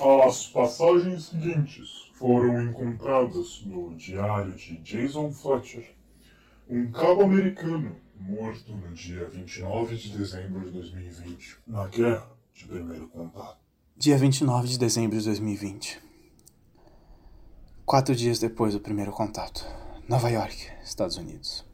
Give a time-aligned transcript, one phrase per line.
[0.00, 5.94] As passagens seguintes foram encontradas no diário de Jason Fletcher,
[6.68, 13.06] um cabo americano morto no dia 29 de dezembro de 2020, na guerra de primeiro
[13.08, 13.58] contato.
[13.96, 16.02] Dia 29 de dezembro de 2020.
[17.86, 19.64] Quatro dias depois do primeiro contato.
[20.08, 21.64] Nova York, Estados Unidos.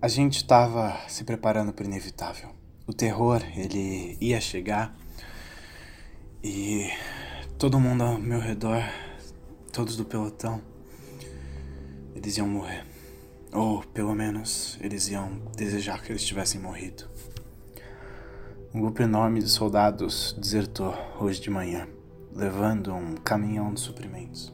[0.00, 2.50] A gente estava se preparando para o inevitável.
[2.86, 4.94] O terror, ele ia chegar
[6.42, 6.90] e
[7.56, 8.82] todo mundo ao meu redor,
[9.72, 10.60] todos do pelotão,
[12.16, 12.84] eles iam morrer.
[13.52, 17.08] Ou pelo menos eles iam desejar que eles tivessem morrido.
[18.74, 21.86] Um grupo enorme de soldados desertou hoje de manhã,
[22.34, 24.52] levando um caminhão de suprimentos.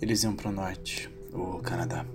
[0.00, 2.06] Eles iam para o norte, o Canadá.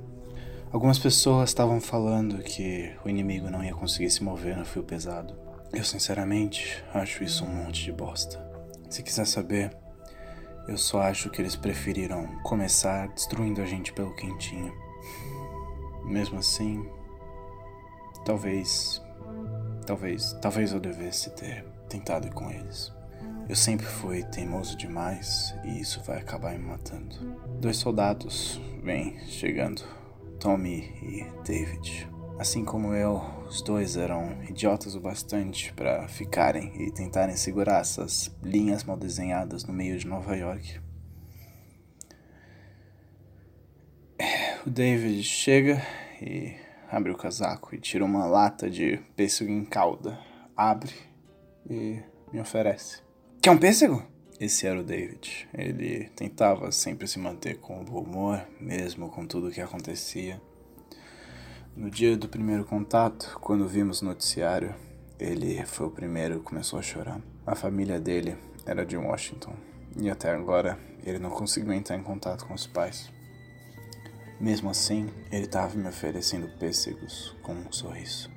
[0.71, 5.35] Algumas pessoas estavam falando que o inimigo não ia conseguir se mover no fio pesado.
[5.73, 8.52] Eu, sinceramente, acho isso um monte de bosta.
[8.93, 9.75] Se quiser saber,
[10.67, 14.71] eu só acho que eles preferiram começar destruindo a gente pelo quentinho.
[16.05, 16.87] Mesmo assim,
[18.23, 19.01] talvez.
[19.87, 20.37] Talvez.
[20.39, 22.93] Talvez eu devesse ter tentado com eles.
[23.49, 27.15] Eu sempre fui teimoso demais e isso vai acabar me matando.
[27.59, 29.81] Dois soldados vêm chegando,
[30.39, 32.12] Tommy e David.
[32.37, 38.35] Assim como eu, os dois eram idiotas o bastante para ficarem e tentarem segurar essas
[38.41, 40.81] linhas mal desenhadas no meio de Nova York.
[44.65, 45.81] O David chega
[46.21, 46.55] e
[46.89, 50.19] abre o casaco e tira uma lata de pêssego em calda.
[50.55, 50.93] Abre
[51.69, 53.01] e me oferece.
[53.41, 54.03] Quer um pêssego?
[54.39, 55.47] Esse era o David.
[55.53, 60.41] Ele tentava sempre se manter com bom humor, mesmo com tudo o que acontecia.
[61.75, 64.75] No dia do primeiro contato, quando vimos o noticiário,
[65.19, 67.19] ele foi o primeiro que começou a chorar.
[67.47, 69.55] A família dele era de Washington
[69.99, 73.11] e até agora ele não conseguiu entrar em contato com os pais.
[74.39, 78.29] Mesmo assim, ele estava me oferecendo pêssegos com um sorriso.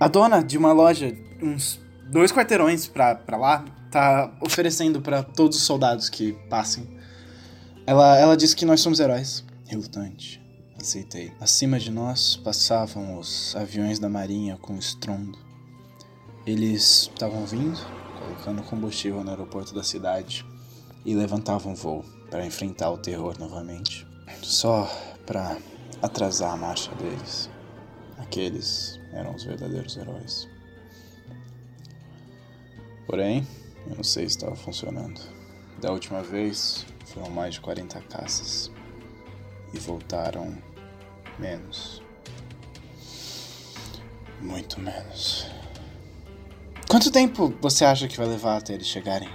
[0.00, 1.78] A dona de uma loja, uns
[2.10, 6.98] dois quarteirões pra, pra lá, tá oferecendo para todos os soldados que passem.
[7.86, 9.44] Ela, ela disse que nós somos heróis.
[9.66, 10.43] Relutante.
[10.80, 11.32] Aceitei.
[11.40, 15.38] Acima de nós passavam os aviões da marinha com estrondo.
[16.44, 17.78] Eles estavam vindo,
[18.18, 20.44] colocando combustível no aeroporto da cidade
[21.04, 24.06] e levantavam voo para enfrentar o terror novamente.
[24.42, 24.90] Só
[25.24, 25.56] para
[26.02, 27.48] atrasar a marcha deles.
[28.18, 30.48] Aqueles eram os verdadeiros heróis.
[33.06, 33.46] Porém,
[33.86, 35.20] eu não sei se estava funcionando.
[35.80, 38.73] Da última vez foram mais de 40 caças
[39.74, 40.56] e voltaram
[41.38, 42.02] menos.
[44.40, 45.46] Muito menos.
[46.88, 49.28] Quanto tempo você acha que vai levar até eles chegarem?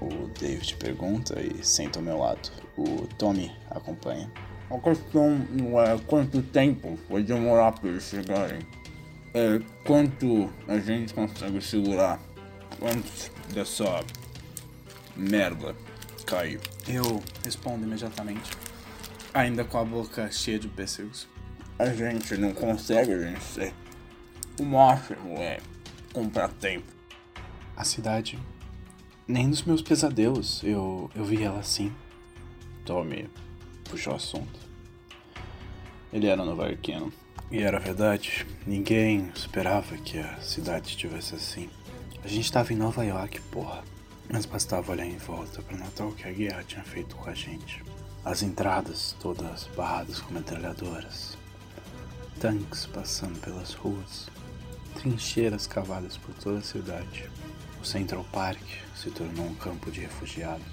[0.00, 2.50] O David pergunta e senta ao meu lado.
[2.76, 4.30] O Tommy acompanha.
[4.70, 8.60] A questão não é quanto tempo vai demorar para eles chegarem.
[9.32, 12.20] É quanto a gente consegue segurar
[12.82, 14.04] antes dessa
[15.16, 15.74] merda
[16.24, 16.60] cair.
[16.88, 18.50] Eu respondo imediatamente,
[19.34, 21.26] ainda com a boca cheia de pêssegos.
[21.76, 23.74] A gente não consegue vencer.
[24.60, 25.58] O máximo é
[26.12, 26.86] comprar tempo.
[27.76, 28.38] A cidade.
[29.26, 31.92] Nem nos meus pesadelos eu, eu vi ela assim.
[32.84, 33.28] Tommy
[33.90, 34.60] puxou o assunto.
[36.12, 37.12] Ele era novarquino.
[37.50, 38.46] E era verdade.
[38.64, 41.68] Ninguém esperava que a cidade estivesse assim.
[42.22, 43.82] A gente tava em Nova York, porra.
[44.32, 47.34] Mas bastava olhar em volta para notar o que a guerra tinha feito com a
[47.34, 47.83] gente.
[48.24, 51.36] As entradas todas barradas com metralhadoras.
[52.40, 54.30] Tanques passando pelas ruas.
[54.94, 57.30] Trincheiras cavadas por toda a cidade.
[57.82, 58.62] O Central Park
[58.96, 60.64] se tornou um campo de refugiados.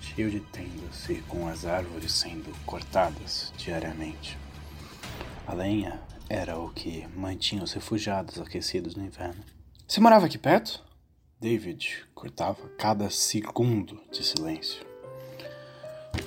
[0.00, 4.36] Cheio de tendas e com as árvores sendo cortadas diariamente.
[5.46, 9.44] A lenha era o que mantinha os refugiados aquecidos no inverno.
[9.86, 10.82] Você morava aqui perto?
[11.38, 14.91] David cortava cada segundo de silêncio.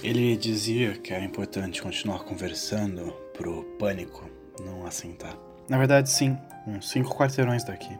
[0.03, 4.29] Ele dizia que era importante continuar conversando pro pânico
[4.63, 5.37] não assentar.
[5.67, 6.37] Na verdade, sim,
[6.67, 7.95] uns cinco quarteirões daqui.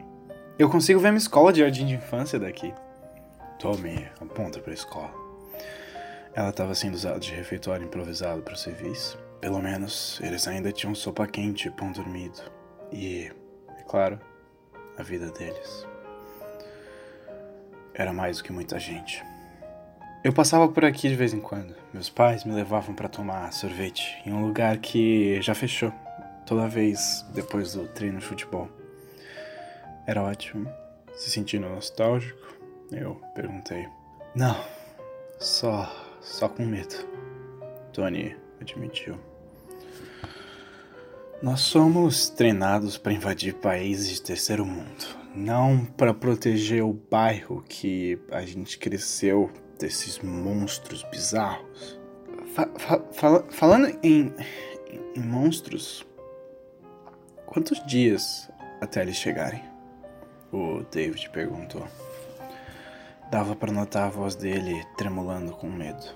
[0.58, 2.72] Eu consigo ver minha escola de jardim de infância daqui.
[3.58, 5.12] Tome, aponta pra escola.
[6.34, 9.18] Ela estava sendo usada de refeitório improvisado para o serviço.
[9.40, 12.40] Pelo menos eles ainda tinham sopa quente e pão dormido.
[12.92, 13.32] E,
[13.78, 14.18] é claro,
[14.96, 15.86] a vida deles.
[17.94, 19.24] Era mais do que muita gente.
[20.26, 21.72] Eu passava por aqui de vez em quando.
[21.94, 25.92] Meus pais me levavam para tomar sorvete em um lugar que já fechou
[26.44, 28.68] toda vez depois do treino de futebol.
[30.04, 30.68] Era ótimo,
[31.14, 32.56] se sentindo nostálgico
[32.90, 33.86] Eu perguntei.
[34.34, 34.56] Não,
[35.38, 35.88] só.
[36.20, 37.06] só com medo.
[37.92, 39.16] Tony admitiu.
[41.40, 48.18] Nós somos treinados para invadir países de terceiro mundo, não para proteger o bairro que
[48.32, 51.98] a gente cresceu desses monstros bizarros.
[52.54, 54.32] Fa fa fala falando em,
[55.14, 56.06] em monstros,
[57.44, 58.50] quantos dias
[58.80, 59.62] até eles chegarem?
[60.52, 61.86] O David perguntou.
[63.30, 66.06] Dava para notar a voz dele tremulando com medo.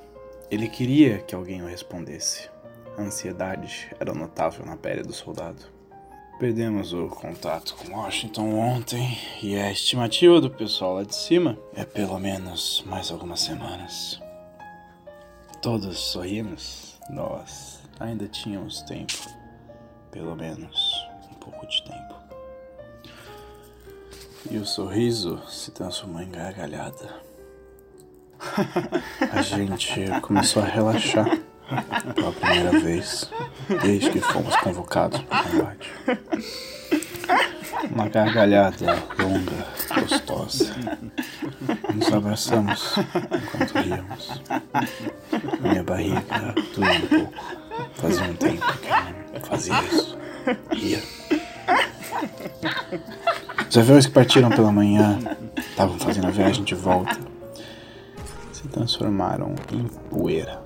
[0.51, 2.49] Ele queria que alguém o respondesse.
[2.97, 5.80] A ansiedade era notável na pele do soldado.
[6.41, 11.85] Perdemos o contato com Washington ontem e a estimativa do pessoal lá de cima é
[11.85, 14.19] pelo menos mais algumas semanas.
[15.61, 19.13] Todos sorrimos, nós ainda tínhamos tempo,
[20.11, 22.15] pelo menos um pouco de tempo.
[24.51, 27.21] E o sorriso se transformou em gargalhada.
[29.31, 31.50] A gente começou a relaxar
[32.15, 33.31] pela primeira vez
[33.83, 35.91] desde que fomos convocados para o combate.
[37.91, 39.67] Uma gargalhada longa,
[40.01, 40.75] gostosa.
[41.95, 44.43] Nos abraçamos enquanto ríamos.
[45.61, 47.61] Minha barriga doía um pouco.
[47.95, 50.19] Fazia um tempo que eu não fazia isso.
[50.71, 51.03] Ria.
[53.69, 55.19] Os aviões que partiram pela manhã
[55.57, 57.17] estavam fazendo a viagem de volta.
[58.53, 60.61] Se transformaram em poeira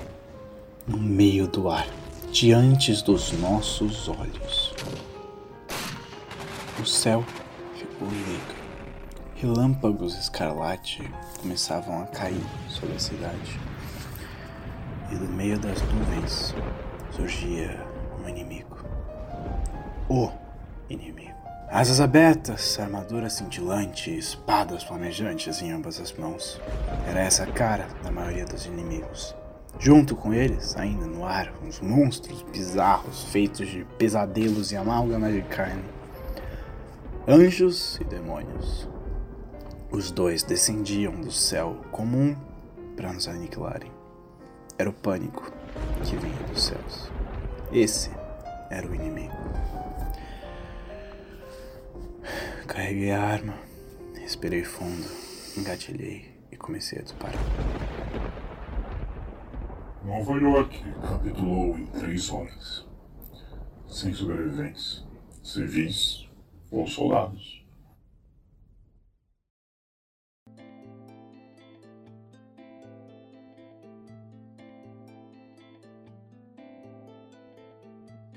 [0.87, 1.87] no meio do ar,
[2.31, 4.75] diante dos nossos olhos.
[6.81, 7.25] O céu
[7.75, 8.55] ficou negro.
[9.37, 11.03] Relâmpagos escarlate
[11.41, 13.59] começavam a cair sobre a cidade.
[15.11, 16.55] E do meio das nuvens
[17.13, 17.81] surgia
[18.23, 18.79] um inimigo.
[20.09, 20.31] O
[20.91, 21.35] inimigo.
[21.71, 26.61] Asas abertas, armadura cintilante, espadas flamejantes em ambas as mãos.
[27.09, 29.35] Era essa a cara da maioria dos inimigos.
[29.79, 35.43] Junto com eles, ainda no ar, uns monstros bizarros feitos de pesadelos e amálgama de
[35.43, 35.85] carne.
[37.27, 38.89] Anjos e demônios.
[39.91, 42.37] Os dois descendiam do céu comum
[42.97, 43.91] para nos aniquilarem.
[44.79, 45.53] Era o pânico
[46.03, 47.11] que vinha dos céus.
[47.73, 48.11] Esse
[48.71, 49.35] era o inimigo.
[52.67, 53.55] Carreguei a arma,
[54.15, 55.07] respirei fundo,
[55.57, 57.43] engatilhei e comecei a disparar.
[60.05, 62.87] Nova York capitulou em três horas,
[63.89, 65.03] sem sobreviventes,
[65.43, 66.29] civis
[66.71, 67.65] ou soldados.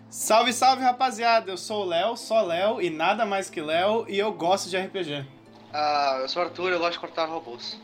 [0.09, 1.51] Salve, salve rapaziada!
[1.51, 4.77] Eu sou o Léo, só Léo e nada mais que Léo e eu gosto de
[4.77, 5.27] RPG.
[5.73, 7.77] Ah, eu sou o Arthur, eu gosto de cortar robôs.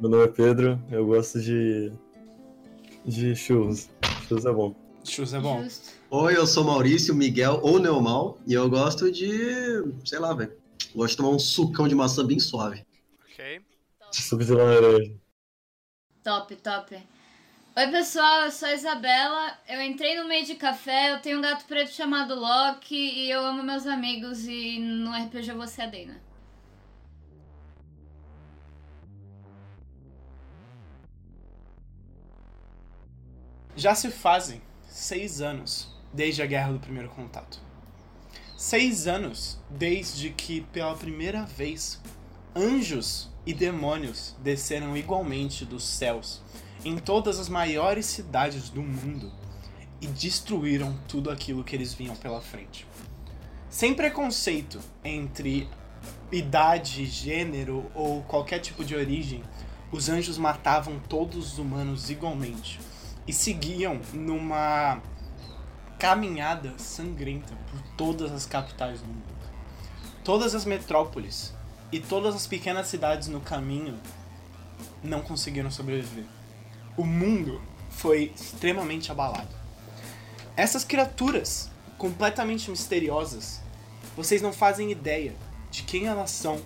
[0.00, 1.92] Meu nome é Pedro, eu gosto de.
[3.04, 3.90] de churros.
[4.26, 4.74] Churros é bom.
[5.04, 5.62] Churros é bom.
[5.62, 5.90] Justo.
[6.08, 9.28] Oi, eu sou Maurício, Miguel ou Neomal e eu gosto de.
[10.06, 10.56] sei lá, velho.
[10.94, 12.82] Gosto de tomar um sucão de maçã bem suave.
[13.30, 13.60] Ok.
[14.10, 15.12] Suco de laranja.
[16.24, 16.96] Top, top.
[17.76, 19.58] Oi, pessoal, eu sou a Isabela.
[19.68, 23.44] Eu entrei no meio de café, eu tenho um gato preto chamado Loki e eu
[23.44, 26.29] amo meus amigos e no RPG você é a Dana.
[33.80, 37.58] Já se fazem seis anos desde a Guerra do Primeiro Contato.
[38.54, 41.98] Seis anos desde que, pela primeira vez,
[42.54, 46.42] anjos e demônios desceram igualmente dos céus
[46.84, 49.32] em todas as maiores cidades do mundo
[49.98, 52.86] e destruíram tudo aquilo que eles vinham pela frente.
[53.70, 55.66] Sem preconceito entre
[56.30, 59.42] idade, gênero ou qualquer tipo de origem,
[59.90, 62.78] os anjos matavam todos os humanos igualmente
[63.30, 65.00] e seguiam numa
[66.00, 69.22] caminhada sangrenta por todas as capitais do mundo.
[70.24, 71.54] Todas as metrópoles
[71.92, 74.00] e todas as pequenas cidades no caminho
[75.00, 76.24] não conseguiram sobreviver.
[76.96, 79.54] O mundo foi extremamente abalado.
[80.56, 83.62] Essas criaturas completamente misteriosas,
[84.16, 85.36] vocês não fazem ideia
[85.70, 86.60] de quem elas são,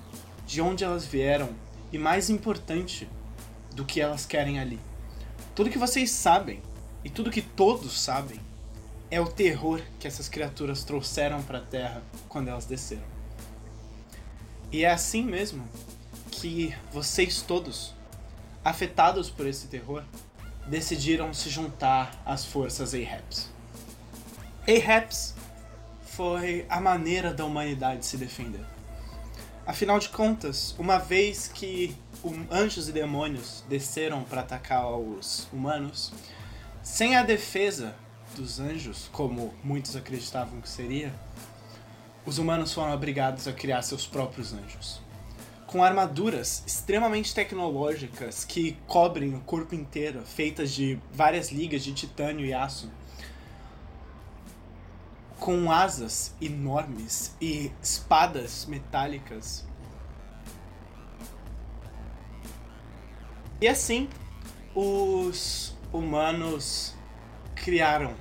[0.46, 1.50] de onde elas vieram
[1.92, 3.06] e mais importante,
[3.74, 4.80] do que elas querem ali.
[5.54, 6.60] Tudo que vocês sabem
[7.04, 8.40] e tudo que todos sabem
[9.08, 13.04] é o terror que essas criaturas trouxeram para a Terra quando elas desceram.
[14.72, 15.64] E é assim mesmo
[16.32, 17.94] que vocês todos,
[18.64, 20.02] afetados por esse terror,
[20.66, 23.48] decidiram se juntar às forças AHEPS.
[24.66, 25.34] AHEPS
[26.04, 28.73] foi a maneira da humanidade se defender.
[29.66, 36.12] Afinal de contas, uma vez que hum, anjos e demônios desceram para atacar os humanos,
[36.82, 37.94] sem a defesa
[38.36, 41.14] dos anjos, como muitos acreditavam que seria,
[42.26, 45.00] os humanos foram obrigados a criar seus próprios anjos.
[45.66, 52.44] Com armaduras extremamente tecnológicas que cobrem o corpo inteiro, feitas de várias ligas de titânio
[52.44, 52.90] e aço,
[55.38, 59.66] com asas enormes e espadas metálicas.
[63.60, 64.08] E assim,
[64.74, 66.94] os humanos
[67.54, 68.14] criaram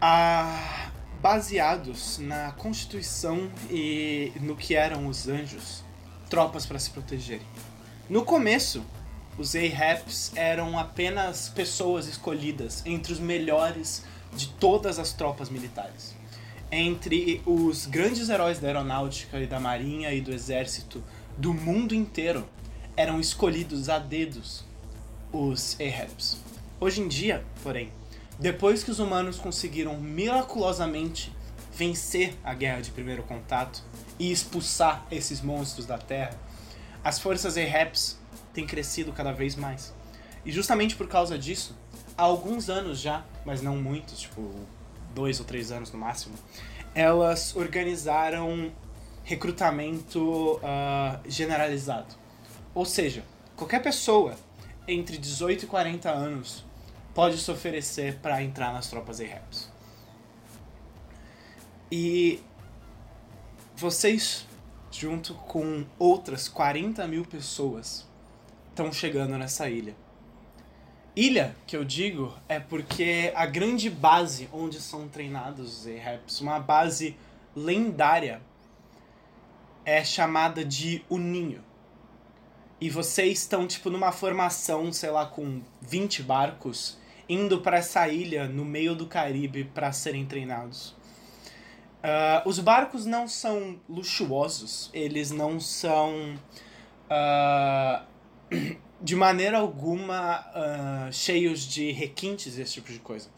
[0.00, 5.82] a baseados na constituição e no que eram os anjos,
[6.28, 7.46] tropas para se protegerem.
[8.08, 8.84] No começo,
[9.38, 14.04] os Ahaps eram apenas pessoas escolhidas entre os melhores
[14.36, 16.14] de todas as tropas militares.
[16.70, 21.02] Entre os grandes heróis da aeronáutica e da marinha e do exército
[21.36, 22.46] do mundo inteiro,
[22.96, 24.64] eram escolhidos a dedos
[25.32, 26.38] os Ahaps.
[26.80, 27.92] Hoje em dia, porém,
[28.38, 31.32] depois que os humanos conseguiram miraculosamente
[31.74, 33.82] vencer a guerra de primeiro contato
[34.18, 36.38] e expulsar esses monstros da Terra,
[37.04, 38.18] as forças Ahaps
[38.52, 39.92] têm crescido cada vez mais.
[40.44, 41.76] E justamente por causa disso,
[42.16, 44.52] há alguns anos já, mas não muitos, tipo
[45.14, 46.34] dois ou três anos no máximo,
[46.94, 48.72] elas organizaram
[49.24, 52.14] recrutamento uh, generalizado.
[52.74, 53.24] Ou seja,
[53.56, 54.36] qualquer pessoa
[54.86, 56.64] entre 18 e 40 anos
[57.14, 59.70] pode se oferecer para entrar nas tropas Ahaps.
[61.90, 62.42] E
[63.76, 64.46] vocês,
[64.90, 68.06] junto com outras 40 mil pessoas,
[68.68, 69.94] estão chegando nessa ilha.
[71.16, 76.60] Ilha, que eu digo, é porque a grande base onde são treinados os Ahaps, uma
[76.60, 77.16] base
[77.54, 78.42] lendária,
[79.82, 81.64] é chamada de O Ninho.
[82.78, 88.46] E vocês estão, tipo, numa formação, sei lá, com 20 barcos indo para essa ilha
[88.46, 90.90] no meio do Caribe para serem treinados.
[92.04, 96.38] Uh, os barcos não são luxuosos, eles não são
[97.10, 98.06] uh,
[99.00, 103.28] de maneira alguma uh, cheios de requintes e esse tipo de coisa.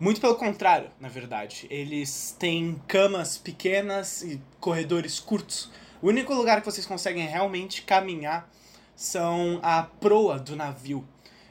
[0.00, 1.66] Muito pelo contrário, na verdade.
[1.70, 5.70] Eles têm camas pequenas e corredores curtos.
[6.00, 8.48] O único lugar que vocês conseguem realmente caminhar
[8.94, 11.06] são a proa do navio.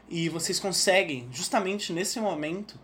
[0.09, 2.79] E vocês conseguem, justamente nesse momento,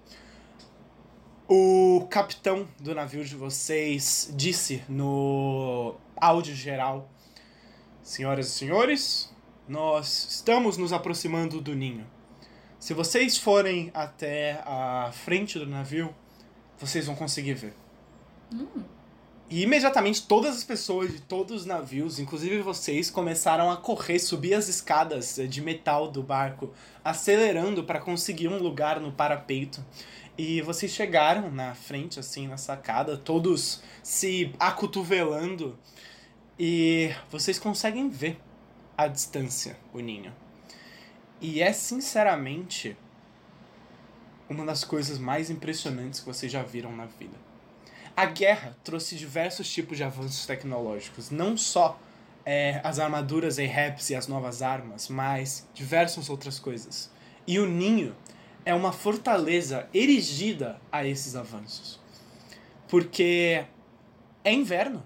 [1.48, 7.10] o capitão do navio de vocês disse no áudio geral:
[8.02, 9.33] Senhoras e senhores,
[9.68, 12.06] nós estamos nos aproximando do ninho.
[12.80, 16.14] Se vocês forem até a frente do navio,
[16.78, 17.74] vocês vão conseguir ver.
[18.52, 18.84] Hum.
[19.50, 24.54] E imediatamente todas as pessoas de todos os navios, inclusive vocês, começaram a correr, subir
[24.54, 29.86] as escadas de metal do barco, acelerando para conseguir um lugar no parapeito.
[30.38, 35.78] E vocês chegaram na frente, assim, na sacada, todos se acotovelando.
[36.58, 38.40] E vocês conseguem ver
[38.98, 40.34] à distância o ninho.
[41.42, 42.96] E é sinceramente
[44.50, 47.38] uma das coisas mais impressionantes que vocês já viram na vida.
[48.16, 52.00] A guerra trouxe diversos tipos de avanços tecnológicos, não só
[52.46, 57.12] é, as armaduras Ahaps e as novas armas, mas diversas outras coisas.
[57.48, 58.16] E o ninho
[58.66, 62.00] é uma fortaleza erigida a esses avanços.
[62.88, 63.66] Porque
[64.44, 65.04] é inverno,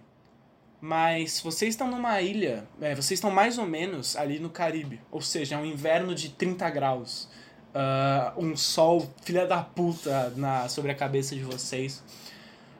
[0.79, 5.21] mas vocês estão numa ilha, é, vocês estão mais ou menos ali no Caribe, ou
[5.21, 7.27] seja, é um inverno de 30 graus,
[7.73, 12.03] uh, um sol filha da puta na, sobre a cabeça de vocês.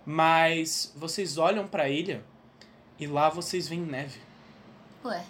[0.06, 2.24] Mas vocês olham para a ilha
[3.00, 4.20] e lá vocês veem neve.
[5.04, 5.24] Ué.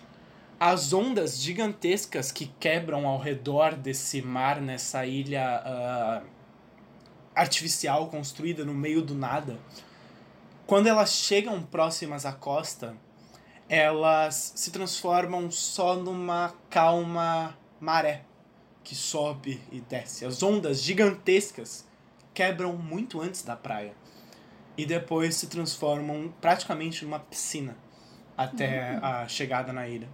[0.59, 5.63] As ondas gigantescas que quebram ao redor desse mar, nessa ilha
[6.23, 6.27] uh,
[7.35, 9.57] artificial construída no meio do nada,
[10.67, 12.93] quando elas chegam próximas à costa,
[13.69, 18.21] elas se transformam só numa calma maré
[18.83, 20.25] que sobe e desce.
[20.25, 21.87] As ondas gigantescas
[22.33, 23.93] quebram muito antes da praia
[24.77, 27.75] e depois se transformam praticamente numa piscina
[28.37, 30.07] até a chegada na ilha.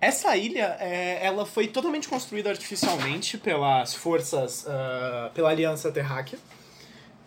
[0.00, 6.38] Essa ilha, é, ela foi totalmente construída artificialmente pelas forças, uh, pela Aliança Terráquea.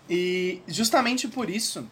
[0.09, 1.89] E justamente por isso,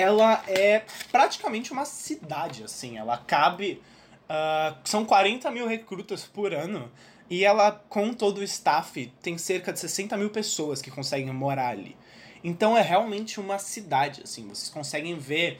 [0.00, 2.98] ela é praticamente uma cidade, assim.
[2.98, 3.82] Ela cabe...
[4.28, 6.90] Uh, são 40 mil recrutas por ano.
[7.30, 11.68] E ela, com todo o staff, tem cerca de 60 mil pessoas que conseguem morar
[11.68, 11.96] ali.
[12.44, 14.46] Então é realmente uma cidade, assim.
[14.48, 15.58] Vocês conseguem ver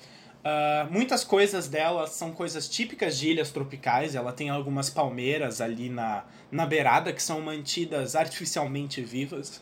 [0.49, 4.14] Ah, muitas coisas dela são coisas típicas de ilhas tropicais.
[4.14, 9.61] Ela tem algumas palmeiras ali na, na beirada que são mantidas artificialmente vivas.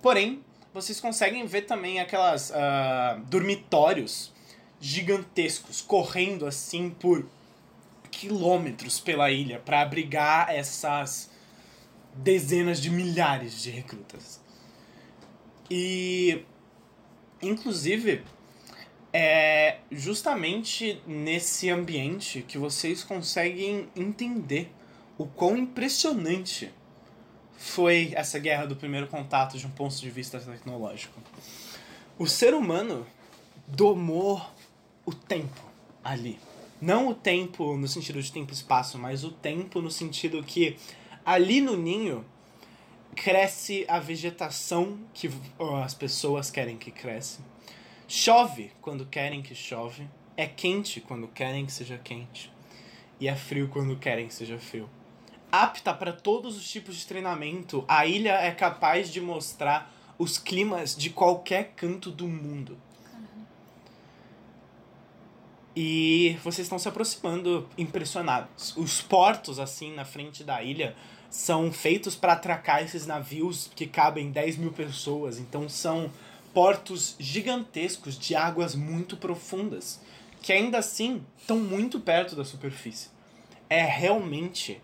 [0.00, 0.40] Porém,
[0.72, 4.32] vocês conseguem ver também aquelas ah, dormitórios
[4.80, 7.26] gigantescos correndo assim por
[8.10, 11.30] quilômetros pela ilha para abrigar essas
[12.14, 14.40] dezenas de milhares de recrutas.
[15.70, 16.44] E
[17.40, 18.22] inclusive
[19.12, 24.72] é justamente nesse ambiente que vocês conseguem entender
[25.18, 26.72] o quão impressionante
[27.62, 31.18] foi essa guerra do primeiro contato de um ponto de vista tecnológico.
[32.18, 33.06] O ser humano
[33.68, 34.44] domou
[35.06, 35.62] o tempo
[36.02, 36.40] ali.
[36.80, 40.76] Não o tempo no sentido de tempo e espaço, mas o tempo no sentido que
[41.24, 42.24] ali no ninho
[43.14, 45.30] cresce a vegetação que
[45.84, 47.40] as pessoas querem que cresça.
[48.08, 50.08] Chove quando querem que chove.
[50.36, 52.52] É quente quando querem que seja quente.
[53.20, 54.90] E é frio quando querem que seja frio.
[55.52, 60.96] Apta para todos os tipos de treinamento, a ilha é capaz de mostrar os climas
[60.96, 62.78] de qualquer canto do mundo.
[65.76, 68.74] E vocês estão se aproximando impressionados.
[68.78, 70.96] Os portos, assim, na frente da ilha,
[71.28, 75.38] são feitos para atracar esses navios que cabem 10 mil pessoas.
[75.38, 76.10] Então são
[76.54, 80.00] portos gigantescos de águas muito profundas,
[80.40, 83.10] que ainda assim estão muito perto da superfície.
[83.68, 84.80] É realmente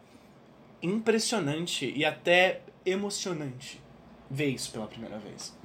[0.83, 3.83] impressionante e até emocionante
[4.31, 5.57] ver isso pela primeira vez.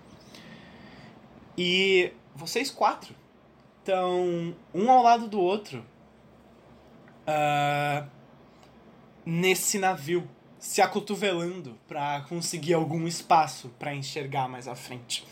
[1.58, 3.16] E vocês quatro
[3.80, 5.86] estão um ao lado do outro
[7.28, 8.06] ah,
[9.26, 10.28] nesse navio,
[10.60, 15.26] se acotovelando para conseguir algum espaço para enxergar mais à frente.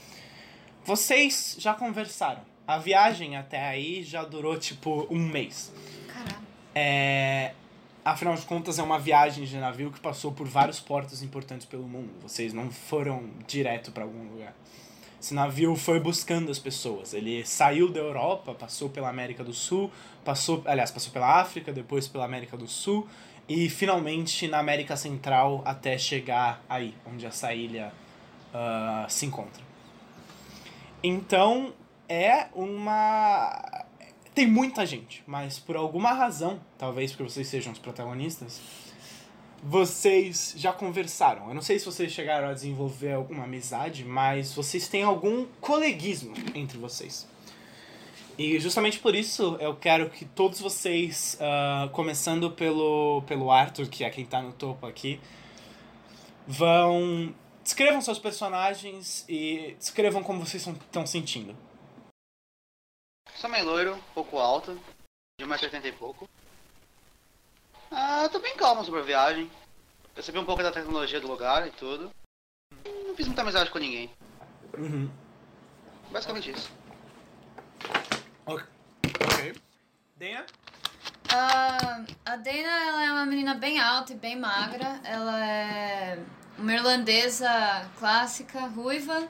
[0.84, 2.42] Vocês já conversaram.
[2.68, 5.74] A viagem até aí já durou tipo um mês.
[6.08, 6.42] Caralho.
[6.74, 7.54] É,
[8.04, 11.88] afinal de contas, é uma viagem de navio que passou por vários portos importantes pelo
[11.88, 12.12] mundo.
[12.22, 14.54] Vocês não foram direto para algum lugar.
[15.20, 17.14] Esse navio foi buscando as pessoas.
[17.14, 19.92] Ele saiu da Europa, passou pela América do Sul,
[20.26, 23.08] passou, aliás, passou pela África, depois pela América do Sul
[23.48, 27.92] e finalmente na América Central até chegar aí, onde essa ilha
[28.54, 29.62] ah, se encontra.
[31.04, 31.74] Então
[32.08, 33.81] é uma.
[34.34, 38.62] Tem muita gente, mas por alguma razão, talvez porque vocês sejam os protagonistas,
[39.62, 41.50] vocês já conversaram.
[41.50, 46.34] Eu não sei se vocês chegaram a desenvolver alguma amizade, mas vocês têm algum coleguismo
[46.56, 47.28] entre vocês.
[48.38, 54.04] E justamente por isso eu quero que todos vocês, ah, começando pelo, pelo Arthur, que
[54.04, 55.20] é quem tá no topo aqui,
[56.48, 57.34] vão.
[57.64, 61.56] Descrevam seus personagens e descrevam como vocês estão sentindo.
[63.42, 64.80] Sou meio loiro, um pouco alto,
[65.40, 66.30] de 1,80m e pouco.
[67.90, 69.50] Ah, tô bem calmo sobre a viagem.
[70.14, 72.12] Percebi um pouco da tecnologia do lugar e tudo.
[72.86, 74.12] Não fiz muita amizade com ninguém.
[74.78, 75.10] Uhum.
[76.12, 76.72] Basicamente isso.
[78.46, 78.64] Ok.
[80.18, 80.46] Dana?
[81.34, 85.02] Ah, a Dana ela é uma menina bem alta e bem magra.
[85.04, 86.24] Ela é
[86.60, 89.28] uma irlandesa clássica, ruiva,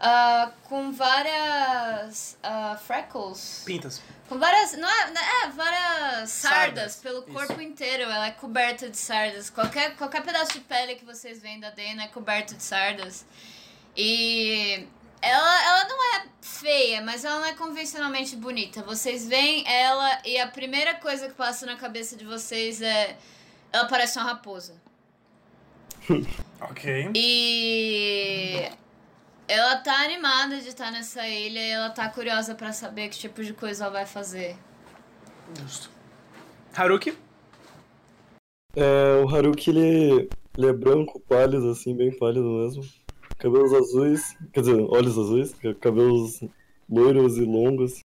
[0.00, 3.62] ah, com várias ah, freckles.
[3.66, 4.00] Pintas.
[4.28, 4.72] Com várias.
[4.72, 7.32] Não é, não é, várias sardas, Sardas, pelo isso.
[7.32, 8.04] corpo inteiro.
[8.04, 9.50] Ela é coberta de sardas.
[9.50, 13.26] Qualquer, qualquer pedaço de pele que vocês veem da Dana é coberto de sardas.
[13.94, 14.88] E
[15.20, 18.82] ela, ela não é feia, mas ela não é convencionalmente bonita.
[18.82, 23.18] Vocês veem ela e a primeira coisa que passa na cabeça de vocês é.
[23.70, 24.80] Ela parece uma raposa.
[26.62, 27.10] Ok.
[27.14, 28.70] E
[29.50, 33.42] ela tá animada de estar nessa ilha e ela tá curiosa pra saber que tipo
[33.42, 34.56] de coisa ela vai fazer.
[35.60, 35.90] Justo.
[36.72, 37.16] Haruki?
[38.76, 42.84] É, o Haruki, ele, ele é branco, pálido, assim, bem pálido mesmo.
[43.38, 46.40] Cabelos azuis, quer dizer, olhos azuis, ca- cabelos
[46.88, 48.00] loiros e longos.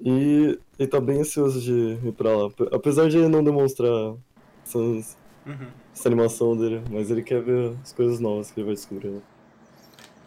[0.00, 1.72] E ele tá bem ansioso de
[2.08, 2.50] ir pra lá.
[2.50, 4.16] Pe- Apesar de ele não demonstrar
[4.64, 5.70] essas- Uhum.
[5.94, 9.22] essa animação dele, mas ele quer ver as coisas novas que ele vai descobrir.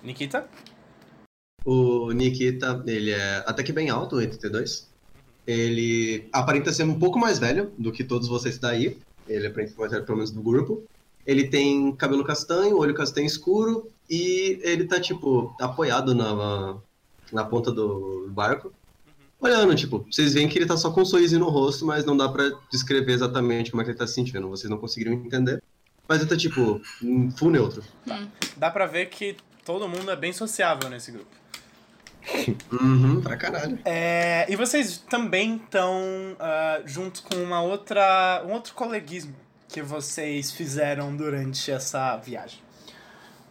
[0.03, 0.47] Nikita?
[1.65, 4.85] O Nikita, ele é até que bem alto, 1,82.
[5.47, 8.97] Ele aparenta ser um pouco mais velho do que todos vocês daí.
[9.27, 10.83] Ele aparenta ser mais velho, pelo menos do grupo.
[11.25, 16.77] Ele tem cabelo castanho, olho castanho escuro e ele tá, tipo, apoiado na,
[17.31, 18.73] na ponta do barco.
[19.39, 22.15] Olhando, tipo, vocês veem que ele tá só com um sorrisinho no rosto, mas não
[22.15, 24.49] dá pra descrever exatamente como é que ele tá se sentindo.
[24.49, 25.61] Vocês não conseguiram entender.
[26.07, 27.81] Mas ele tá, tipo, em full neutro.
[28.57, 31.43] Dá pra ver que todo mundo é bem sociável nesse grupo.
[32.71, 33.78] Uhum, pra caralho.
[33.86, 36.02] É, e vocês também estão
[36.39, 39.36] ah, junto com uma outra, um outro coleguismo
[39.67, 42.60] que vocês fizeram durante essa viagem.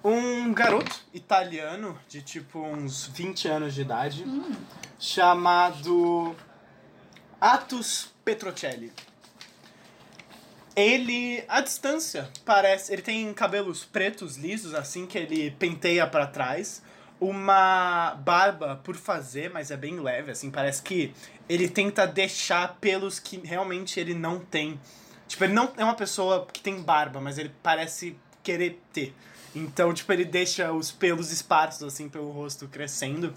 [0.04, 4.24] Um garoto italiano de tipo uns 20 anos de idade,
[4.98, 6.34] chamado
[7.40, 8.92] Atus Petrocelli.
[10.74, 12.92] Ele, à distância, parece.
[12.92, 16.82] Ele tem cabelos pretos, lisos, assim, que ele penteia pra trás.
[17.20, 20.50] Uma barba por fazer, mas é bem leve, assim.
[20.50, 21.14] Parece que
[21.48, 24.80] ele tenta deixar pelos que realmente ele não tem.
[25.28, 29.14] Tipo, ele não é uma pessoa que tem barba, mas ele parece querer ter.
[29.54, 33.32] Então, tipo, ele deixa os pelos esparsos, assim, pelo rosto crescendo.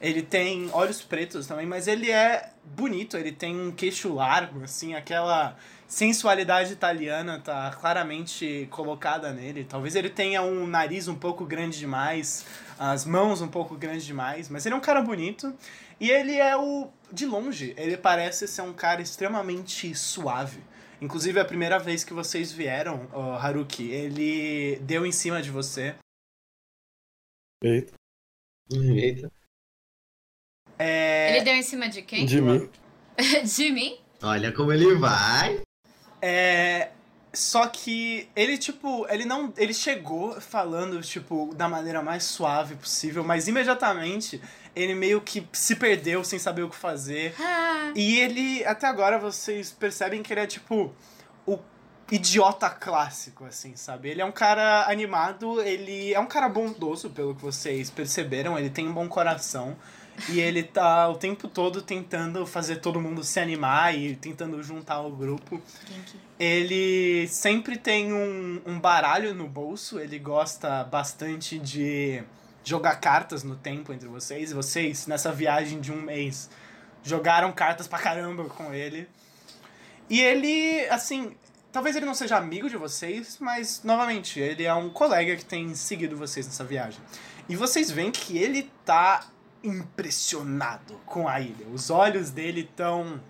[0.00, 4.94] Ele tem olhos pretos também, mas ele é bonito, ele tem um queixo largo, assim,
[4.94, 5.56] aquela
[5.90, 9.64] sensualidade italiana tá claramente colocada nele.
[9.64, 12.46] Talvez ele tenha um nariz um pouco grande demais,
[12.78, 15.52] as mãos um pouco grandes demais, mas ele é um cara bonito.
[15.98, 16.88] E ele é o.
[17.12, 20.62] De longe, ele parece ser um cara extremamente suave.
[21.00, 25.96] Inclusive, a primeira vez que vocês vieram, ó, Haruki, ele deu em cima de você.
[27.62, 27.92] Eita,
[28.72, 29.32] Eita.
[30.78, 32.24] É, Ele deu em cima de quem?
[32.24, 32.70] de mim.
[33.44, 33.98] de mim?
[34.22, 35.62] Olha como ele vai.
[36.20, 36.88] É.
[37.32, 39.52] Só que ele, tipo, ele não.
[39.56, 44.42] Ele chegou falando, tipo, da maneira mais suave possível, mas imediatamente
[44.74, 47.34] ele meio que se perdeu sem saber o que fazer.
[47.40, 50.92] Ah, E ele, até agora, vocês percebem que ele é, tipo,
[51.46, 51.58] o
[52.10, 54.08] idiota clássico, assim, sabe?
[54.08, 58.70] Ele é um cara animado, ele é um cara bondoso, pelo que vocês perceberam, ele
[58.70, 59.76] tem um bom coração.
[60.28, 65.00] E ele tá o tempo todo tentando fazer todo mundo se animar e tentando juntar
[65.00, 65.60] o grupo.
[66.38, 72.22] Ele sempre tem um, um baralho no bolso, ele gosta bastante de
[72.64, 74.50] jogar cartas no tempo entre vocês.
[74.50, 76.50] E vocês, nessa viagem de um mês,
[77.02, 79.08] jogaram cartas pra caramba com ele.
[80.08, 81.36] E ele, assim,
[81.72, 85.74] talvez ele não seja amigo de vocês, mas, novamente, ele é um colega que tem
[85.74, 87.00] seguido vocês nessa viagem.
[87.48, 89.26] E vocês veem que ele tá
[89.62, 91.66] impressionado com a ilha.
[91.72, 93.20] Os olhos dele estão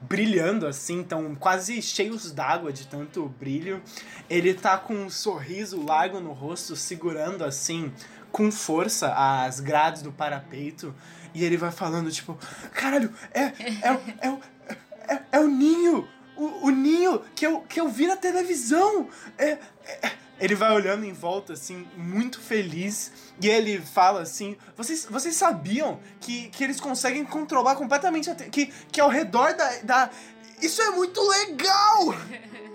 [0.00, 3.82] brilhando assim, estão quase cheios d'água de tanto brilho.
[4.28, 7.92] Ele tá com um sorriso largo no rosto, segurando assim
[8.32, 10.94] com força as grades do parapeito.
[11.34, 12.38] E ele vai falando, tipo,
[12.72, 16.08] caralho, é, é, é, é, é o ninho!
[16.36, 19.08] O, o ninho que eu, que eu vi na televisão!
[19.36, 23.12] É, é- Ele vai olhando em volta, assim, muito feliz.
[23.40, 29.00] E ele fala assim: Vocês, vocês sabiam que, que eles conseguem controlar completamente Que, que
[29.00, 30.10] ao redor da, da.
[30.62, 32.14] Isso é muito legal!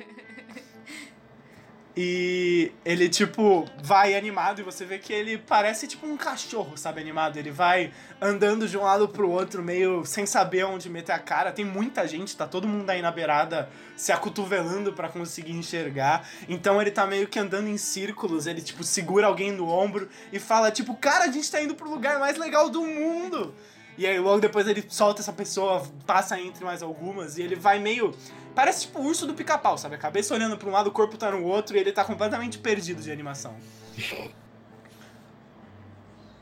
[1.97, 6.99] E ele, tipo, vai animado e você vê que ele parece tipo um cachorro, sabe,
[6.99, 7.37] animado.
[7.37, 11.53] Ele vai andando de um lado pro outro, meio sem saber onde meter a cara.
[11.53, 16.27] Tem muita gente, tá todo mundo aí na beirada se acotovelando pra conseguir enxergar.
[16.49, 20.39] Então ele tá meio que andando em círculos, ele, tipo, segura alguém no ombro e
[20.39, 23.53] fala, tipo, cara, a gente tá indo pro lugar mais legal do mundo.
[23.97, 27.79] E aí logo depois ele solta essa pessoa, passa entre mais algumas, e ele vai
[27.79, 28.13] meio.
[28.55, 29.95] Parece tipo o urso do pica-pau, sabe?
[29.95, 32.57] A cabeça olhando pra um lado, o corpo tá no outro, e ele tá completamente
[32.57, 33.53] perdido de animação.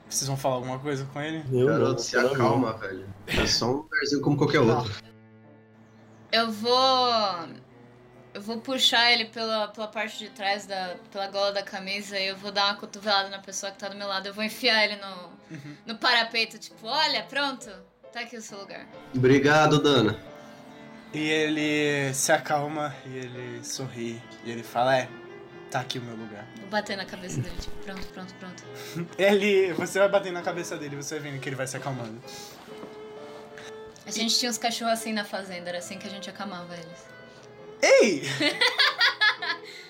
[0.08, 1.44] Vocês vão falar alguma coisa com ele?
[1.52, 3.08] Eu não, Garoto, se acalma, velho.
[3.26, 4.94] É só um lugarzinho como qualquer outro.
[6.32, 7.10] Eu vou.
[8.32, 12.28] Eu vou puxar ele pela, pela parte de trás, da, pela gola da camisa, e
[12.28, 14.28] eu vou dar uma cotovelada na pessoa que tá do meu lado.
[14.28, 15.30] Eu vou enfiar ele no,
[15.86, 17.72] no parapeito, tipo, olha, pronto,
[18.12, 18.88] tá aqui o seu lugar.
[19.16, 20.20] Obrigado, Dana.
[21.14, 25.08] E ele se acalma, e ele sorri, e ele fala: É,
[25.70, 26.44] tá aqui o meu lugar.
[26.60, 28.64] Vou bater na cabeça dele, tipo, pronto, pronto, pronto.
[29.18, 29.74] Ele.
[29.74, 32.20] Você vai bater na cabeça dele, você vai vendo que ele vai se acalmando.
[34.06, 37.08] A gente tinha uns cachorros assim na fazenda, era assim que a gente acalmava eles.
[37.82, 38.24] Ei!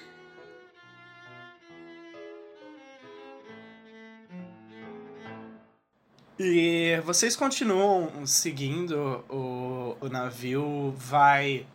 [6.45, 11.65] E vocês continuam seguindo o, o navio, vai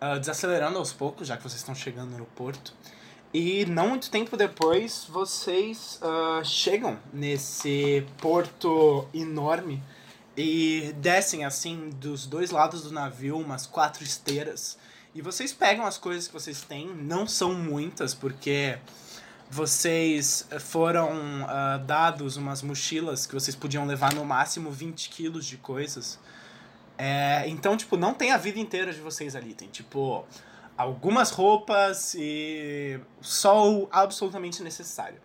[0.00, 2.74] ah, desacelerando aos poucos, já que vocês estão chegando no porto.
[3.32, 9.80] E não muito tempo depois, vocês ah, chegam nesse porto enorme
[10.36, 14.76] e descem assim dos dois lados do navio, umas quatro esteiras.
[15.14, 18.78] E vocês pegam as coisas que vocês têm, não são muitas, porque
[19.50, 21.10] vocês foram
[21.48, 26.18] ah, dados umas mochilas que vocês podiam levar no máximo 20 quilos de coisas.
[26.98, 29.54] É, então, tipo, não tem a vida inteira de vocês ali.
[29.54, 30.24] Tem, tipo,
[30.76, 35.20] algumas roupas e só o absolutamente necessário.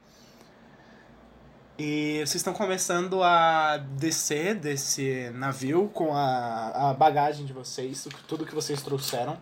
[1.77, 8.45] E vocês estão começando a descer desse navio com a, a bagagem de vocês, tudo
[8.45, 9.39] que vocês trouxeram.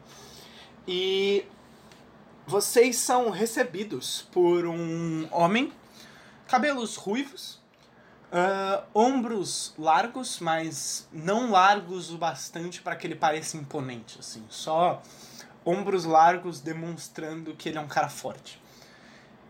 [0.88, 1.46] E
[2.46, 5.72] vocês são recebidos por um homem,
[6.48, 7.62] cabelos ruivos,
[8.32, 14.46] ah, ombros largos, mas não largos o bastante para que ele pareça imponente, assim.
[14.50, 15.02] Só
[15.66, 18.62] ombros largos demonstrando que ele é um cara forte.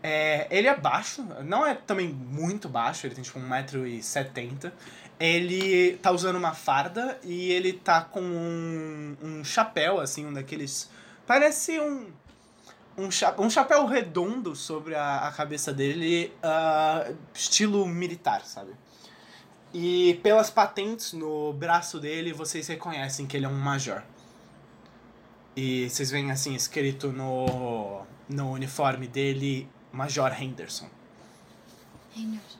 [0.02, 4.72] É, ele é baixo, não é também muito baixo, ele tem tipo 1,70m.
[5.20, 10.90] Ele tá usando uma farda e ele tá com um, um chapéu, assim, um daqueles.
[11.24, 12.10] Parece um.
[12.96, 18.72] Um, cha um chapéu redondo sobre a, a cabeça dele, ah, estilo militar, sabe?
[19.72, 24.02] E pelas patentes no braço dele, vocês reconhecem que ele é um major.
[25.56, 30.88] E vocês veem assim, escrito no, no uniforme dele, Major Henderson.
[32.14, 32.58] Henderson.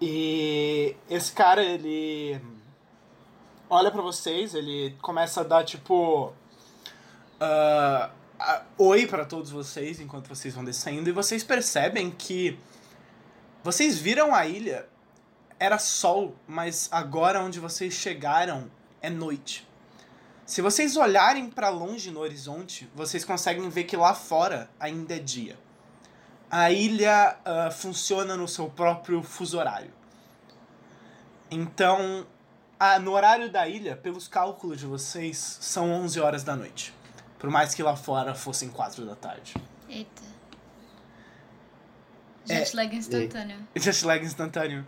[0.00, 2.38] E esse cara, ele
[3.68, 6.32] olha pra vocês, ele começa a dar tipo.
[7.40, 12.58] ah, ah, oi pra todos vocês enquanto vocês vão descendo, e vocês percebem que
[13.62, 14.86] vocês viram a ilha,
[15.58, 18.70] era sol, mas agora onde vocês chegaram
[19.00, 19.66] é noite.
[20.44, 25.18] Se vocês olharem pra longe no horizonte, vocês conseguem ver que lá fora ainda é
[25.18, 25.58] dia.
[26.48, 29.90] A ilha ah, funciona no seu próprio fuso horário.
[31.50, 32.26] Então,
[32.78, 36.94] ah, no horário da ilha, pelos cálculos de vocês, são 11 horas da noite.
[37.46, 39.54] Por mais que lá fora fossem 4 da tarde.
[39.88, 40.22] Eita.
[42.48, 43.68] É, Jet lag instantâneo.
[43.76, 44.84] Just lag instantâneo.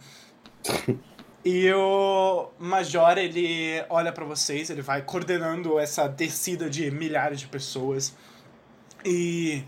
[1.45, 7.47] E o Major, ele olha pra vocês, ele vai coordenando essa descida de milhares de
[7.47, 8.13] pessoas.
[9.05, 9.63] E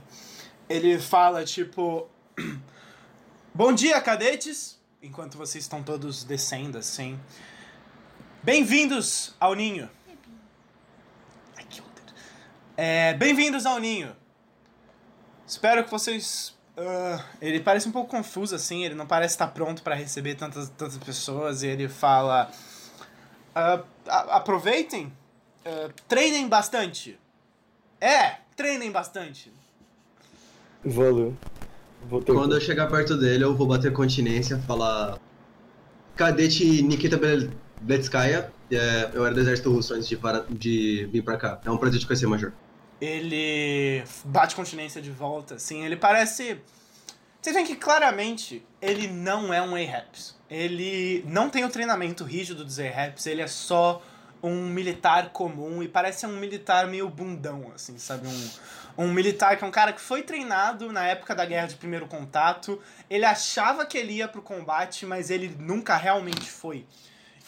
[0.68, 2.08] ele fala, tipo...
[3.54, 4.80] Bom dia, cadetes!
[5.00, 7.20] Enquanto vocês estão todos descendo, assim.
[8.42, 9.88] Bem-vindos ao ninho.
[12.82, 14.16] É, Bem-vindos ao ninho.
[15.46, 16.56] Espero que vocês.
[16.78, 18.86] ah, ele parece um pouco confuso, assim.
[18.86, 21.62] Ele não parece estar pronto para receber tantas, tantas pessoas.
[21.62, 22.50] E ele fala:
[23.54, 23.82] a-
[24.30, 25.12] aproveitem,
[25.62, 27.18] ah, treinem bastante.
[28.00, 29.52] É, treinem bastante.
[30.82, 31.36] Valeu.
[32.24, 35.18] Quando eu chegar perto dele, eu vou bater continência, falar.
[36.16, 37.50] Cadete Nikita Bel-
[37.82, 41.60] Bletskaya, é, eu era do exército russo antes de, para, de vir pra cá.
[41.62, 42.54] É um prazer te conhecer, Major.
[43.00, 45.84] Ele bate continência de volta, assim.
[45.84, 46.60] Ele parece.
[47.40, 50.38] Vocês veem que claramente ele não é um A-Raps.
[50.50, 54.02] Ele não tem o treinamento rígido dos A-Raps, ele é só
[54.42, 58.26] um militar comum e parece um militar meio bundão, assim, sabe?
[58.26, 61.76] Um, um militar que é um cara que foi treinado na época da guerra de
[61.76, 62.80] primeiro contato.
[63.08, 66.86] Ele achava que ele ia pro combate, mas ele nunca realmente foi.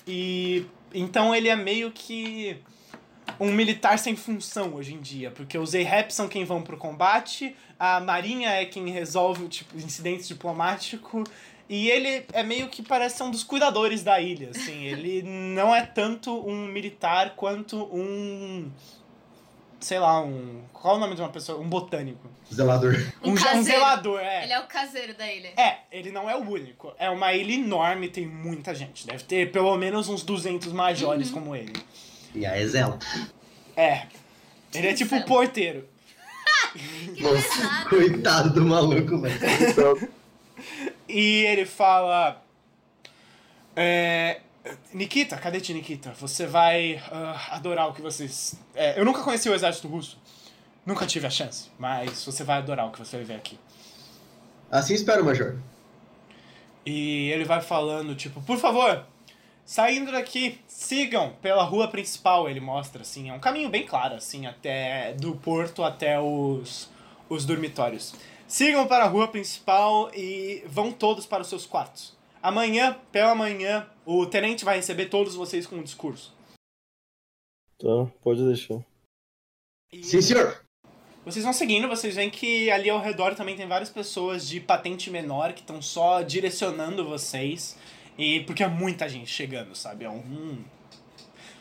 [0.06, 2.62] E então ele é meio que
[3.38, 7.56] um militar sem função hoje em dia, porque os A-Raps são quem vão pro combate,
[7.78, 11.24] a Marinha é quem resolve o tipo incidente diplomático
[11.68, 15.74] e ele é meio que parece ser um dos cuidadores da ilha, assim, ele não
[15.74, 18.70] é tanto um militar quanto um
[19.80, 22.94] sei lá, um qual é o nome de uma pessoa, um botânico, Zelador.
[23.22, 24.44] Um um, um zelador, é.
[24.44, 25.52] Ele é o caseiro da ilha.
[25.56, 26.92] É, ele não é o único.
[26.98, 29.06] É uma ilha enorme, tem muita gente.
[29.06, 31.72] Deve ter pelo menos uns 200 majores como ele.
[32.34, 32.98] E a Ezela.
[33.76, 34.06] É.
[34.74, 35.88] Ele é tipo o porteiro.
[36.72, 37.88] Que pesado.
[37.90, 40.08] Coitado do maluco, velho.
[41.08, 42.42] E ele fala.
[43.76, 44.40] É,
[44.94, 46.14] Nikita, cadete Nikita?
[46.20, 48.54] Você vai ah, adorar o que vocês.
[48.74, 50.18] É, eu nunca conheci o exército russo.
[50.86, 53.58] Nunca tive a chance, mas você vai adorar o que você vai ver aqui.
[54.70, 55.56] Assim espero, Major.
[56.84, 59.06] E ele vai falando, tipo, por favor,
[59.64, 64.46] saindo daqui, sigam pela rua principal, ele mostra, assim, é um caminho bem claro, assim,
[64.46, 66.90] até do porto até os,
[67.28, 68.14] os dormitórios.
[68.46, 72.16] Sigam para a rua principal e vão todos para os seus quartos.
[72.42, 76.34] Amanhã, pela manhã, o tenente vai receber todos vocês com um discurso.
[77.78, 78.84] tá, pode deixar.
[79.92, 80.60] E Sim, senhor.
[81.24, 85.08] Vocês vão seguindo, vocês veem que ali ao redor também tem várias pessoas de patente
[85.08, 87.78] menor que estão só direcionando vocês.
[88.16, 90.04] E porque é muita gente chegando, sabe?
[90.04, 90.58] É um.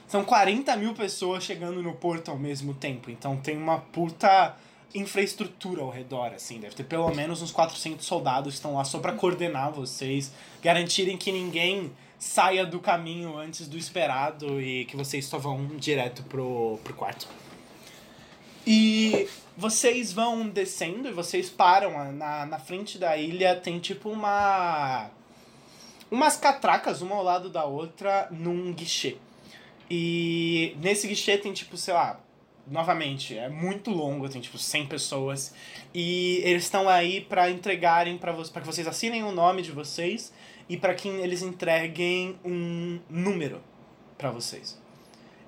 [0.07, 3.09] São 40 mil pessoas chegando no porto ao mesmo tempo.
[3.09, 4.55] Então tem uma puta
[4.93, 6.59] infraestrutura ao redor, assim.
[6.59, 11.17] Deve ter pelo menos uns 400 soldados que estão lá só pra coordenar vocês, garantirem
[11.17, 16.77] que ninguém saia do caminho antes do esperado e que vocês só vão direto pro,
[16.83, 17.27] pro quarto.
[18.65, 25.09] E vocês vão descendo e vocês param na, na frente da ilha, tem tipo uma.
[26.12, 29.17] Umas catracas, uma ao lado da outra, num guichê.
[29.89, 32.19] E nesse guichê tem, tipo, sei lá,
[32.67, 35.54] novamente, é muito longo, tem tipo 100 pessoas.
[35.93, 39.71] E eles estão aí pra entregarem para vo pra que vocês assinem o nome de
[39.71, 40.34] vocês
[40.69, 43.62] e para que eles entreguem um número
[44.17, 44.80] pra vocês.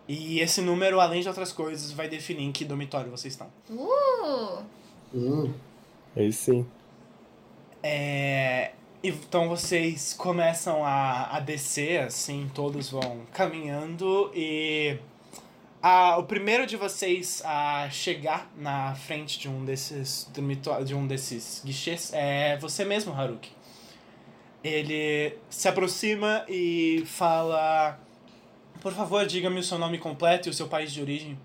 [0.08, 3.48] E esse número, além de outras coisas, vai definir em que dormitório vocês estão.
[3.70, 4.64] Uh!
[5.14, 5.54] Hum.
[6.16, 6.66] Aí sim.
[7.82, 14.98] É, então vocês começam a, a descer, assim, todos vão caminhando e
[15.82, 20.32] a, o primeiro de vocês a chegar na frente de um desses
[20.86, 23.52] de um desses guichês é você mesmo, Haruki.
[24.64, 28.00] Ele se aproxima e fala:
[28.82, 31.38] Por favor, diga-me o seu nome completo e o seu país de origem.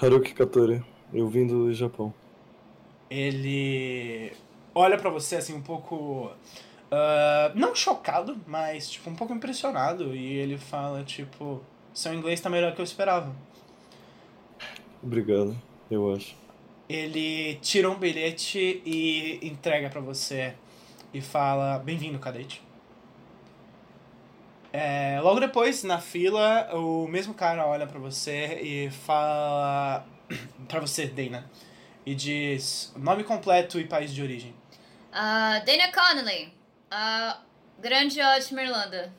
[0.00, 0.80] Haruki Katori,
[1.12, 2.14] eu vim do Japão.
[3.10, 4.32] Ele
[4.74, 6.30] olha pra você assim um pouco
[6.96, 11.60] ah, não chocado, mas tipo um pouco impressionado e ele fala tipo,
[11.92, 13.34] seu inglês tá melhor que eu esperava.
[15.02, 15.56] Obrigado,
[15.90, 16.36] eu acho.
[16.88, 20.54] Ele tira um bilhete e entrega pra você
[21.12, 22.62] e fala: Bem-vindo, cadete.
[24.72, 30.06] É, logo depois, na fila, o mesmo cara olha pra você e fala
[30.68, 31.48] pra você, Dana,
[32.06, 34.54] e diz nome completo e país de origem.
[35.16, 36.52] Ah, Dana Connolly.
[37.78, 39.12] Grande ótima Irlanda.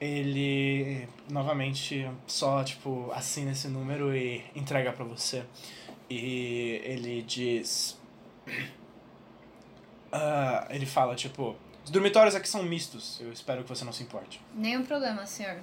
[0.00, 5.44] Ele novamente só tipo assina esse número e entrega pra você.
[6.08, 7.98] E ele diz.
[10.12, 14.04] Ah, ele fala tipo: Os dormitórios aqui são mistos, eu espero que você não se
[14.04, 14.40] importe.
[14.54, 15.60] Nenhum problema, senhor.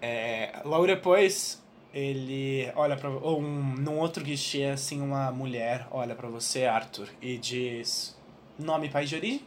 [0.00, 1.59] É, logo depois,
[1.92, 3.10] ele olha pra.
[3.10, 8.16] Ou um, num outro guichê, assim, uma mulher olha pra você, Arthur, e diz:
[8.58, 9.46] Nome e país de origem?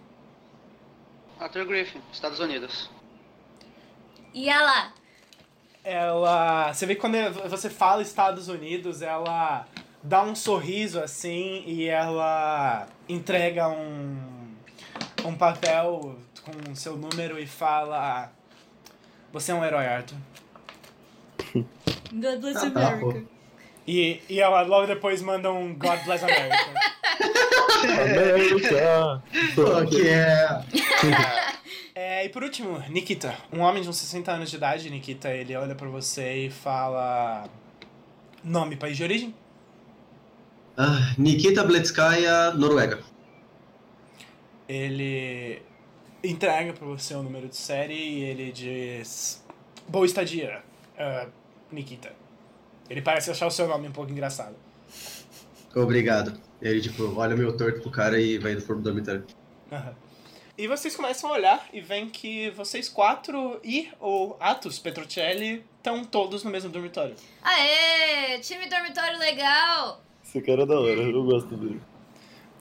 [1.39, 2.89] Arthur Griffin, Estados Unidos.
[4.33, 4.93] E lá.
[5.83, 6.73] ela.
[6.73, 7.17] Você vê que quando
[7.49, 9.65] você fala Estados Unidos, ela
[10.01, 14.55] dá um sorriso assim e ela entrega um,
[15.25, 18.31] um papel com seu número e fala:
[19.31, 20.17] Você é um herói, Arthur.
[22.13, 23.23] God bless Ah, tá, America.
[23.87, 26.73] E, e ela logo depois manda um God Bless America.
[27.83, 29.23] América!
[29.55, 30.65] Fuck yeah!
[31.95, 33.37] É, e por último, Nikita.
[33.51, 37.47] Um homem de uns 60 anos de idade, Nikita, ele olha pra você e fala.
[38.43, 39.35] Nome, país de origem?
[40.75, 42.99] Ah, Nikita Bletskaya, Noruega.
[44.67, 45.61] Ele
[46.23, 49.43] entrega pra você o número de série e ele diz:
[49.87, 50.63] Boa estadia,
[50.97, 51.27] ah,
[51.73, 52.13] Nikita.
[52.89, 54.55] Ele parece achar o seu nome um pouco engraçado.
[55.75, 56.39] Obrigado.
[56.61, 59.25] Ele, tipo, olha meio torto pro cara e vai indo pro dormitório.
[59.71, 59.95] Aham.
[60.55, 66.05] E vocês começam a olhar e veem que vocês quatro e o Atos Petrocelli estão
[66.05, 67.15] todos no mesmo dormitório.
[67.41, 68.37] Aê!
[68.37, 69.99] Time dormitório legal!
[70.23, 71.81] Esse cara é da hora, eu gosto dele.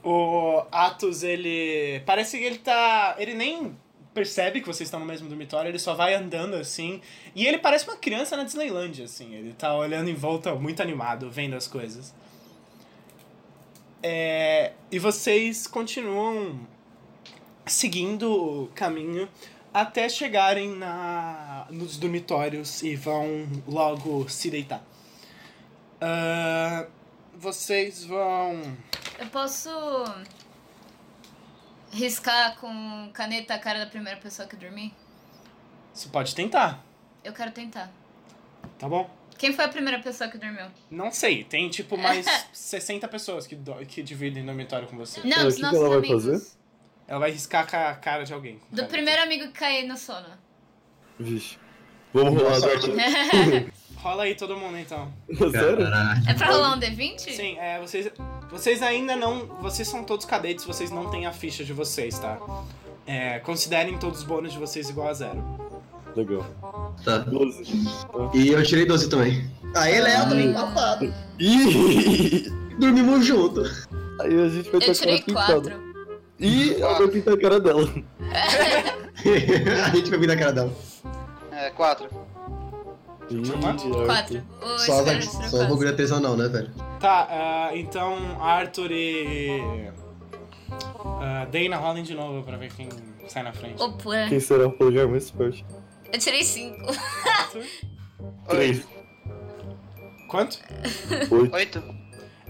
[0.03, 2.01] O Atos, ele.
[2.07, 3.15] Parece que ele tá.
[3.19, 3.77] Ele nem
[4.13, 7.01] percebe que vocês estão no mesmo dormitório, ele só vai andando assim.
[7.35, 9.35] E ele parece uma criança na Disneyland, assim.
[9.35, 12.15] Ele tá olhando em volta muito animado, vendo as coisas.
[14.03, 16.61] É, e vocês continuam
[17.67, 19.29] seguindo o caminho
[19.73, 24.85] até chegarem na, nos dormitórios e vão logo se deitar.
[26.01, 26.87] Ah,
[27.35, 28.77] vocês vão.
[29.19, 29.71] Eu posso
[31.93, 34.93] riscar com caneta a cara da primeira pessoa que dormir?
[35.93, 36.83] Você pode tentar,
[37.23, 37.91] Eu quero tentar.
[38.79, 39.09] tá bom?
[39.39, 40.67] Quem foi a primeira pessoa que dormiu?
[40.91, 45.21] Não sei, tem tipo mais 60 pessoas que, do- que dividem dormitório com você.
[45.27, 46.25] Não, o os que que nossos ela vai amigos.
[46.25, 46.47] fazer?
[47.09, 48.61] Ela vai riscar com a cara de alguém.
[48.71, 50.29] Do primeiro amigo que cair no sono.
[51.19, 51.59] Vixe.
[52.15, 52.79] Vamos rolar agora.
[54.03, 55.09] Rola aí todo mundo então.
[55.51, 55.79] Sério?
[55.85, 56.23] Caralho.
[56.29, 57.19] É pra rolar um D20?
[57.19, 58.11] Sim, é, vocês,
[58.51, 59.47] vocês ainda não.
[59.61, 62.39] Vocês são todos cadetes, vocês não têm a ficha de vocês, tá?
[63.07, 65.43] É, considerem todos os bônus de vocês igual a zero.
[66.17, 66.45] Legal.
[67.05, 67.19] Tá.
[67.19, 67.63] 12.
[68.35, 69.49] E eu tirei 12 também.
[69.75, 71.15] Aí, Léo, também empatado.
[71.39, 72.51] Ih!
[72.79, 73.63] Dormimos junto.
[74.21, 75.71] Aí a gente vai Eu ter a tirei cara pintada.
[75.71, 75.93] quatro.
[76.39, 77.83] Ih, ela vai pintar a cara dela.
[79.87, 80.73] a gente vai vir na cara dela.
[81.53, 81.71] É,
[83.61, 84.05] quatro.
[84.07, 84.43] Quatro.
[84.79, 85.59] Só, Skyler só quatro.
[85.69, 86.71] bagulho artesanal, né, velho?
[87.01, 89.61] Tá, ah, então Arthur e.
[91.05, 92.89] ah, Dana rolem de novo pra ver quem
[93.29, 93.83] sai na frente.
[93.83, 95.65] Opa, Quem será o polegar mais forte?
[96.13, 96.87] eu tirei cinco.
[97.39, 97.65] Arthur?
[98.49, 98.87] Três.
[100.29, 100.59] Quanto?
[101.31, 101.55] Oito.
[101.55, 102.02] Oito.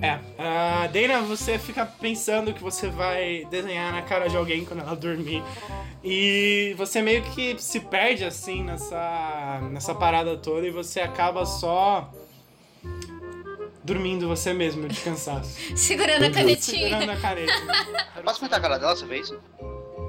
[0.03, 0.19] É.
[0.37, 4.97] A Dana, você fica pensando que você vai desenhar na cara de alguém quando ela
[4.97, 5.45] dormir.
[6.03, 12.13] E você meio que se perde assim nessa, nessa parada toda e você acaba só
[13.85, 15.57] dormindo você mesmo de cansaço.
[15.77, 16.89] Segurando a canetinha.
[16.89, 17.53] Segurando a caneta.
[18.25, 19.33] Posso pintar a cara dela essa vez?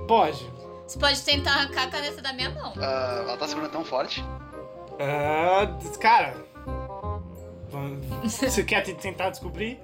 [0.08, 0.44] Pode.
[0.88, 2.74] Você pode tentar arrancar a caneta da minha mão.
[2.78, 4.24] Ah, ela tá segurando tão forte.
[5.00, 5.68] Ah,
[6.00, 6.36] cara.
[8.24, 9.80] Você quer te- tentar descobrir?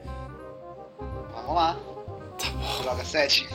[1.34, 1.78] Vamos lá.
[2.84, 3.48] Joga 7.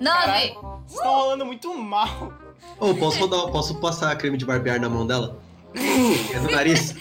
[0.00, 0.54] Nove!
[0.86, 2.32] Vocês estão rolando muito mal.
[2.78, 5.38] Ô, posso rodar, posso passar creme de barbear na mão dela?
[5.74, 6.92] É no nariz.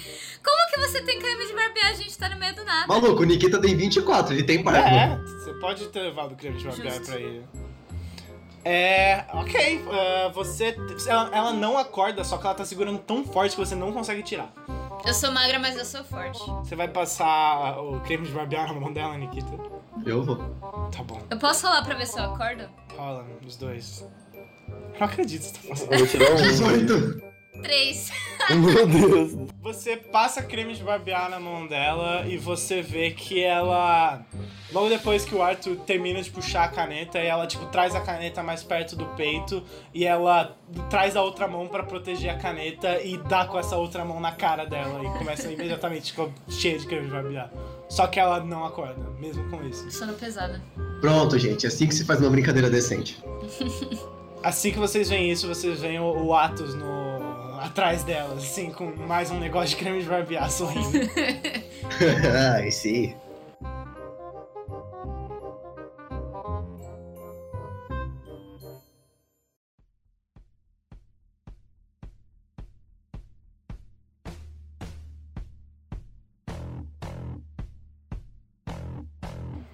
[0.44, 1.88] Como que você tem creme de barbear?
[1.92, 2.88] A gente tá no meio do nada.
[2.88, 4.88] Maluco, o Nikita tem 24, ele tem barba.
[4.90, 7.12] É, você pode ter levado o creme de barbear Justo.
[7.12, 7.44] pra ele.
[8.64, 9.84] É, ok.
[9.92, 10.76] ah, você.
[11.08, 14.22] Ela, ela não acorda, só que ela tá segurando tão forte que você não consegue
[14.24, 14.54] tirar.
[15.06, 16.40] Eu sou magra, mas eu sou forte.
[16.64, 19.48] Você vai passar o creme de barbear na mão dela, Nikita?
[20.06, 20.38] Eu vou.
[20.96, 21.22] Tá bom.
[21.30, 22.70] Eu posso rolar pra ver se eu acordo?
[22.96, 24.06] Rola, os dois.
[25.00, 25.94] Não acredito que você tá fazendo.
[25.94, 26.36] Eu vou tirar um.
[26.42, 27.31] 18.
[27.62, 28.12] Três.
[28.50, 29.34] Meu Deus.
[29.62, 34.26] Você passa creme de barbear na mão dela e você vê que ela.
[34.72, 38.42] Logo depois que o Arthur termina de puxar a caneta, ela tipo traz a caneta
[38.42, 39.62] mais perto do peito
[39.94, 40.56] e ela
[40.90, 44.32] traz a outra mão pra proteger a caneta e dá com essa outra mão na
[44.32, 47.52] cara dela e começa imediatamente com cheia de creme de barbear.
[47.90, 49.92] Só que ela não acorda, mesmo com isso.
[49.92, 50.62] Sono pesada.
[51.02, 51.68] Pronto, gente.
[51.68, 53.22] Assim que se faz uma brincadeira decente.
[54.42, 57.11] Assim que vocês veem isso, vocês veem o, o Atos no
[57.62, 60.90] atrás dela, assim, com mais um negócio de creme de barbear sorrindo.
[62.58, 63.16] Ai, sim.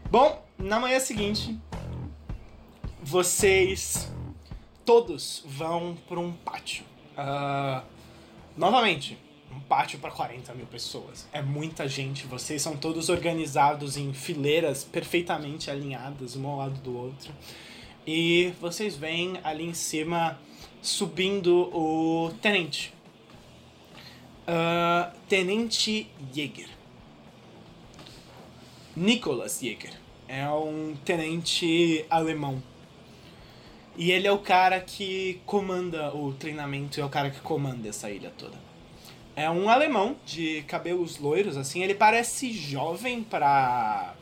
[0.09, 1.57] Bom, na manhã seguinte,
[3.03, 4.11] vocês
[4.85, 6.86] todos vão para um pátio.
[7.17, 7.83] Ah,
[8.55, 9.17] novamente,
[9.51, 11.27] um pátio para 40 mil pessoas.
[11.33, 12.27] É muita gente.
[12.27, 17.33] Vocês são todos organizados em fileiras perfeitamente alinhadas, um ao lado do outro.
[18.05, 20.39] E vocês veem ali em cima
[20.81, 22.93] subindo o tenente.
[24.45, 26.69] Ah, tenente Jäger.
[28.95, 29.93] Nicholas Jäger.
[30.27, 32.61] É um tenente alemão.
[33.97, 38.09] E ele é o cara que comanda o treinamento, é o cara que comanda essa
[38.09, 38.55] ilha toda.
[39.35, 41.83] É um alemão de cabelos loiros, assim.
[41.83, 44.15] Ele parece jovem pra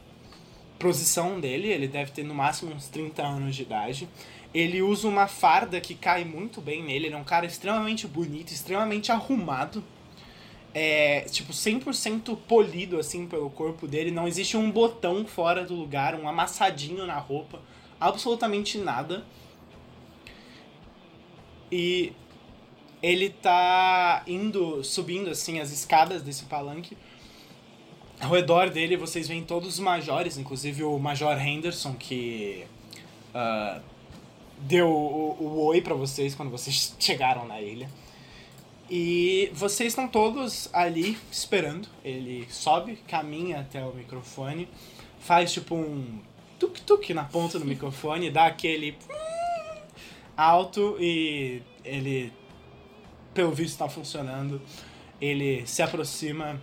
[0.79, 1.67] posição dele.
[1.67, 4.09] Ele deve ter no máximo uns 30 anos de idade.
[4.53, 7.07] Ele usa uma farda que cai muito bem nele.
[7.07, 9.83] Ele é um cara extremamente bonito, extremamente arrumado
[10.75, 14.11] é, tipo, 100% polido, assim, pelo corpo dele.
[14.11, 17.61] Não existe um botão fora do lugar, um amassadinho na roupa.
[17.97, 19.25] Absolutamente nada.
[21.77, 22.13] E
[23.03, 26.97] ele tá indo, subindo, assim, as escadas desse palanque.
[28.17, 32.65] Ao redor dele, vocês veem todos os majores, inclusive o Major Henderson, que
[33.33, 33.81] ah,
[34.57, 37.89] deu o, o oi pra vocês quando vocês chegaram na ilha.
[38.89, 41.89] E vocês estão todos ali esperando.
[42.05, 44.69] Ele sobe, caminha até o microfone,
[45.19, 46.21] faz tipo um
[46.57, 48.97] tuk-tuk na ponta do microfone, dá aquele
[50.35, 52.31] alto e ele,
[53.33, 54.61] pelo visto, está funcionando.
[55.19, 56.61] Ele se aproxima,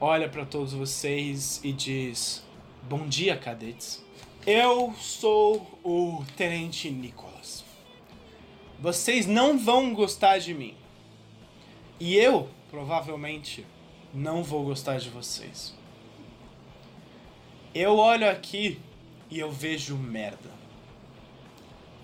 [0.00, 2.44] olha para todos vocês e diz:
[2.88, 4.04] Bom dia, cadetes.
[4.46, 7.64] Eu sou o Tenente Nicholas.
[8.80, 10.74] Vocês não vão gostar de mim.
[12.00, 13.66] E eu, provavelmente,
[14.14, 15.74] não vou gostar de vocês.
[17.74, 18.78] Eu olho aqui
[19.30, 20.50] e eu vejo merda.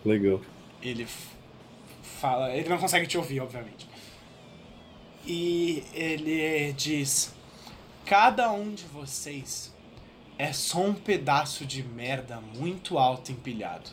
[0.05, 0.41] Legal.
[0.85, 1.09] Ele
[2.20, 2.55] fala.
[2.55, 3.89] Ele não consegue te ouvir, obviamente.
[5.26, 7.35] E ele diz:
[8.05, 9.74] Cada um de vocês
[10.39, 13.91] é só um pedaço de merda muito alto empilhado.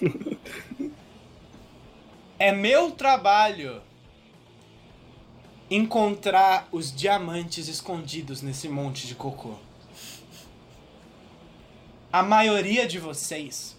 [2.38, 3.82] é meu trabalho
[5.70, 9.54] encontrar os diamantes escondidos nesse monte de cocô.
[12.12, 13.78] A maioria de vocês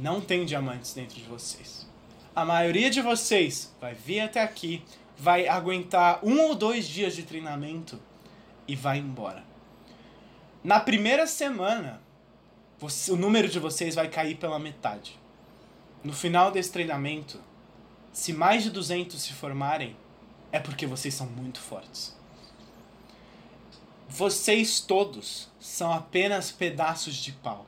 [0.00, 1.86] não tem diamantes dentro de vocês.
[2.34, 4.82] A maioria de vocês vai vir até aqui,
[5.16, 8.00] vai aguentar um ou dois dias de treinamento
[8.68, 9.44] e vai embora.
[10.62, 12.00] Na primeira semana,
[12.78, 15.18] você- o número de vocês vai cair pela metade.
[16.04, 17.40] No final desse treinamento,
[18.12, 19.96] se mais de 200 se formarem,
[20.52, 22.14] é porque vocês são muito fortes.
[24.08, 27.66] vocês todos são apenas pedaços de pau.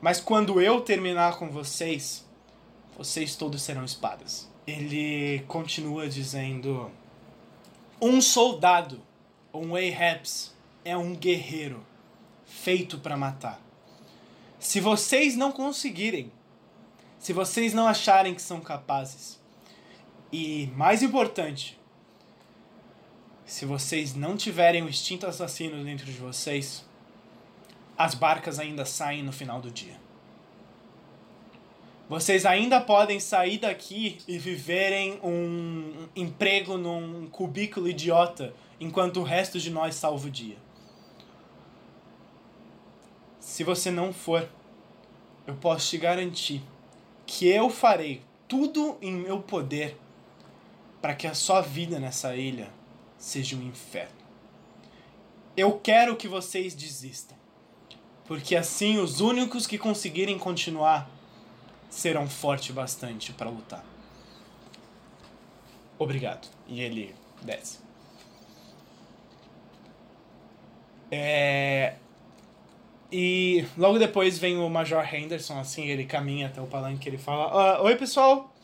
[0.00, 2.24] Mas quando eu terminar com vocês,
[2.96, 4.48] vocês todos serão espadas.
[4.66, 6.90] Ele continua dizendo:
[8.00, 9.00] Um soldado,
[9.52, 11.84] um Ahabs, é um guerreiro
[12.46, 13.60] feito para matar.
[14.58, 16.32] Se vocês não conseguirem,
[17.18, 19.38] se vocês não acharem que são capazes,
[20.32, 21.78] e mais importante,
[23.44, 26.84] se vocês não tiverem o instinto assassino dentro de vocês,
[28.00, 30.00] as barcas ainda saem no final do dia.
[32.08, 39.60] Vocês ainda podem sair daqui e viverem um emprego num cubículo idiota enquanto o resto
[39.60, 40.56] de nós salva o dia.
[43.38, 44.48] Se você não for,
[45.46, 46.62] eu posso te garantir
[47.26, 49.94] que eu farei tudo em meu poder
[51.02, 52.70] para que a sua vida nessa ilha
[53.18, 54.24] seja um inferno.
[55.54, 57.36] Eu quero que vocês desistam,
[58.30, 61.10] porque assim os únicos que conseguirem continuar
[61.88, 63.84] serão fortes bastante para lutar.
[65.98, 66.46] Obrigado.
[66.68, 67.12] E ele
[67.42, 67.80] desce.
[71.10, 71.96] É...
[73.10, 77.46] E logo depois vem o Major Henderson, assim, ele caminha até o palanque ele fala:
[77.78, 78.54] "Ah, Oi, pessoal.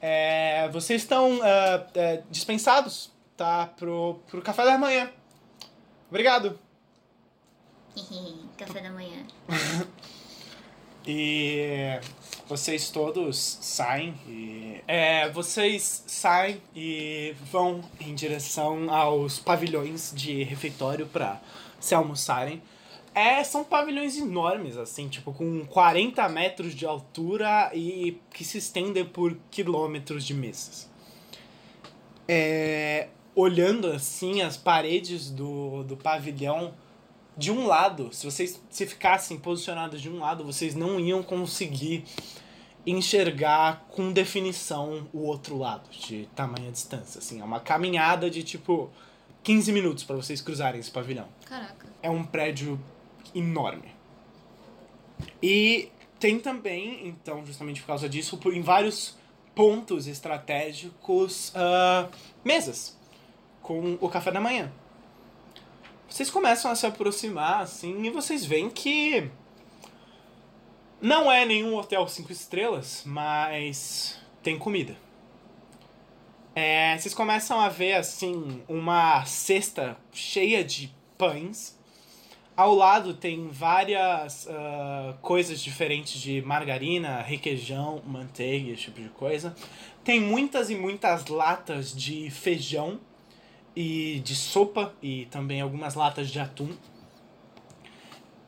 [0.00, 3.66] É, vocês estão é, dispensados, tá?
[3.66, 5.10] Pro, pro café da manhã.
[6.08, 6.58] Obrigado.
[8.56, 9.26] Café da manhã.
[11.06, 11.98] E
[12.46, 14.80] vocês todos saem e.
[14.86, 21.40] É, vocês saem e vão em direção aos pavilhões de refeitório para
[21.78, 22.62] se almoçarem.
[23.14, 29.04] É, são pavilhões enormes, assim, tipo, com 40 metros de altura e que se estendem
[29.04, 30.88] por quilômetros de mesas.
[32.28, 36.72] É, olhando assim as paredes do, do pavilhão,
[37.36, 42.04] de um lado, se vocês se ficassem posicionados de um lado, vocês não iam conseguir
[42.86, 47.18] enxergar com definição o outro lado, de tamanha distância.
[47.18, 48.90] Assim, é uma caminhada de tipo
[49.42, 51.28] 15 minutos para vocês cruzarem esse pavilhão.
[51.44, 51.86] Caraca.
[52.02, 52.80] É um prédio
[53.34, 53.94] enorme.
[55.42, 59.16] E tem também, então, justamente por causa disso, em vários
[59.54, 62.08] pontos estratégicos, ah,
[62.44, 62.98] mesas
[63.62, 64.70] com o café da manhã.
[66.10, 69.30] Vocês começam a se aproximar, assim, e vocês veem que
[71.00, 74.96] não é nenhum hotel cinco estrelas, mas tem comida.
[76.52, 81.78] É, vocês começam a ver, assim, uma cesta cheia de pães.
[82.56, 89.54] Ao lado tem várias ah, coisas diferentes de margarina, requeijão, manteiga, esse tipo de coisa.
[90.02, 92.98] Tem muitas e muitas latas de feijão
[93.74, 96.70] e de sopa e também algumas latas de atum.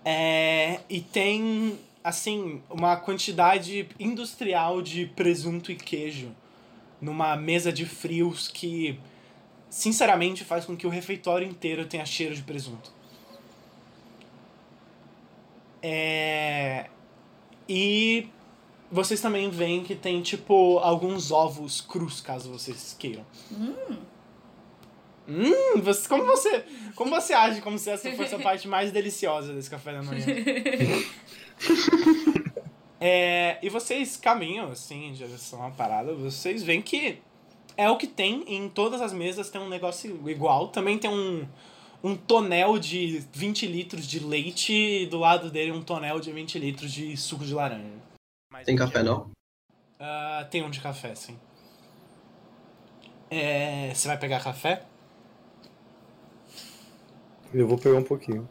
[0.05, 6.35] É, e tem, assim, uma quantidade industrial de presunto e queijo
[7.01, 8.99] numa mesa de frios que,
[9.68, 12.93] sinceramente, faz com que o refeitório inteiro tenha cheiro de presunto.
[15.83, 16.89] É,
[17.68, 18.29] e
[18.91, 23.25] vocês também veem que tem, tipo, alguns ovos crus, caso vocês queiram.
[23.51, 23.97] Hum,
[25.83, 26.64] você, como você,
[26.95, 30.27] como você age como se essa fosse a parte mais deliciosa desse café da manhã?
[33.05, 37.18] É, e vocês caminham assim em direção à parada, vocês veem que
[37.77, 40.68] é o que tem em todas as mesas, tem um negócio igual.
[40.68, 41.45] Também tem um,
[42.01, 46.61] um tonel de 20 litros de leite e do lado dele um tonel de 20
[46.61, 47.91] litros de suco de laranja.
[48.64, 49.33] Tem café não?
[49.99, 51.37] Ah, tem um de café, sim.
[53.29, 54.85] É, você vai pegar café?
[57.55, 58.48] Eu vou pegar um pouquinho.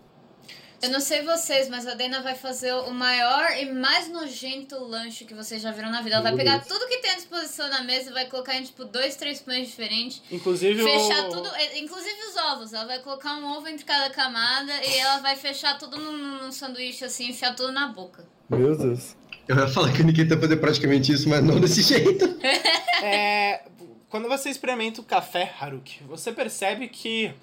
[0.82, 5.26] Eu não sei vocês, mas a Dana vai fazer o maior e mais nojento lanche
[5.26, 6.16] que vocês já viram na vida.
[6.16, 8.84] Ela vai pegar tudo que tem à disposição na mesa e vai colocar em, tipo,
[8.86, 10.24] dois, três pães diferentes.
[10.32, 11.30] Inclusive Fechar o...
[11.30, 12.74] tudo, eh, inclusive os ovos.
[12.74, 16.52] Ela vai colocar um ovo entre cada camada e ela vai fechar tudo num, num
[16.52, 18.26] sanduíche assim, enfiar tudo na boca.
[18.50, 19.16] Meu Deus.
[19.48, 22.26] Eu ia falar que o Nikita ia fazer praticamente isso, mas não desse jeito.
[23.04, 23.64] É,
[24.10, 27.34] quando você experimenta o café, Haruki, você percebe que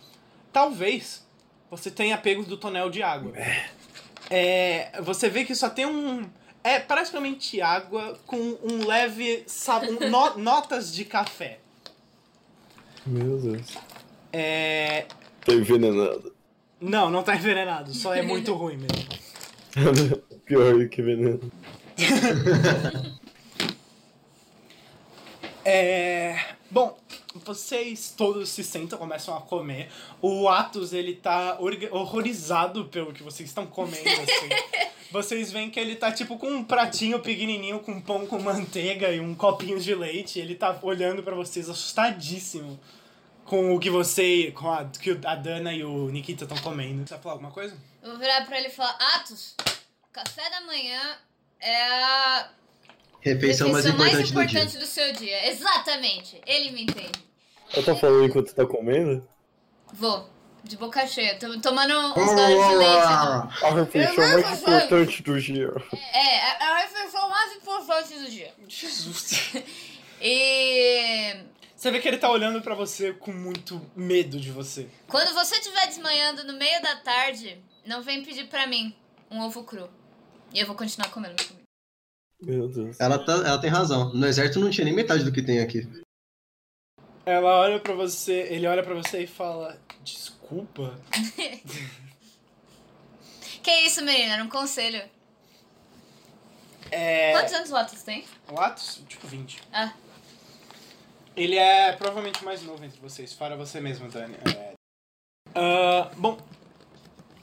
[0.52, 1.26] talvez
[1.70, 3.32] você tenha pego do tonel de água.
[4.30, 6.28] É, você vê que só tem um.
[6.64, 9.44] É praticamente água com um leve.
[9.46, 11.58] sa- um- no- notas de café.
[13.06, 13.74] Meu Deus.
[14.32, 15.06] É,
[15.44, 16.34] Tá envenenado.
[16.80, 19.08] não, não tá envenenado, só é muito ruim mesmo.
[20.44, 21.40] Pior que veneno.
[25.64, 26.38] É,
[26.70, 26.96] bom,
[27.34, 29.90] vocês todos se sentam, começam a comer.
[30.20, 31.58] O Atos, ele tá
[31.90, 34.88] horrorizado pelo que vocês estão comendo, assim.
[35.10, 39.20] Vocês veem que ele tá tipo com um pratinho pequenininho com pão com manteiga e
[39.20, 40.38] um copinho de leite.
[40.38, 42.78] Ele tá olhando pra vocês assustadíssimo
[43.44, 47.06] com o que você, com a que a Dana e o Nikita estão comendo.
[47.06, 47.74] Você vai falar alguma coisa?
[48.02, 49.54] Eu vou virar pra ele e falar: Atos,
[50.12, 51.16] café da manhã
[51.60, 52.50] é a
[53.20, 54.60] Refeição mais importante do dia.
[54.60, 55.48] importante do seu dia.
[55.50, 56.40] Exatamente.
[56.46, 57.12] Ele me entende.
[57.72, 59.26] Ela tá falando enquanto tá comendo?
[59.92, 60.28] Vou.
[60.64, 61.38] De boca cheia.
[61.38, 63.08] Tô tomando uns goles de leite.
[63.08, 63.48] né?
[63.62, 65.70] A refeição Eu mais importante do dia.
[66.12, 68.52] É, é a refeição mais importante do dia.
[68.68, 69.52] Jesus.
[70.20, 71.36] E
[71.76, 74.88] Você vê que ele tá olhando pra você com muito medo de você.
[75.06, 78.92] quando você estiver desmanhando no meio da tarde, não vem pedir pra mim
[79.30, 79.88] um ovo cru.
[80.52, 81.36] E eu vou continuar comendo.
[82.40, 82.98] Meu Deus.
[83.00, 84.12] Ela, tá, ela tem razão.
[84.14, 85.88] No exército não tinha nem metade do que tem aqui.
[87.26, 90.98] Ela olha pra você, ele olha pra você e fala: Desculpa.
[93.68, 94.32] Que isso, menina?
[94.32, 95.02] Era um conselho.
[96.90, 97.32] É.
[97.32, 98.24] Quantos anos o Atos tem?
[98.50, 99.60] O Atos, tipo 20.
[99.70, 99.92] Ah.
[101.36, 104.36] Ele é provavelmente mais novo entre vocês, fora você mesmo, Dani.
[104.56, 104.72] É.
[105.54, 106.38] Ah, bom.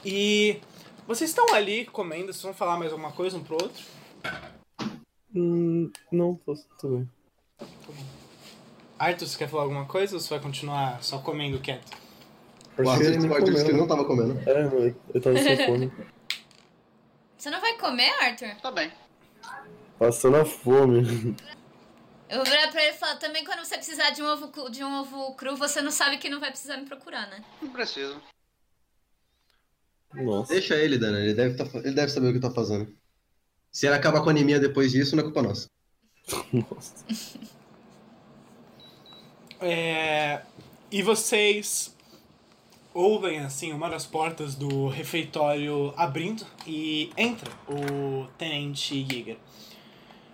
[0.04, 0.60] E.
[1.06, 3.84] Vocês estão ali comendo, vocês vão falar mais alguma coisa um pro outro?
[5.36, 7.10] Hum, não, tô, tudo bem.
[8.98, 11.94] Arthur, você quer falar alguma coisa ou você vai continuar só comendo quieto?
[12.78, 14.38] O Arthur, ele Arthur disse que não tava comendo.
[14.48, 15.92] É, não, eu tava sem fome.
[17.36, 18.54] Você não vai comer, Arthur?
[18.62, 18.90] Tá bem.
[19.98, 21.36] Passando a fome.
[22.28, 24.70] Eu vou virar pra ele e falar, também quando você precisar de um ovo, cru-
[24.70, 27.44] de um ovo cru, você não sabe que não vai precisar me procurar, né?
[27.60, 28.20] Não preciso.
[30.14, 30.52] Nossa.
[30.52, 31.20] Deixa ele, Dana.
[31.20, 32.92] Ele deve, tá, ele deve saber o que tá fazendo.
[33.76, 35.68] Se ele acabar com a anemia depois disso, não é culpa nossa.
[36.50, 37.04] Nossa.
[39.60, 40.40] É,
[40.90, 41.94] e vocês
[42.94, 49.36] ouvem assim uma das portas do refeitório abrindo e entra o tenente Jäger.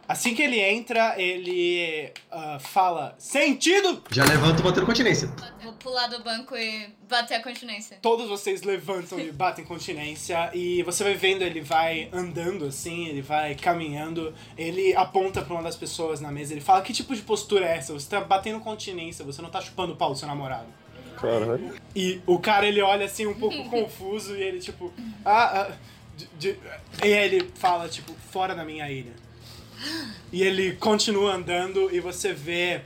[0.07, 4.03] Assim que ele entra, ele ah, fala: Sentido!
[4.11, 5.31] Já levanta o bater continência.
[5.63, 7.99] Vou pular do banco e bater a continência.
[8.03, 13.23] Todos vocês levantam e batem continência e você vai vendo ele vai andando assim, ele
[13.23, 17.23] vai caminhando, ele aponta pra uma das pessoas na mesa, ele fala: "Que tipo de
[17.23, 17.93] postura é essa?
[17.93, 20.67] Você tá batendo continência, você não tá chupando o pau do seu namorado".
[21.17, 21.75] Caralho.
[21.95, 24.93] E o cara ele olha assim um pouco confuso e ele tipo,
[25.25, 25.73] ah, ah
[26.17, 26.59] de- de-
[27.05, 29.13] e ele fala tipo, fora da minha ilha.
[30.33, 32.83] E ele continua andando e você vê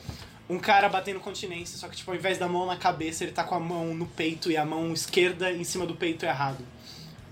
[0.48, 3.42] um cara batendo continência, só que tipo, ao invés da mão na cabeça, ele tá
[3.44, 6.64] com a mão no peito e a mão esquerda em cima do peito errado.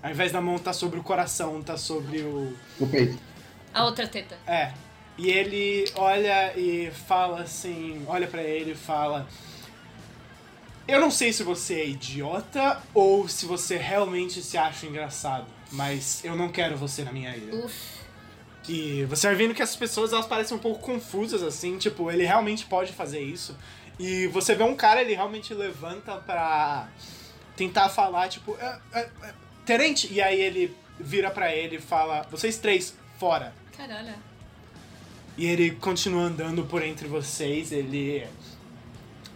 [0.03, 3.17] Ao invés da mão tá sobre o coração, tá sobre o No peito.
[3.73, 4.37] A outra teta.
[4.47, 4.71] é.
[5.17, 9.25] E ele olha e fala assim, olha pra ele e fala:
[10.85, 16.21] Eu não sei se você é idiota ou se você realmente se acha engraçado, mas
[16.25, 17.55] eu não quero você na minha ilha.
[17.63, 17.94] Uf.
[18.67, 22.25] E você vai vendo que as pessoas elas parecem um pouco confusas assim, tipo, ele
[22.25, 23.55] realmente pode fazer isso.
[23.99, 26.89] E você vê um cara, ele realmente levanta pra
[27.55, 29.33] tentar falar, tipo, "É, é, é,
[29.65, 30.13] Tenente!
[30.13, 33.53] E aí ele vira pra ele e fala: Vocês três, fora.
[33.75, 34.13] Caralho.
[35.37, 38.25] E ele continua andando por entre vocês, ele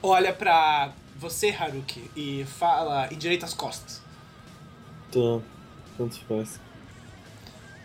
[0.02, 4.02] olha pra você, Haruki, e fala endireita as costas.
[5.12, 5.42] Tá.
[5.98, 6.60] Tanto faz.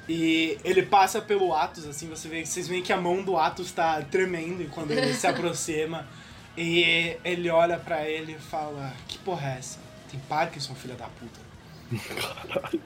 [0.09, 3.73] E ele passa pelo Atos, assim, você vê, vocês veem que a mão do Atos
[3.73, 6.07] tá tremendo e quando ele se aproxima.
[6.57, 9.79] E ele olha pra ele e fala, que porra é essa?
[10.11, 11.41] Tem Parkinson, filha da puta.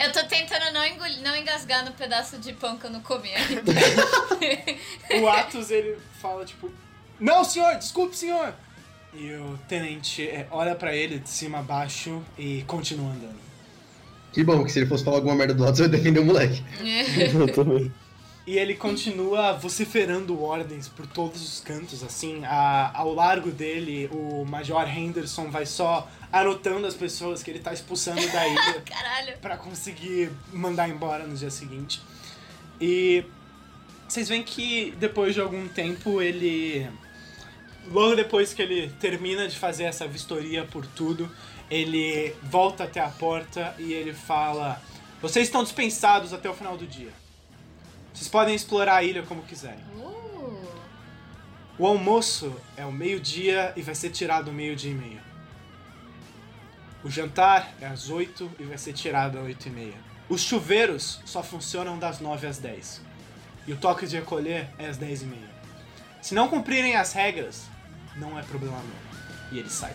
[0.00, 3.30] Eu tô tentando não, engolir, não engasgar no pedaço de pão que eu não comi
[3.32, 3.62] ainda.
[5.20, 6.70] O Atos, ele fala, tipo,
[7.18, 8.54] não, senhor, desculpe, senhor.
[9.14, 13.45] E o tenente é, olha pra ele de cima a baixo e continua andando.
[14.32, 16.24] Que bom que se ele fosse falar alguma merda do lado, você vai defender o
[16.24, 16.62] moleque.
[17.34, 17.92] Eu também.
[18.46, 22.44] E ele continua vociferando ordens por todos os cantos, assim.
[22.44, 27.72] A, ao largo dele, o Major Henderson vai só anotando as pessoas que ele tá
[27.72, 29.32] expulsando da ilha Caralho.
[29.40, 32.00] pra conseguir mandar embora no dia seguinte.
[32.80, 33.24] E
[34.08, 36.86] vocês veem que depois de algum tempo ele.
[37.90, 41.28] Logo depois que ele termina de fazer essa vistoria por tudo,
[41.70, 44.80] ele volta até a porta e ele fala:
[45.20, 47.12] Vocês estão dispensados até o final do dia.
[48.12, 49.84] Vocês podem explorar a ilha como quiserem.
[49.96, 50.26] Uh.
[51.78, 55.26] O almoço é o meio-dia e vai ser tirado meio-dia e meia.
[57.04, 60.06] O jantar é às 8 e vai ser tirado às 8 e meia.
[60.28, 63.02] Os chuveiros só funcionam das 9 às 10.
[63.66, 65.50] E o toque de recolher é às 10 e meia.
[66.22, 67.66] Se não cumprirem as regras,
[68.16, 69.52] não é problema meu.
[69.52, 69.94] E ele sai.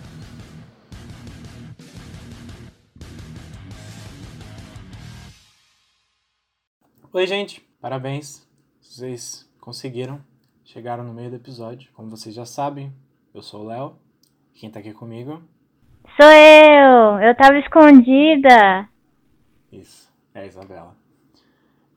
[7.14, 7.60] Oi, gente.
[7.82, 8.48] Parabéns.
[8.80, 10.22] Vocês conseguiram.
[10.64, 11.92] Chegaram no meio do episódio.
[11.94, 12.90] Como vocês já sabem,
[13.34, 13.98] eu sou o Léo.
[14.54, 15.44] Quem tá aqui comigo?
[16.16, 17.20] Sou eu!
[17.20, 18.88] Eu tava escondida!
[19.70, 20.96] Isso, é a Isabela.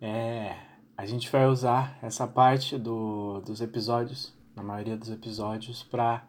[0.00, 0.56] É,
[0.96, 6.24] a gente vai usar essa parte do, dos episódios, na maioria dos episódios, pra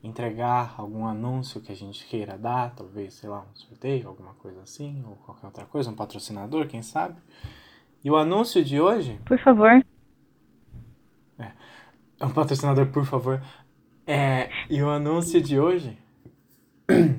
[0.00, 4.62] entregar algum anúncio que a gente queira dar, talvez, sei lá, um sorteio, alguma coisa
[4.62, 7.20] assim, ou qualquer outra coisa, um patrocinador, quem sabe.
[8.04, 9.82] E o anúncio de hoje Por favor.
[12.22, 13.42] É um patrocinador, por favor.
[14.06, 15.98] É, e o anúncio de hoje.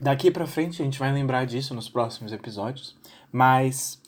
[0.00, 2.96] Daqui pra frente a gente vai lembrar disso nos próximos episódios.
[3.30, 4.02] Mas.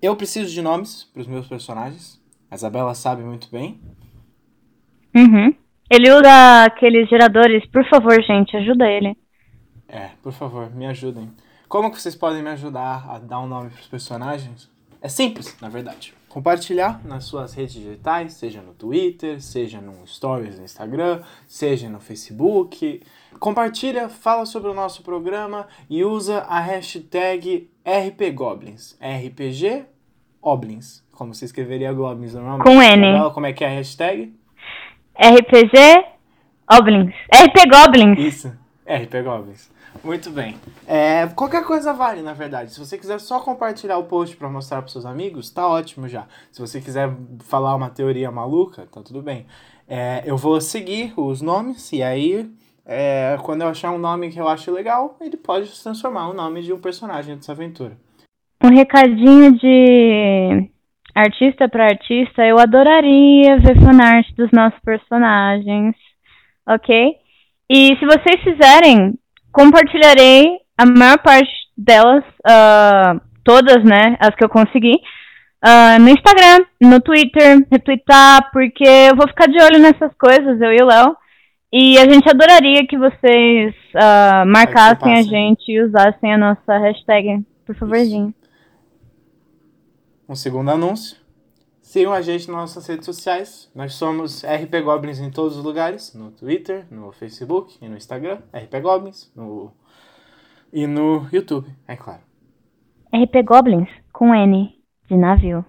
[0.00, 2.22] Eu preciso de nomes pros meus personagens.
[2.48, 3.80] A Isabela sabe muito bem.
[5.12, 5.52] Uhum.
[5.90, 7.66] Ele usa aqueles geradores.
[7.72, 9.16] Por favor, gente, ajuda ele.
[9.88, 11.32] É, por favor, me ajudem.
[11.68, 14.70] Como que vocês podem me ajudar a dar um nome pros personagens?
[15.02, 16.14] É simples, na verdade.
[16.28, 22.00] Compartilhar nas suas redes digitais, seja no Twitter, seja no Stories no Instagram, seja no
[22.00, 23.02] Facebook.
[23.38, 28.98] Compartilha, fala sobre o nosso programa e usa a hashtag RPGoblins.
[29.00, 29.84] RPG
[30.40, 31.04] Oblins.
[31.12, 32.66] Como você escreveria Goblins normalmente.
[32.66, 33.08] Com N.
[33.08, 34.34] Isabela, Como é que é a hashtag?
[35.18, 36.04] RPG
[36.70, 37.14] Goblins.
[37.32, 38.18] RP Goblins.
[38.18, 38.48] Isso,
[38.86, 39.70] RP Goblins.
[40.02, 40.56] Muito bem.
[40.86, 42.72] É, qualquer coisa vale, na verdade.
[42.72, 46.26] Se você quiser só compartilhar o post pra mostrar pros seus amigos, tá ótimo já.
[46.52, 47.10] Se você quiser
[47.40, 49.46] falar uma teoria maluca, tá tudo bem.
[49.88, 52.50] É, eu vou seguir os nomes e aí,
[52.86, 56.34] é, quando eu achar um nome que eu acho legal, ele pode se transformar o
[56.34, 57.96] nome de um personagem dessa aventura.
[58.62, 60.70] Um recadinho de
[61.14, 62.44] artista para artista.
[62.44, 65.94] Eu adoraria ver fanart dos nossos personagens.
[66.66, 67.16] Ok?
[67.70, 69.14] E se vocês fizerem,
[69.58, 74.16] compartilharei a maior parte delas, ah, todas, né?
[74.20, 75.00] As que eu consegui.
[75.60, 80.72] ah, no Instagram, no Twitter, retweetar, porque eu vou ficar de olho nessas coisas, eu
[80.72, 81.16] e o Léo.
[81.72, 87.44] E a gente adoraria que vocês ah, marcassem a gente e usassem a nossa hashtag,
[87.66, 88.32] por favorzinho.
[90.28, 91.16] Um segundo anúncio.
[91.88, 93.70] Sigam a gente nas nossas redes sociais.
[93.74, 96.12] Nós somos RP Goblins em todos os lugares.
[96.12, 98.42] No Twitter, no Facebook e no Instagram.
[98.52, 99.32] RP Goblins.
[99.34, 99.72] No...
[100.70, 102.20] E no YouTube, é claro.
[103.10, 104.78] RP Goblins com N
[105.08, 105.64] de navio.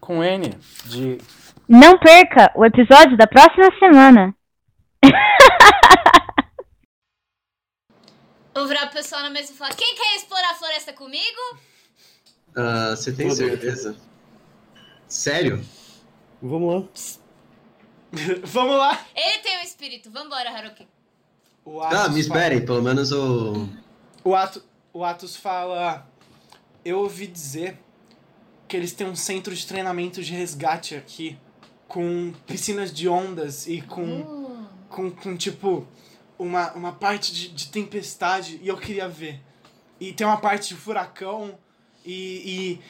[0.00, 0.50] Com N
[0.84, 1.16] de...
[1.66, 4.36] Não perca o episódio da próxima semana.
[8.54, 11.56] Vou virar pro pessoal na mesa e falar: quem quer explorar a floresta comigo?
[12.54, 13.96] Ah, você tem certeza?
[15.18, 15.64] Sério?
[16.42, 16.88] Vamos lá.
[18.44, 19.06] Vamos lá!
[19.14, 20.10] Ele tem um espírito.
[20.10, 20.88] Vambora, Haruki.
[21.64, 23.68] O Ah, Atos me fala- esperem, pelo menos o.
[24.24, 24.60] O, Ato,
[24.92, 26.04] o Atos fala.
[26.84, 27.78] Eu ouvi dizer
[28.66, 31.38] que eles têm um centro de treinamento de resgate aqui.
[31.86, 34.20] Com piscinas de ondas e com.
[34.22, 35.86] Uh, com, com tipo,
[36.36, 39.40] uma, uma parte de, de tempestade e eu queria ver.
[40.00, 41.56] E tem uma parte de furacão
[42.04, 42.12] e,
[42.44, 42.80] e,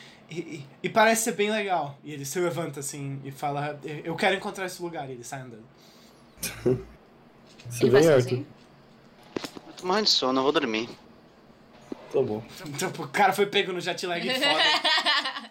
[0.40, 1.98] e, e parece ser bem legal.
[2.02, 5.08] E ele se levanta assim e fala: Eu quero encontrar esse lugar.
[5.08, 5.64] E ele sai andando.
[7.70, 8.38] Você vem, Arthur?
[8.38, 10.88] Eu tô morrendo de sono, eu vou dormir.
[12.12, 12.42] Tá bom.
[12.66, 15.50] Então, o cara foi pego no jet lag foda.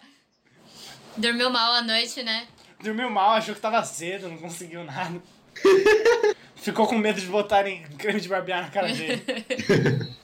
[1.16, 2.46] Dormiu mal à noite, né?
[2.82, 5.20] Dormiu mal, achou que tava cedo, não conseguiu nada.
[6.56, 9.22] Ficou com medo de botarem creme de barbear na cara dele.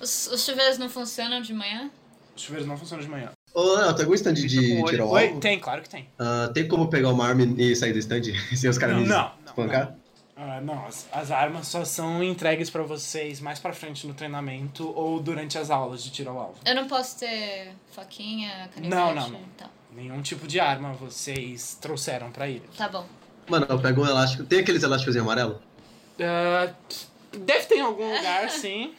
[0.00, 1.90] Os, os chuveiros não funcionam de manhã?
[2.34, 3.32] Os chuveiros não funcionam de manhã.
[3.52, 5.40] Ô, Léo, tá com stand de com tirar o alvo?
[5.40, 6.08] tem, claro que tem.
[6.18, 8.22] Ah, tem como pegar uma arma e sair do stand
[8.56, 9.94] sem os caras Não, me não, não, espancar?
[10.36, 14.90] Ah, não, as, as armas só são entregues pra vocês mais pra frente no treinamento
[14.96, 16.54] ou durante as aulas de tiro ao alvo.
[16.64, 18.88] Eu não posso ter faquinha, canivete?
[18.88, 19.40] Não, não, não.
[19.58, 22.62] Tá, Nenhum tipo de arma vocês trouxeram pra ele.
[22.76, 23.04] tá bom.
[23.48, 24.44] Mano, eu pego um elástico.
[24.44, 25.60] Tem aqueles elásticos em amarelo?
[26.20, 26.72] Ah,
[27.36, 28.94] deve ter em algum lugar, sim.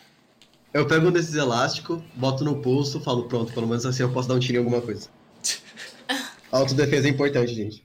[0.73, 4.29] Eu pego um desses elásticos, boto no pulso, falo, pronto, pelo menos assim eu posso
[4.29, 5.09] dar um tiro em alguma coisa.
[6.49, 7.83] Autodefesa é importante, gente.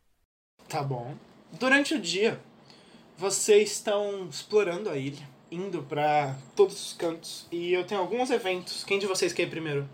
[0.68, 1.14] Tá bom.
[1.59, 2.41] Durante o dia,
[3.18, 7.47] vocês estão explorando a ilha, indo pra todos os cantos.
[7.51, 8.84] E eu tenho alguns eventos.
[8.84, 9.89] Quem de vocês quer ir primeiro?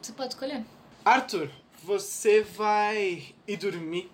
[0.00, 0.64] Você pode escolher.
[1.04, 1.50] Arthur,
[1.82, 4.10] você vai ir dormir.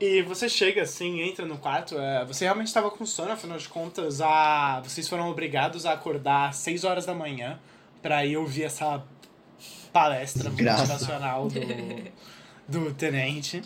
[0.00, 1.98] E você chega assim, entra no quarto.
[1.98, 6.48] é, você realmente estava com sono, afinal de contas, a, vocês foram obrigados a acordar
[6.48, 7.60] às 6 horas da manhã
[8.02, 9.02] pra ir ouvir essa
[9.92, 11.60] palestra motivacional do,
[12.68, 13.62] do tenente.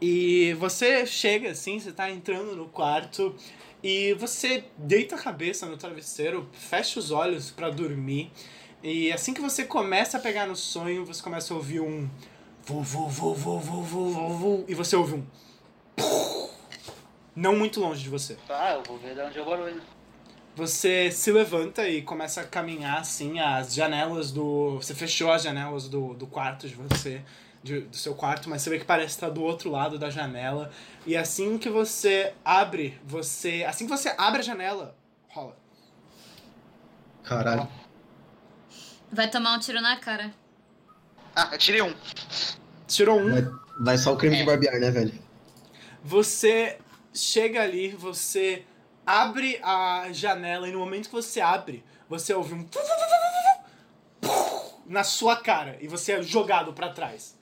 [0.00, 3.34] E você chega assim, você tá entrando no quarto
[3.82, 8.30] e você deita a cabeça no travesseiro, fecha os olhos pra dormir.
[8.82, 12.08] E assim que você começa a pegar no sonho, você começa a ouvir um
[12.68, 15.26] vu vu vu vu vu vu vu, vu e você ouve um
[17.34, 18.36] não muito longe de você.
[18.48, 19.80] Tá, eu vou ver de onde é o barulho.
[20.56, 24.76] Você se levanta e começa a caminhar assim, as janelas do.
[24.76, 27.22] Você fechou as janelas do, do quarto de você,
[27.62, 30.72] de- do seu quarto, mas você vê que parece estar do outro lado da janela.
[31.06, 33.64] E assim que você abre, você.
[33.68, 34.96] Assim que você abre a janela,
[35.28, 35.56] rola.
[37.22, 37.68] Caralho.
[39.12, 40.34] Vai tomar um tiro na cara.
[41.38, 41.94] Ah, eu tirei um.
[42.88, 43.30] Tirou um.
[43.30, 45.12] Vai, vai só o crime de barbear, né, velho?
[46.02, 46.78] Você
[47.14, 48.64] chega ali, você
[49.06, 52.68] abre a janela e no momento que você abre, você ouve um
[54.86, 57.36] na sua cara e você é jogado pra trás.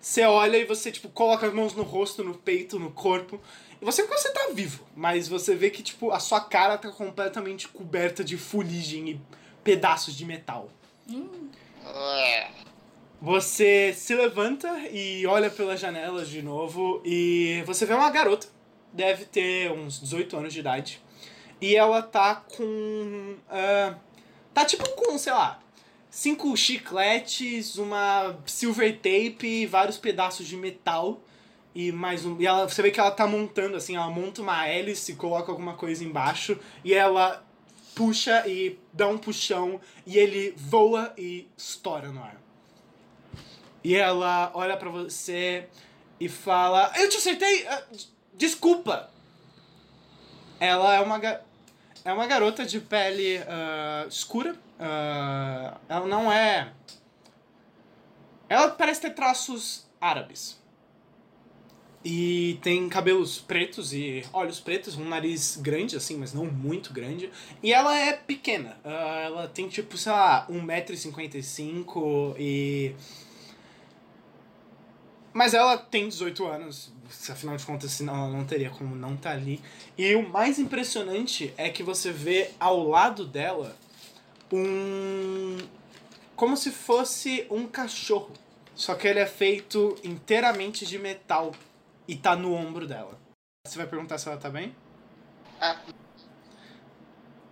[0.00, 3.40] Você olha e você tipo coloca as mãos no rosto, no peito, no corpo.
[3.80, 6.90] E você que você tá vivo, mas você vê que tipo a sua cara tá
[6.90, 9.20] completamente coberta de fuligem e
[9.64, 10.68] pedaços de metal.
[11.84, 12.67] É.
[13.20, 18.46] Você se levanta e olha pelas janelas de novo e você vê uma garota,
[18.92, 21.02] deve ter uns 18 anos de idade,
[21.60, 23.34] e ela tá com.
[23.50, 23.96] ah,
[24.54, 25.60] tá tipo com, sei lá,
[26.08, 31.20] cinco chicletes, uma silver tape, vários pedaços de metal.
[31.74, 32.40] E mais um.
[32.40, 35.74] E ela, você vê que ela tá montando, assim, ela monta uma hélice, coloca alguma
[35.74, 37.44] coisa embaixo, e ela
[37.96, 42.47] puxa e dá um puxão, e ele voa e estoura no ar.
[43.84, 45.68] E ela olha pra você
[46.20, 47.66] e fala: Eu te acertei!
[47.68, 49.10] ah, des- Desculpa!
[50.60, 51.18] Ela é uma,
[52.04, 54.54] é uma garota de pele ah, escura.
[54.78, 56.72] ah, ela não é.
[58.48, 60.56] Ela parece ter traços árabes.
[62.04, 67.28] E tem cabelos pretos e olhos pretos, um nariz grande, assim, mas não muito grande.
[67.62, 68.78] E ela é pequena.
[68.84, 72.94] ah, ela tem tipo, sei lá, 1,55m e.
[75.38, 79.14] Mas ela tem 18 anos, se afinal de contas, senão ela não teria como não
[79.14, 79.62] estar ali.
[79.96, 83.76] E o mais impressionante é que você vê ao lado dela
[84.52, 85.58] um.
[86.34, 88.32] como se fosse um cachorro.
[88.74, 91.52] Só que ele é feito inteiramente de metal
[92.08, 93.16] e tá no ombro dela.
[93.64, 94.74] Você vai perguntar se ela tá bem?
[95.60, 95.76] Ah,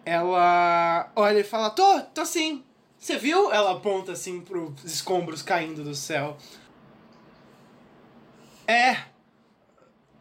[0.05, 2.65] Ela olha e fala: Tô, tô sim.
[2.99, 3.53] Você viu?
[3.53, 6.37] Ela aponta assim pros escombros caindo do céu.
[8.67, 9.05] É.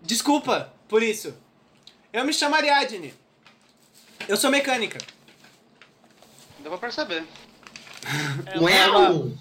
[0.02, 1.36] Desculpa por isso.
[2.14, 3.14] Eu me chamo Ariadne.
[4.28, 4.98] Eu sou mecânica.
[6.60, 7.26] deu pra perceber.
[8.60, 9.32] Uau!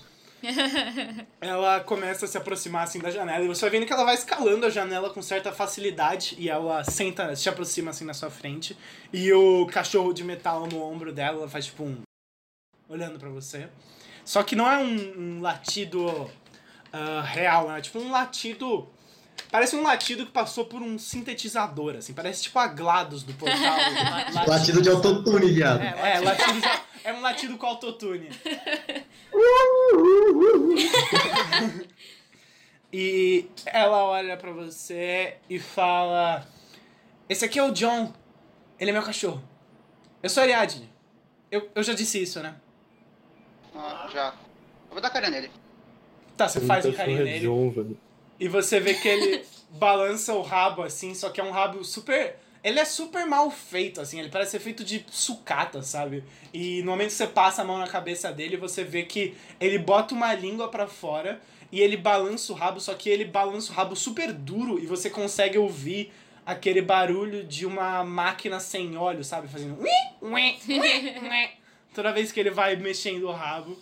[1.40, 4.14] Ela começa a se aproximar assim da janela e você vai vendo que ela vai
[4.14, 8.76] escalando a janela com certa facilidade e ela senta, se aproxima assim na sua frente
[9.10, 12.02] e o cachorro de metal no ombro dela ela faz tipo um
[12.88, 13.68] olhando pra você.
[14.24, 16.30] Só que não é um, um latido
[16.92, 18.88] ah, real, é tipo um latido
[19.54, 22.12] Parece um latido que passou por um sintetizador, assim.
[22.12, 23.54] Parece tipo a GLaDOS do portal.
[24.34, 25.80] La- Latido de autotune, viado.
[25.80, 28.30] É, é, latido de- é um latido com autotune.
[32.92, 36.46] E ela olha pra você e fala:
[37.28, 38.12] Esse aqui é o John.
[38.78, 39.42] Ele é meu cachorro.
[40.22, 40.88] Eu sou a Ariadne.
[41.50, 42.54] Eu, eu já disse isso, né?
[43.74, 44.28] Ah, já.
[44.88, 45.50] Eu vou dar cara nele.
[46.36, 47.46] Tá, você faz um cachorro carinho é nele.
[47.46, 47.98] John, velho.
[48.38, 52.36] E você vê que ele balança o rabo assim, só que é um rabo super.
[52.62, 56.24] Ele é super mal feito, assim, ele parece ser feito de sucata, sabe?
[56.52, 59.78] E no momento que você passa a mão na cabeça dele, você vê que ele
[59.78, 63.74] bota uma língua pra fora e ele balança o rabo, só que ele balança o
[63.74, 66.10] rabo super duro e você consegue ouvir
[66.46, 69.48] aquele barulho de uma máquina sem óleo, sabe?
[69.48, 69.78] Fazendo.
[71.94, 73.78] Toda vez que ele vai mexendo o rabo.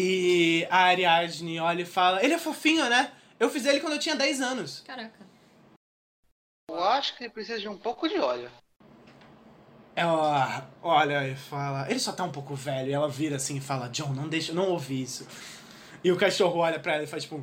[0.00, 3.10] E a Ariadne olha e fala: Ele é fofinho, né?
[3.40, 4.84] Eu fiz ele quando eu tinha 10 anos.
[4.86, 5.26] Caraca.
[6.70, 8.48] Eu acho que ele precisa de um pouco de óleo.
[9.96, 12.88] Ela olha e fala: Ele só tá um pouco velho.
[12.88, 15.26] E ela vira assim e fala: John, não deixa, não ouvi isso.
[16.04, 17.42] E o cachorro olha pra ela e faz tipo.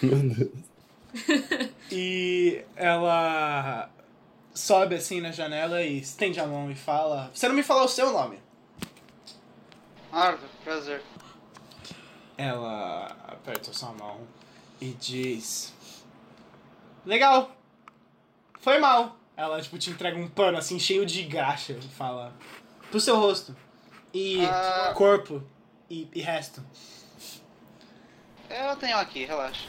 [0.00, 0.48] Deus.
[1.90, 3.90] E ela
[4.58, 7.88] sobe assim na janela e estende a mão e fala: Você não me falou o
[7.88, 8.40] seu nome.
[10.12, 11.02] Arthur, prazer.
[12.36, 14.20] Ela aperta sua mão
[14.80, 15.72] e diz:
[17.06, 17.50] Legal,
[18.60, 19.16] foi mal.
[19.36, 22.32] Ela, tipo, te entrega um pano assim cheio de graxa e fala:
[22.90, 23.56] Pro seu rosto.
[24.12, 24.92] E Ah.
[24.96, 25.42] corpo.
[25.88, 26.62] E, e resto.
[28.50, 29.68] Eu tenho aqui, relaxa.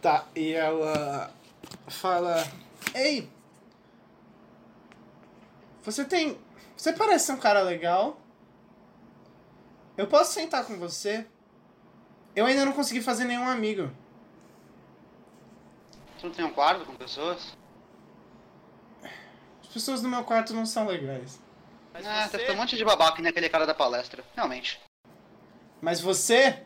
[0.00, 1.30] Tá, e ela
[1.88, 2.42] fala:
[2.94, 3.30] Ei,
[5.82, 6.38] você tem.
[6.76, 8.20] Você parece ser um cara legal.
[9.96, 11.26] Eu posso sentar com você?
[12.34, 13.90] Eu ainda não consegui fazer nenhum amigo.
[16.18, 17.56] Tu não tem um quarto com pessoas?
[19.62, 21.40] As pessoas do meu quarto não são legais.
[21.94, 24.22] ah, deve ter um monte de babaca que nem aquele cara da palestra.
[24.34, 24.80] Realmente.
[25.80, 26.64] Mas você.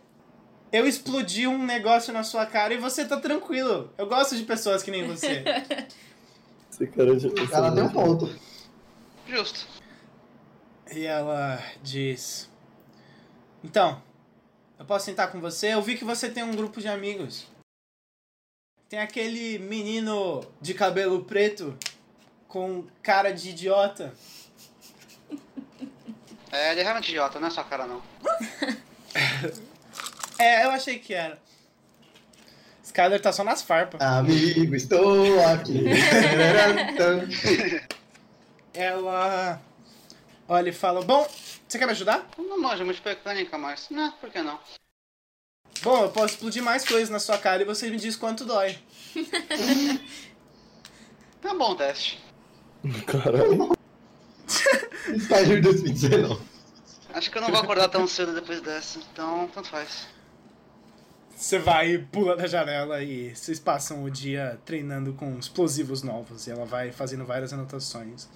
[0.72, 3.92] Eu explodi um negócio na sua cara e você tá tranquilo.
[3.96, 5.44] Eu gosto de pessoas que nem você.
[6.74, 8.28] Esse cara esse Ela tem um ponto.
[9.28, 9.64] Justo.
[10.92, 12.50] E ela diz:
[13.62, 14.02] Então,
[14.76, 15.72] eu posso sentar com você?
[15.72, 17.46] Eu vi que você tem um grupo de amigos.
[18.88, 21.78] Tem aquele menino de cabelo preto
[22.48, 24.12] com cara de idiota.
[26.50, 28.02] É, ele é realmente idiota, não é sua cara não.
[30.36, 31.40] É, eu achei que era.
[32.94, 34.00] Skyler tá só nas farpas.
[34.00, 35.82] Amigo, estou aqui.
[38.72, 39.60] Ela
[40.46, 41.28] olha e fala: Bom,
[41.66, 42.24] você quer me ajudar?
[42.38, 43.88] Não manjo muito de mecânica, mas.
[43.90, 44.60] Não, por que não?
[45.82, 48.78] Bom, eu posso explodir mais coisas na sua cara e você me diz quanto dói.
[51.44, 52.22] Um bom teste.
[53.08, 53.76] Caralho.
[55.18, 56.40] Skyler 2019.
[57.12, 60.13] Acho que eu não vou acordar tão cedo depois dessa, então tanto faz.
[61.36, 66.46] Você vai e pula da janela e vocês passam o dia treinando com explosivos novos.
[66.46, 68.28] E ela vai fazendo várias anotações.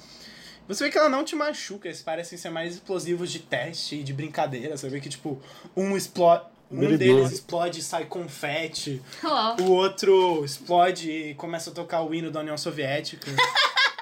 [0.66, 4.03] Você vê que ela não te machuca, eles parecem ser mais explosivos de teste e
[4.03, 4.76] de brincadeira.
[4.76, 5.40] Você vê que, tipo,
[5.74, 6.44] um explode.
[6.70, 9.01] Um deles explode e sai confete.
[9.24, 9.57] Uau.
[9.62, 13.30] O outro explode e começa a tocar o hino da União Soviética.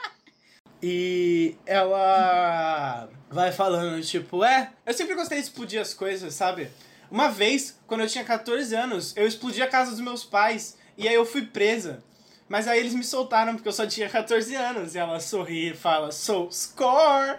[0.83, 6.69] e ela vai falando, tipo, é, eu sempre gostei de explodir as coisas, sabe?
[7.11, 11.07] Uma vez, quando eu tinha 14 anos, eu explodi a casa dos meus pais e
[11.09, 12.03] aí eu fui presa.
[12.49, 14.95] Mas aí eles me soltaram porque eu só tinha 14 anos.
[14.95, 17.39] E ela sorri e fala, sou score!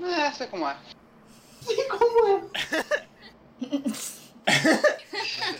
[0.00, 0.76] É, sei como é.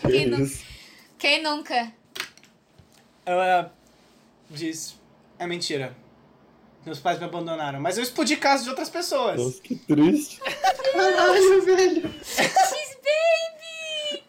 [0.09, 0.51] Quem, nu-
[1.17, 1.91] quem nunca?
[3.25, 3.73] Ela
[4.49, 4.97] diz,
[5.37, 5.95] é mentira.
[6.85, 7.79] Meus pais me abandonaram.
[7.79, 9.39] Mas eu explodi casa de outras pessoas.
[9.39, 10.39] Nossa, que triste.
[10.93, 12.13] Caralho, velho.
[12.23, 14.23] X Baby!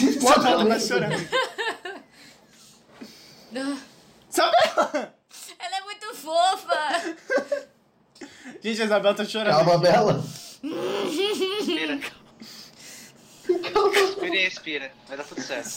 [0.00, 1.28] Isabela tá chorando.
[4.30, 5.14] Isabela!
[5.58, 7.16] Ela é muito fofa!
[8.62, 9.56] Gente, a Isabela tá chorando.
[9.56, 10.24] Calma, Bela.
[10.62, 12.00] Respira.
[13.48, 14.92] Respira e respira.
[15.06, 15.70] Vai dar tudo certo.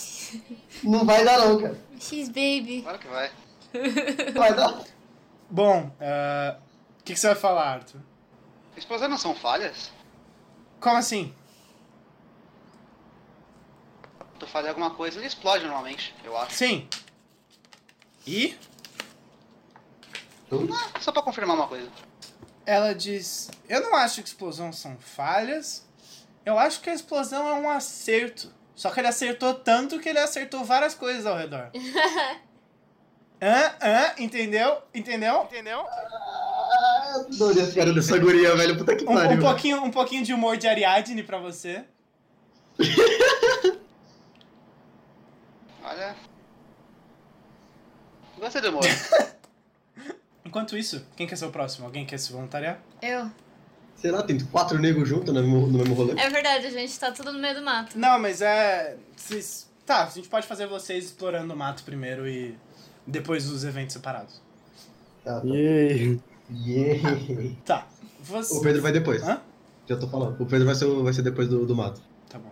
[0.83, 1.77] Não vai dar não, cara.
[1.99, 2.81] X Baby.
[2.83, 3.31] Claro que vai.
[4.33, 4.83] Vai dar.
[5.51, 6.57] Bom, ah,
[6.99, 7.99] o que, que você vai falar, Arthur?
[8.77, 9.91] Explosões não são falhas?
[10.79, 11.35] Como assim?
[14.39, 16.55] Tu falha alguma coisa, ele explode normalmente, eu acho.
[16.55, 16.87] Sim.
[18.25, 18.57] E
[20.51, 21.89] Ah, só pra confirmar uma coisa.
[22.65, 25.85] ela diz: Eu não acho que explosão são falhas.
[26.45, 28.51] Eu acho que a explosão é um acerto.
[28.75, 31.69] Só que ele acertou tanto que ele acertou várias coisas ao redor.
[33.41, 33.71] Hã?
[33.81, 34.13] Hã?
[34.19, 34.77] Entendeu?
[34.93, 35.43] Entendeu?
[35.43, 35.79] Entendeu?
[35.87, 38.77] Ah, adorei as caras dessa guria, velho.
[38.77, 39.37] Puta que Um, pariu.
[39.37, 41.83] um pouquinho, um pouquinho de humor de Ariadne pra você.
[45.83, 46.15] Olha.
[48.37, 48.83] Gostei do humor.
[50.45, 51.85] Enquanto isso, quem quer ser o próximo?
[51.85, 52.79] Alguém quer se voluntariar?
[53.01, 53.29] Eu.
[53.95, 56.19] Sei lá, tem quatro negros juntos no mesmo, no mesmo rolê.
[56.19, 57.97] É verdade, a gente tá tudo no meio do mato.
[57.97, 58.97] Não, mas é.
[59.85, 62.55] Tá, a gente pode fazer vocês explorando o mato primeiro e
[63.05, 64.41] depois os eventos separados.
[65.25, 65.47] Ah, tá.
[65.47, 66.19] Yay.
[66.51, 67.55] Yeah.
[67.65, 67.87] Tá.
[68.21, 68.53] Você...
[68.57, 69.23] O Pedro vai depois.
[69.23, 69.41] Hã?
[69.87, 70.41] Já tô falando.
[70.41, 72.01] O Pedro vai ser, o- vai ser depois do, do mato.
[72.29, 72.51] Tá bom.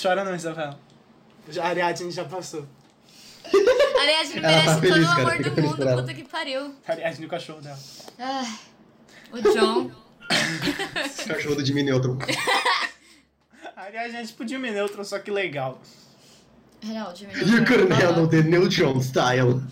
[0.00, 0.78] Chora não, Isabela.
[1.48, 2.66] Já, a Ariadne já passou.
[3.52, 6.74] Ela tá merece todo feliz, o cara, amor fica do mundo, puta que pariu.
[6.86, 7.78] A Ariadne e o cachorro dela.
[8.18, 8.58] Ai,
[9.32, 9.90] o John.
[11.26, 12.16] Cachorro do Jimmy Neutron.
[13.76, 15.80] A Ariadne é tipo Jimmy Neutron, só que legal.
[16.82, 17.34] Real, Jimmy.
[17.34, 19.62] You couldn't handle the Neutron style.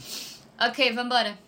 [0.60, 1.38] Ok, vambora.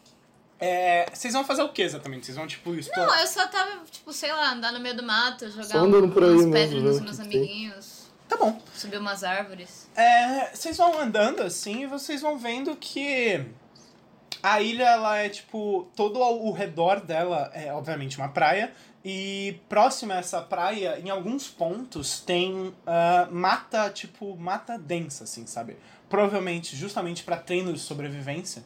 [0.58, 2.26] É, vocês vão fazer o que exatamente?
[2.26, 3.06] Vocês vão, tipo, explorar...
[3.06, 6.08] Não, eu só tava, tipo, sei lá, andar no meio do mato, jogar Só andando
[6.10, 7.38] por aí umas mesmo, pedras nos o meus que que tem.
[7.40, 8.60] amiguinhos, Tá bom.
[8.74, 9.88] subir umas árvores.
[9.96, 13.42] É, vocês vão andando assim e vocês vão vendo que
[14.42, 18.72] a ilha ela é tipo todo ao o redor dela é obviamente uma praia
[19.04, 25.46] e próxima a essa praia em alguns pontos tem ah, mata tipo mata densa assim
[25.46, 25.76] sabe
[26.08, 28.62] provavelmente justamente para treino de sobrevivência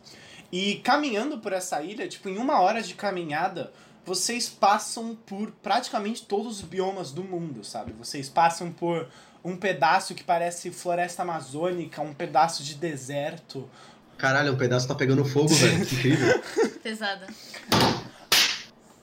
[0.57, 3.73] E caminhando por essa ilha, tipo, em uma hora de caminhada,
[4.07, 7.93] vocês passam por praticamente todos os biomas do mundo, sabe?
[7.93, 9.09] Vocês passam por
[9.45, 13.69] um pedaço que parece floresta amazônica, um pedaço de deserto,
[14.17, 15.85] Caralho, um pedaço tá pegando fogo, velho.
[15.85, 16.43] Que incrível.
[16.83, 17.27] Pesada.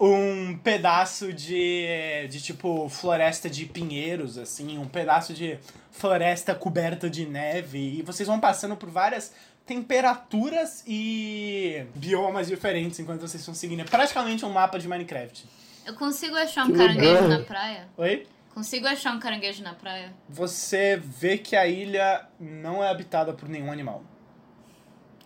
[0.04, 5.60] Um pedaço de, de tipo floresta de pinheiros, assim, um pedaço de
[5.92, 9.32] floresta coberta de neve, e vocês vão passando por várias
[9.64, 13.82] temperaturas e biomas diferentes enquanto vocês estão seguindo.
[13.82, 15.46] É praticamente um mapa de Minecraft.
[15.86, 17.88] Eu consigo achar um Que caranguejo na praia?
[17.96, 18.28] Oi?
[18.56, 20.14] Consigo achar um caranguejo na praia?
[20.28, 24.04] Você vê que a ilha não é habitada por nenhum animal.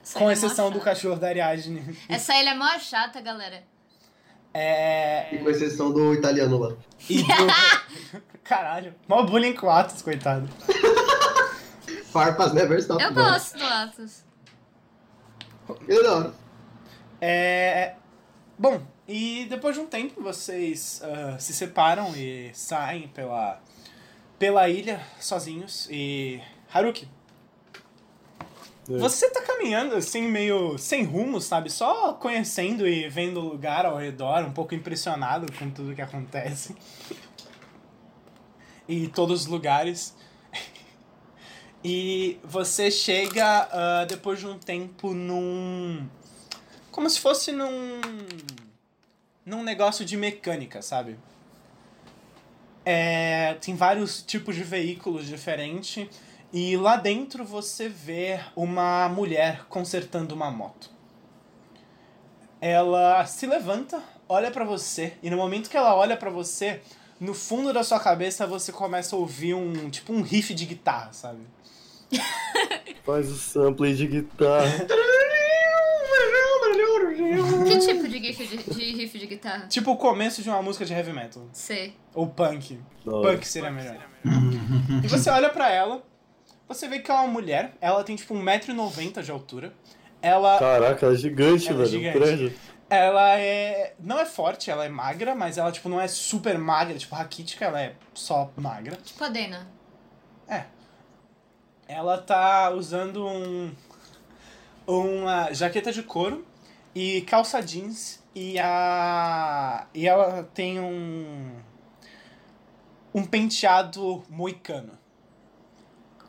[0.03, 1.97] Essa Com é exceção mó do cachorro da Ariadne.
[2.09, 3.63] Essa ilha é mó chata, galera.
[4.57, 5.27] É.
[5.35, 6.71] E com exceção do italiano lá.
[7.09, 7.27] E do...
[8.41, 8.95] Caralho.
[9.05, 10.47] Mó bullying com Atos, coitado.
[12.09, 13.03] Farpas never stop.
[13.03, 13.29] Eu mano.
[13.31, 14.23] gosto do Atos.
[15.85, 16.33] Ele é da hora.
[17.19, 17.95] É.
[18.57, 23.61] Bom, e depois de um tempo vocês ah, se separam e saem pela,
[24.39, 25.89] pela ilha sozinhos.
[25.91, 26.41] E.
[26.73, 27.14] Haruki, É.
[28.87, 31.71] você tá caminhando assim, meio sem rumo, sabe?
[31.71, 36.75] Só conhecendo e vendo o lugar ao redor, um pouco impressionado com tudo que acontece.
[38.87, 40.15] E todos os lugares.
[41.83, 46.07] E você chega ah, depois de um tempo num.
[46.91, 47.99] Como se fosse num.
[49.43, 51.17] num negócio de mecânica, sabe?
[52.85, 56.07] É, tem vários tipos de veículos diferentes.
[56.55, 60.89] E lá dentro você vê uma mulher consertando uma moto.
[62.61, 66.79] Ela se levanta, olha pra você, e no momento que ela olha pra você,
[67.19, 71.11] no fundo da sua cabeça você começa a ouvir um tipo um riff de guitarra,
[71.11, 71.41] sabe?
[73.03, 74.87] Faz o sample de guitarra.
[77.67, 79.67] Que tipo de riff de, de riff de guitarra?
[79.67, 81.47] Tipo o começo de uma música de heavy metal.
[81.51, 81.95] Sei.
[82.13, 82.79] Ou punk.
[83.03, 83.33] Da hora.
[83.33, 83.97] Punk seria melhor.
[85.03, 86.03] e você olha pra ela,
[86.67, 89.73] você vê que é uma mulher, ela tem tipo 1,90m de altura.
[90.21, 91.89] Ela, Caraca, ela é gigante, Ela é velho.
[91.89, 92.17] gigante.
[92.17, 92.53] Um prédio.
[92.89, 93.93] ela é.
[93.99, 97.65] Não é forte, ela é magra, mas ela tipo não é super magra, tipo raquítica,
[97.65, 98.95] ela é só magra.
[98.97, 99.67] Tipo a Dana.
[101.87, 103.71] Ela tá usando um.
[104.87, 106.45] Uma jaqueta de couro
[106.93, 109.85] e calça jeans e a.
[109.93, 111.51] E ela tem um.
[113.13, 114.97] Um penteado moicano.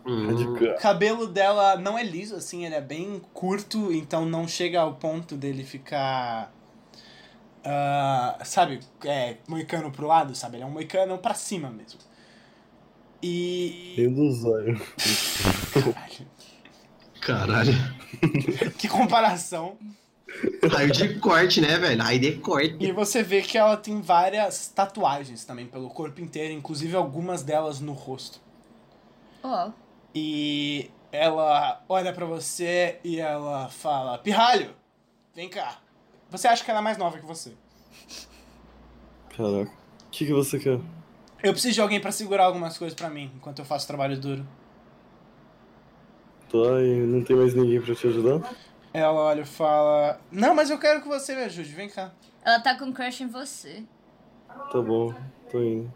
[0.06, 0.28] Hum.
[0.30, 4.94] O cabelo dela não é liso, assim, ele é bem curto, então não chega ao
[4.94, 6.52] ponto dele ficar.
[7.64, 10.56] ah, sabe, é, moicano pro lado, sabe?
[10.56, 11.98] Ele é um moicano pra cima mesmo.
[13.20, 13.94] E.
[13.96, 14.80] Tem do zóio.
[17.20, 17.72] Caralho, Caralho.
[18.78, 19.76] que comparação.
[20.70, 22.00] Raio de corte, né, velho?
[22.00, 22.76] Raio de corte.
[22.78, 27.80] E você vê que ela tem várias tatuagens também pelo corpo inteiro, inclusive algumas delas
[27.80, 28.40] no rosto.
[29.42, 29.70] Ó.
[30.18, 34.74] E ela olha pra você e ela fala: Pirralho,
[35.34, 35.76] vem cá.
[36.30, 37.52] Você acha que ela é mais nova que você?
[39.36, 39.70] Caraca.
[39.70, 40.80] O que, que você quer?
[41.42, 44.48] Eu preciso de alguém pra segurar algumas coisas pra mim enquanto eu faço trabalho duro.
[46.48, 48.56] Tá, e não tem mais ninguém pra te ajudar?
[48.94, 52.10] Ela olha e fala: Não, mas eu quero que você me ajude, vem cá.
[52.42, 53.84] Ela tá com crush em você.
[54.72, 55.12] Tá bom,
[55.52, 55.92] tô indo.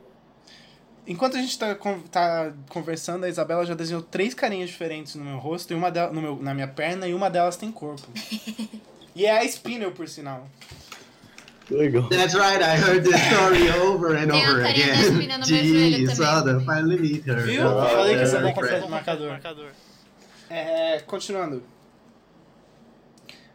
[1.06, 1.74] Enquanto a gente tá,
[2.10, 6.14] tá conversando, a Isabela já desenhou três carinhas diferentes no meu rosto, e uma delas,
[6.14, 8.06] no meu, na minha perna, e uma delas tem corpo.
[9.16, 10.46] e é a Spinel, por sinal.
[11.70, 12.08] Legal.
[12.08, 14.90] That's right, I heard this story over and Tem a over again.
[14.90, 16.20] espina no meu joelho Jeez.
[16.20, 17.42] Ada, finally meet her.
[17.42, 17.68] Viu?
[17.68, 19.70] Ah, Falei que você bom é, pra fazer marcador.
[20.48, 21.62] É, continuando.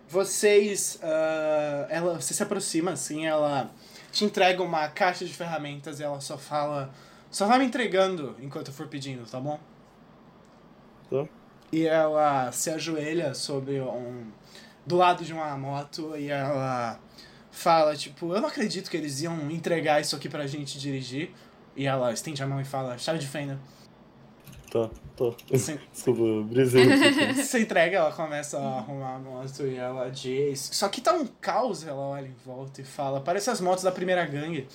[0.08, 0.98] Vocês.
[1.04, 3.70] ah, ela, você se aproxima assim, ela
[4.14, 6.94] te entrega uma caixa de ferramentas e ela só fala.
[7.36, 9.60] Só vai me entregando enquanto eu for pedindo, tá bom?
[11.10, 11.28] Tá.
[11.70, 14.28] E ela se ajoelha sobre um.
[14.86, 16.98] do lado de uma moto e ela
[17.52, 21.32] fala, tipo, eu não acredito que eles iam entregar isso aqui pra gente dirigir.
[21.76, 23.60] E ela estende a mão e fala, chave de fenda.
[24.72, 25.58] Tá, tá.
[25.58, 25.78] Sim.
[25.92, 26.86] Desculpa, brisei.
[27.34, 30.70] Você entrega, ela começa a arrumar a moto e ela diz.
[30.72, 33.20] Só que tá um caos, ela olha em volta e fala.
[33.20, 34.70] Parece as motos da primeira gangue.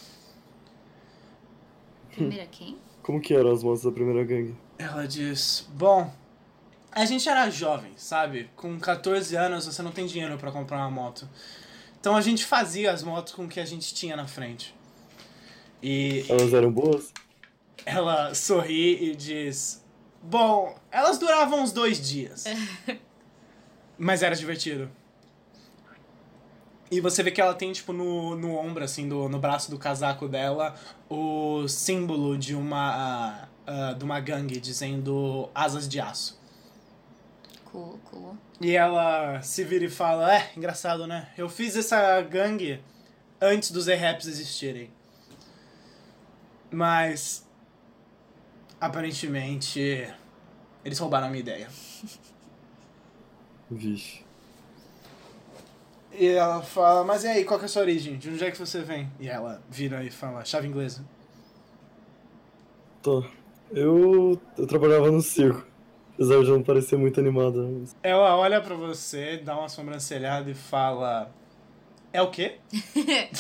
[2.12, 2.77] Primeira quem?
[3.03, 4.55] Como que eram as motos da primeira gangue?
[4.78, 6.12] Ela diz: Bom,
[6.93, 8.51] a gente era jovem, sabe?
[8.57, 11.28] Com 14 anos você não tem dinheiro pra comprar uma moto.
[12.01, 14.74] Então a gente fazia as motos com o que a gente tinha na frente.
[15.82, 17.12] E Elas eram boas?
[17.87, 19.85] ela sorri e diz:
[20.23, 22.45] Bom, elas duravam uns dois dias.
[23.99, 24.91] Mas era divertido.
[26.91, 29.79] E você vê que ela tem, tipo, no, no ombro, assim, do, no braço do
[29.79, 30.75] casaco dela,
[31.09, 36.41] o símbolo de uma, ah, de uma gangue dizendo asas de aço.
[37.67, 38.37] Cool, cool.
[38.61, 41.29] E ela se vira e fala: É, engraçado, né?
[41.39, 42.83] Eu fiz essa gangue
[43.41, 44.91] antes dos E-Raps existirem.
[46.71, 47.47] Mas.
[48.81, 50.12] Aparentemente.
[50.85, 51.69] Eles roubaram a minha ideia.
[53.71, 54.25] Vixe.
[56.12, 58.16] E ela fala: Mas e aí, qual que é a sua origem?
[58.19, 59.11] De onde é que você vem?
[59.20, 61.05] E ela vira e fala: Chave inglesa.
[63.03, 63.24] Tô.
[63.73, 65.65] Eu, eu trabalhava no circo.
[66.15, 67.62] Apesar de não parecer muito animada.
[67.62, 71.31] mas- Ela olha pra você, dá uma sobrancelhada e fala:
[72.12, 72.59] É o quê?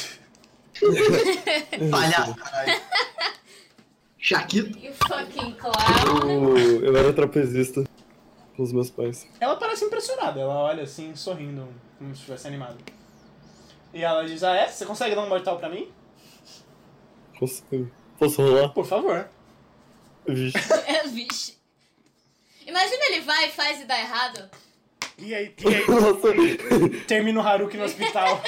[1.90, 2.80] Palhaço, caralho.
[4.18, 4.78] Chaquito.
[4.78, 6.56] You fucking clown.
[6.56, 7.84] Eu, eu era trapezista
[8.56, 9.26] com os meus pais.
[9.40, 11.68] Ela parece impressionada, ela olha assim, sorrindo,
[12.00, 12.78] como se estivesse animada.
[13.92, 14.66] E ela diz: Ah, é?
[14.66, 15.92] Você consegue dar um mortal pra mim?
[17.38, 17.90] Consigo.
[18.18, 18.70] Posso rolar?
[18.70, 19.28] Por favor.
[20.26, 20.58] Vixe.
[20.86, 21.58] É, Vixe.
[22.66, 24.48] Imagina ele vai e faz e dá errado.
[25.18, 28.42] E aí, e aí termina o Haruki no hospital.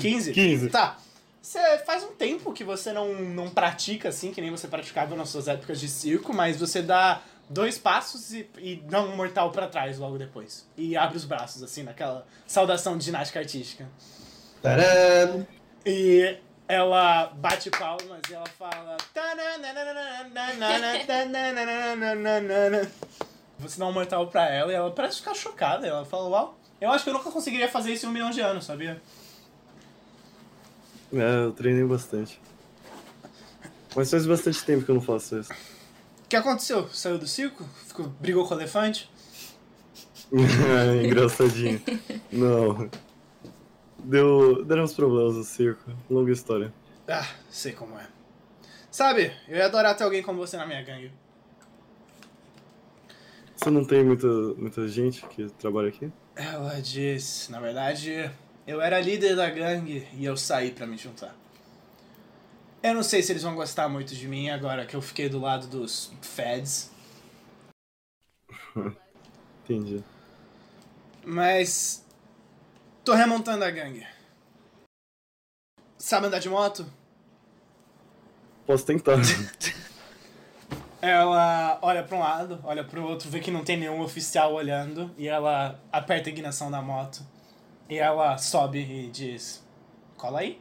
[0.00, 0.32] 15?
[0.32, 0.70] 15.
[0.70, 0.96] Tá.
[1.42, 5.28] Você faz um tempo que você não, não pratica assim, que nem você praticava nas
[5.28, 9.66] suas épocas de circo, mas você dá dois passos e, e dá um mortal pra
[9.66, 10.66] trás logo depois.
[10.76, 13.88] E abre os braços, assim, naquela saudação de ginástica artística.
[14.60, 15.46] Tcharam!
[15.86, 18.96] E ela bate palmas e ela fala.
[23.58, 25.86] Você dá um mortal pra ela e ela parece ficar chocada.
[25.86, 28.40] Ela fala, uau, eu acho que eu nunca conseguiria fazer isso em um milhão de
[28.40, 29.00] anos, sabia?
[31.12, 32.40] É, eu treinei bastante.
[33.96, 35.77] Mas faz bastante tempo que eu não faço isso.
[36.28, 36.86] O que aconteceu?
[36.90, 37.64] Saiu do circo?
[37.86, 39.10] Ficou, brigou com o elefante?
[41.02, 41.80] Engraçadinho.
[42.30, 42.90] Não.
[43.98, 45.90] Deu, deram uns problemas no circo.
[46.10, 46.70] Longa história.
[47.08, 48.06] Ah, sei como é.
[48.90, 51.10] Sabe, eu ia adorar ter alguém como você na minha gangue.
[53.56, 56.12] Você não tem muita, muita gente que trabalha aqui?
[56.36, 58.30] Ela disse, na verdade,
[58.66, 61.34] eu era líder da gangue e eu saí pra me juntar.
[62.82, 65.40] Eu não sei se eles vão gostar muito de mim agora que eu fiquei do
[65.40, 66.90] lado dos feds,
[69.64, 70.02] Entendi.
[71.24, 72.04] mas
[73.04, 74.06] tô remontando a gangue.
[75.98, 76.86] Sabe andar de moto?
[78.66, 79.16] Posso tentar.
[81.02, 85.14] Ela olha pra um lado, olha pro outro, vê que não tem nenhum oficial olhando
[85.16, 87.24] e ela aperta a ignição da moto.
[87.88, 89.64] E ela sobe e diz:
[90.16, 90.60] Cola aí.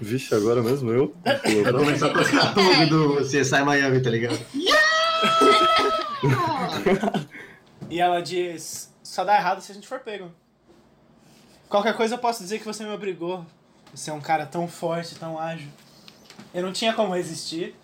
[0.00, 1.16] Vixe, agora mesmo eu?
[1.24, 4.38] Vai começar a tocar a torre do CSI Miami, tá ligado?
[7.92, 10.32] E ela diz: Só dá errado se a gente for pego.
[11.68, 13.44] Qualquer coisa eu posso dizer que você me obrigou.
[13.94, 15.68] Você é um cara tão forte, tão ágil.
[16.54, 17.76] Eu não tinha como resistir.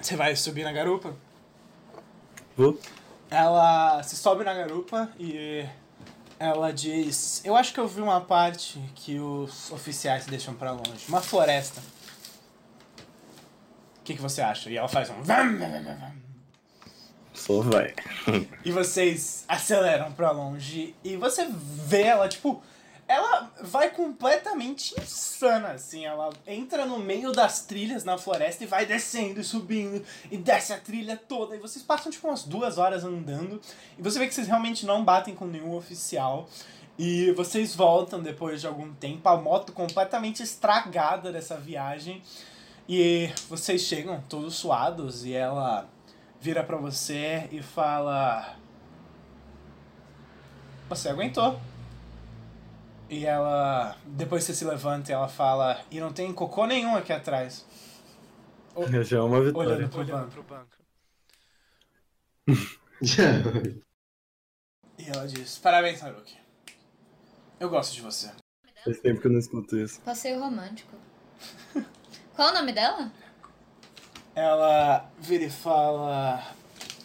[0.00, 1.12] Você vai subir na garupa?
[2.56, 2.78] Vou?
[3.28, 5.66] Ela se sobe na garupa e
[6.40, 11.04] ela diz: Eu acho que eu vi uma parte que os oficiais deixam pra longe
[11.06, 11.82] uma floresta.
[14.00, 14.70] O que, que você acha?
[14.70, 15.22] E ela faz um.
[15.22, 16.12] vam, vam, vam.
[17.34, 17.94] Só vai.
[18.64, 22.62] E vocês aceleram pra longe e você vê ela, tipo,
[23.10, 26.06] ela vai completamente insana, assim.
[26.06, 30.72] Ela entra no meio das trilhas na floresta e vai descendo e subindo e desce
[30.72, 31.56] a trilha toda.
[31.56, 33.60] E vocês passam, tipo, umas duas horas andando
[33.98, 36.48] e você vê que vocês realmente não batem com nenhum oficial.
[36.96, 42.22] E vocês voltam depois de algum tempo, a moto completamente estragada dessa viagem.
[42.88, 45.88] E vocês chegam todos suados e ela
[46.40, 48.54] vira pra você e fala:
[50.88, 51.58] Você aguentou.
[53.10, 57.12] E ela, depois você se levanta e ela fala: E não tem cocô nenhum aqui
[57.12, 57.66] atrás.
[59.02, 59.90] Já é uma vitória.
[59.92, 60.70] Olhando pro banco.
[64.98, 66.36] E ela diz: Parabéns, Haruki.
[67.58, 68.30] Eu gosto de você.
[68.84, 69.98] Faz tempo que eu não escuto isso.
[70.02, 70.94] Passeio romântico.
[72.36, 73.10] Qual o nome dela?
[74.34, 76.54] Ela vira e fala: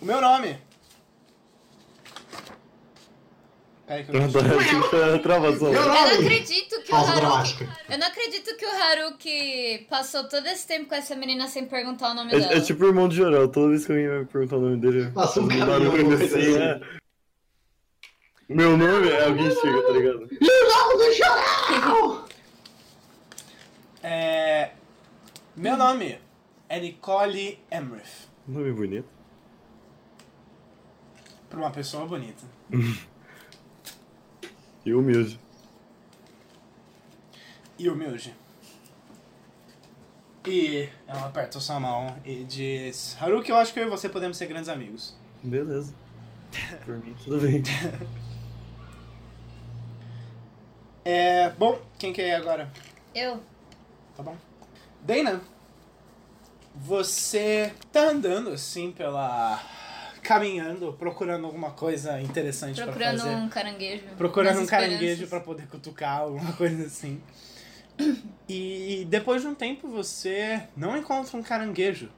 [0.02, 0.62] O meu nome.
[3.86, 4.40] Peraí que eu não nome!
[6.26, 7.20] acredito que o Haruki.
[7.20, 7.78] dramática.
[7.88, 12.12] Eu não acredito que o Haruki passou todo esse tempo com essa menina sem perguntar
[12.12, 12.52] o nome dela.
[12.52, 14.62] É, é tipo o irmão de Jorel, toda vez que alguém vai me perguntar o
[14.62, 16.82] nome dele, Passa um coisa assim, é.
[18.50, 20.28] Meu nome é alguém chega, tá ligado?
[20.42, 22.26] Não, do Jorel!
[24.02, 24.72] É.
[25.56, 26.20] Meu nome
[26.70, 28.30] é Nicole Emrith.
[28.48, 29.10] Nome bonito.
[31.50, 32.44] Pra uma pessoa bonita.
[34.86, 35.40] E humilde.
[37.78, 38.36] E humilde.
[40.48, 44.38] E ela aperta sua mão e diz: Haruki, eu acho que eu e você podemos
[44.38, 45.18] ser grandes amigos.
[45.44, 45.94] Beleza.
[46.86, 47.64] Por mim, tudo bem.
[51.08, 51.52] É.
[51.52, 52.68] Bom, quem quer ir agora?
[53.14, 53.40] Eu.
[54.18, 54.36] Tá bom.
[55.04, 55.40] Dana,
[56.74, 59.62] você tá andando assim pela.
[60.26, 63.36] Caminhando, procurando alguma coisa interessante pra Procurando fazer.
[63.36, 64.04] um caranguejo.
[64.18, 67.22] Procurando um caranguejo pra poder cutucar, alguma coisa assim.
[68.50, 72.12] E depois de um tempo você não encontra um caranguejo,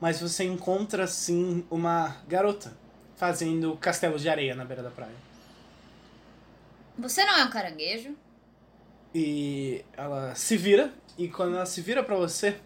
[0.00, 2.72] mas você encontra sim uma garota
[3.16, 5.14] fazendo castelo de areia na beira da praia.
[6.98, 8.16] Você não é um caranguejo?
[9.14, 12.56] E ela se vira, e quando ela se vira pra você,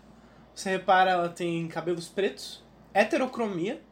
[0.54, 2.64] você repara ela tem cabelos pretos,
[2.94, 3.82] heterocromia,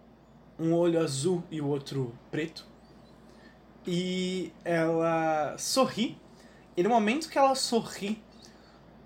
[0.59, 2.66] um olho azul e o outro preto.
[3.86, 6.18] E ela sorri,
[6.76, 8.22] e no momento que ela sorri,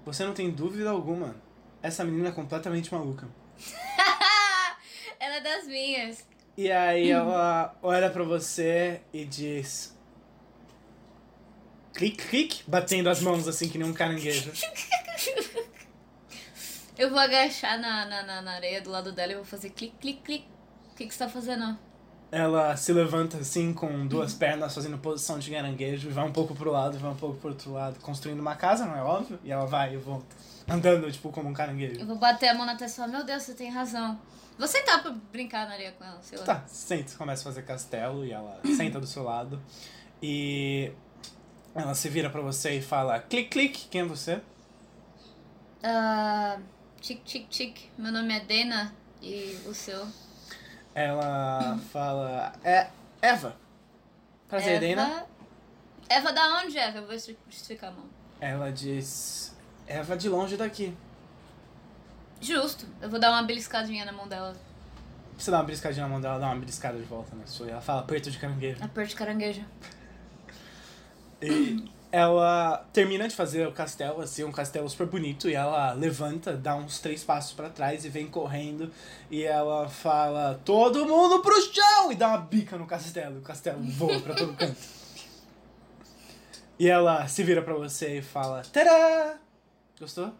[0.04, 1.36] você não tem dúvida alguma,
[1.82, 3.28] essa menina é completamente maluca.
[5.20, 6.24] Ela é das minhas.
[6.56, 9.96] E aí ela olha pra você e diz.
[11.92, 14.52] Clique, clique, batendo as mãos assim que nem um caranguejo.
[16.98, 20.20] Eu vou agachar na, na, na, areia do lado dela e vou fazer clique, clique,
[20.22, 20.48] clique.
[20.98, 21.78] O que, que você tá fazendo?
[22.32, 26.56] Ela se levanta assim com duas pernas, fazendo posição de caranguejo, e vai um pouco
[26.56, 29.38] pro lado, vai um pouco pro outro lado, construindo uma casa, não é óbvio?
[29.44, 30.34] E ela vai e volta,
[30.68, 32.00] andando tipo como um caranguejo.
[32.00, 34.18] Eu vou bater a mão na testa e falar, meu Deus, você tem razão.
[34.58, 36.44] Vou sentar pra brincar na areia com ela, sei lá.
[36.44, 39.62] Tá, senta, começa a fazer castelo e ela senta do seu lado.
[40.20, 40.90] E
[41.76, 44.40] ela se vira pra você e fala: clique, clique, quem é você?
[45.80, 46.58] Ah,
[47.00, 47.78] tic, tic, tic.
[47.96, 48.92] Meu nome é Dena
[49.22, 50.04] e o seu?
[50.94, 52.88] Ela fala: é
[53.20, 53.56] Eva.
[54.48, 55.02] Prazer, Eva.
[55.02, 55.26] Dana.
[56.08, 56.98] Eva da onde, Eva?
[56.98, 57.16] Eu vou
[57.48, 58.06] justificar a mão.
[58.40, 59.56] Ela diz:
[59.86, 60.96] Eva de longe daqui.
[62.40, 62.86] Justo.
[63.00, 64.56] Eu vou dar uma beliscadinha na mão dela.
[65.36, 67.66] Você dá uma beliscadinha na mão dela, dá uma beliscada de volta na sua.
[67.66, 68.82] E ela fala: aperto de caranguejo.
[68.82, 69.64] Aperto de caranguejo.
[71.40, 76.56] E ela termina de fazer o castelo, assim, um castelo super bonito, e ela levanta,
[76.56, 78.90] dá uns três passos pra trás e vem correndo,
[79.30, 82.10] e ela fala, todo mundo pro chão!
[82.10, 84.98] E dá uma bica no castelo, o castelo voa pra todo canto.
[86.78, 89.36] E ela se vira pra você e fala, tadá!
[89.98, 90.32] Gostou?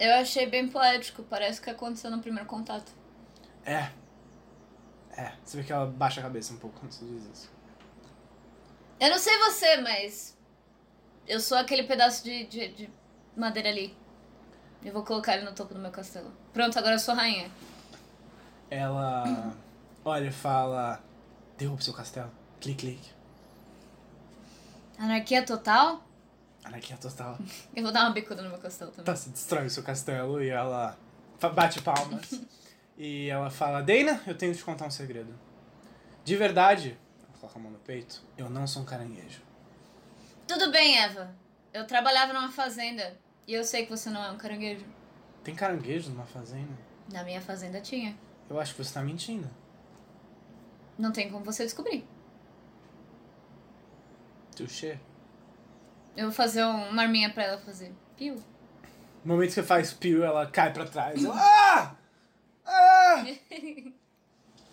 [0.00, 1.22] Eu achei bem poético.
[1.22, 2.90] Parece que aconteceu no primeiro contato.
[3.64, 3.90] É.
[5.16, 7.52] É, você vê que ela baixa a cabeça um pouco quando você diz isso.
[8.98, 10.33] Eu não sei você, mas.
[11.26, 12.90] Eu sou aquele pedaço de, de, de
[13.36, 13.96] madeira ali.
[14.84, 16.30] Eu vou colocar ele no topo do meu castelo.
[16.52, 17.50] Pronto, agora eu sou rainha.
[18.70, 19.54] Ela
[20.04, 21.02] olha e fala,
[21.56, 22.30] derruba seu castelo.
[22.60, 23.10] Clique, clique.
[24.98, 26.04] Anarquia total?
[26.62, 27.38] Anarquia total.
[27.74, 29.04] Eu vou dar uma bicuda no meu castelo também.
[29.04, 30.96] Tá, se destrói o seu castelo e ela
[31.54, 32.40] bate palmas.
[32.96, 35.34] e ela fala, Dana, eu tenho que te contar um segredo.
[36.24, 39.42] De verdade, ela coloca a mão no peito, eu não sou um caranguejo.
[40.46, 41.34] Tudo bem, Eva.
[41.72, 43.16] Eu trabalhava numa fazenda.
[43.46, 44.84] E eu sei que você não é um caranguejo.
[45.42, 46.72] Tem caranguejo numa fazenda?
[47.12, 48.16] Na minha fazenda tinha.
[48.48, 49.48] Eu acho que você tá mentindo.
[50.98, 52.06] Não tem como você descobrir.
[54.56, 54.98] Touché.
[56.16, 57.92] Eu vou fazer um- uma arminha pra ela fazer.
[58.16, 58.36] Piu.
[59.24, 61.22] No momento que você faz pio, ela cai pra trás.
[61.24, 61.96] Ela, ah!
[62.64, 63.24] Ah!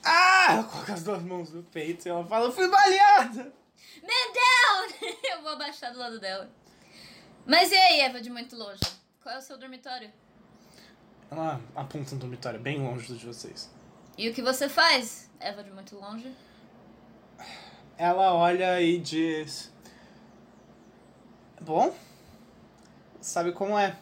[0.04, 0.54] Ah!
[0.54, 3.54] Ela coloca as duas mãos no peito e ela fala, eu fui baleada!
[4.02, 5.18] Man down!
[5.32, 6.50] Eu vou abaixar do lado dela.
[7.46, 8.82] Mas e aí, Eva, de muito longe?
[9.22, 10.12] Qual é o seu dormitório?
[11.30, 13.70] Ela aponta um dormitório bem longe do de vocês.
[14.18, 16.36] E o que você faz, Eva, de muito longe?
[17.98, 19.72] Ela olha e diz:
[21.62, 21.96] Bom,
[23.22, 23.98] sabe como é?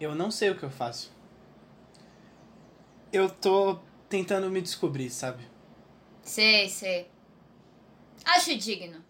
[0.00, 1.12] Eu não sei o que eu faço.
[3.12, 3.78] Eu tô
[4.08, 5.46] tentando me descobrir, sabe?
[6.22, 7.10] Sei, sei.
[8.28, 9.02] Acho digno.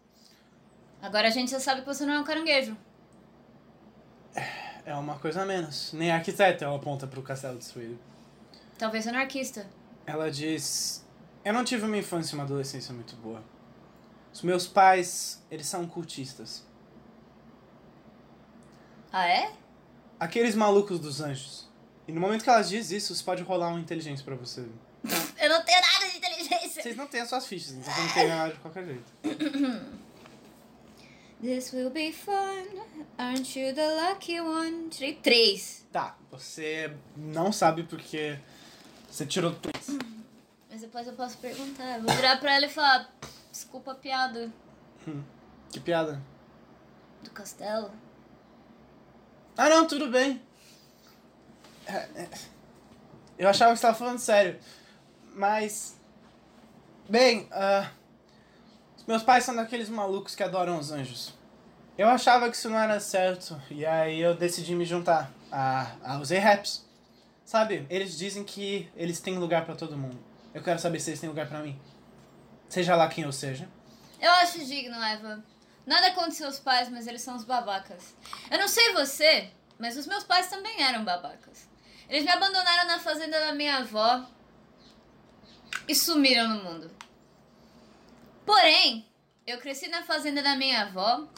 [1.03, 2.77] Agora a gente já sabe que você não é um caranguejo.
[4.87, 5.93] É uma coisa a menos.
[5.93, 7.99] Nem arquiteto, ela aponta pro castelo destruído.
[8.79, 9.69] Talvez anarquista.
[10.07, 11.05] Ela diz:
[11.45, 13.43] Eu não tive uma infância e uma adolescência muito boa.
[14.33, 16.65] Os meus pais, eles são cultistas.
[19.13, 19.53] Ah, é?
[20.21, 21.69] Aqueles malucos dos anjos.
[22.07, 24.61] E no momento que ela diz isso, você pode rolar uma inteligência pra você.
[25.41, 26.08] Eu não tenho nada.
[26.69, 29.13] Vocês não têm as suas fichas, então não tem nada de qualquer jeito.
[31.41, 32.65] This will be fun.
[33.17, 34.89] Aren't you the lucky one?
[34.89, 35.87] Tirei três.
[35.93, 38.39] Tá, você não sabe porque
[39.09, 39.99] você tirou três.
[40.69, 41.99] Mas depois eu posso perguntar.
[41.99, 43.09] Eu vou virar pra ela e falar:
[43.53, 44.53] Desculpa a piada
[45.71, 46.21] Que piada.
[47.23, 47.91] do castelo.
[49.57, 50.43] Ah, não, tudo bem.
[51.87, 52.29] É, é,
[53.39, 54.59] Eu achava que você estava falando sério.
[55.35, 55.98] Mas.
[57.09, 57.49] Bem,
[58.97, 61.33] os meus pais são daqueles malucos que adoram os anjos.
[61.97, 63.61] Eu achava que isso não era certo.
[63.71, 66.87] E aí eu decidi me juntar a, aos A-Raps.
[67.47, 70.23] Sabe, eles dizem que eles têm lugar pra todo mundo.
[70.53, 71.81] Eu quero saber se eles têm lugar pra mim.
[72.69, 73.67] Seja lá quem eu seja.
[74.21, 75.43] Eu acho digno, Eva.
[75.87, 78.15] Nada contra seus pais, mas eles são os babacas.
[78.51, 79.49] Eu não sei você,
[79.79, 81.67] mas os meus pais também eram babacas.
[82.07, 84.27] Eles me abandonaram na fazenda da minha avó
[85.89, 86.98] e sumiram no mundo.
[88.49, 89.07] Porém,
[89.47, 91.29] eu cresci na fazenda da minha avó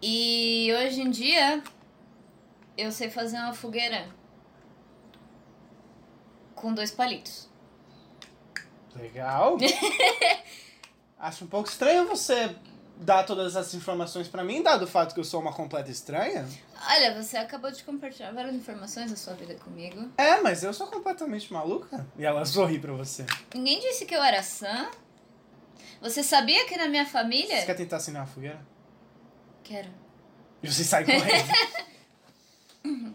[0.00, 1.60] e hoje em dia
[2.78, 4.08] eu sei fazer uma fogueira
[6.54, 7.48] com dois palitos.
[8.94, 9.58] Legal.
[11.18, 12.54] Acho um pouco estranho você
[12.96, 16.48] dar todas essas informações pra mim, dado o fato que eu sou uma completa estranha.
[16.88, 20.12] Olha, você acabou de compartilhar várias informações da sua vida comigo.
[20.16, 22.06] É, mas eu sou completamente maluca.
[22.16, 23.26] E ela sorri pra você.
[23.52, 24.88] Ninguém disse que eu era sã.
[26.00, 27.60] Você sabia que na minha família.
[27.60, 28.60] Você quer tentar acender uma fogueira?
[29.62, 29.88] Quero.
[30.62, 31.50] E você sai correndo.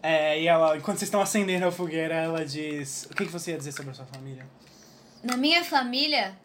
[0.02, 3.50] é, e ela, enquanto vocês estão acendendo a fogueira, ela diz: O que, que você
[3.52, 4.46] ia dizer sobre a sua família?
[5.22, 6.36] Na minha família,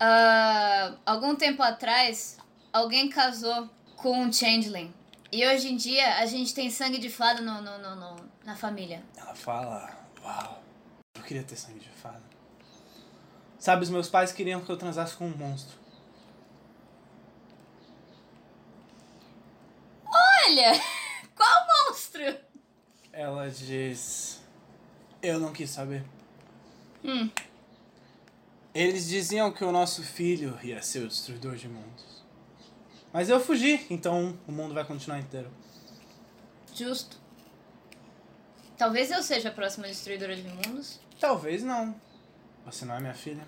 [0.00, 2.38] ah, algum tempo atrás,
[2.72, 4.92] alguém casou com um changeling.
[5.30, 8.56] E hoje em dia, a gente tem sangue de fada no, no, no, no- na
[8.56, 9.02] família.
[9.16, 9.90] Ela fala:
[10.22, 10.62] Uau,
[11.16, 12.22] eu queria ter sangue de fada.
[13.64, 15.74] Sabe, os meus pais queriam que eu transasse com um monstro.
[20.06, 20.72] Olha!
[21.34, 22.36] Qual monstro?
[23.10, 24.42] Ela diz:
[25.22, 26.04] Eu não quis saber.
[27.02, 27.30] Hum.
[28.74, 32.22] Eles diziam que o nosso filho ia ser o destruidor de mundos.
[33.14, 35.50] Mas eu fugi, então o mundo vai continuar inteiro.
[36.74, 37.16] Justo.
[38.76, 41.00] Talvez eu seja a próxima destruidora de mundos.
[41.18, 41.98] Talvez não.
[42.66, 43.46] Você não é minha filha.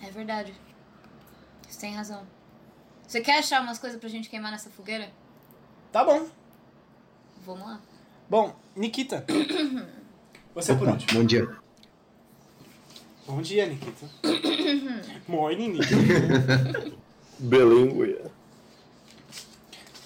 [0.00, 0.54] É verdade.
[1.68, 2.26] Você tem razão.
[3.06, 5.10] Você quer achar umas coisas pra gente queimar nessa fogueira?
[5.92, 6.26] Tá bom.
[7.44, 7.80] Vamos lá.
[8.28, 9.24] Bom, Nikita.
[10.54, 11.20] Você por último.
[11.20, 11.48] Bom dia.
[13.26, 14.06] Bom dia, Nikita.
[15.26, 16.94] Morning, Nikita.
[17.38, 18.16] Belém,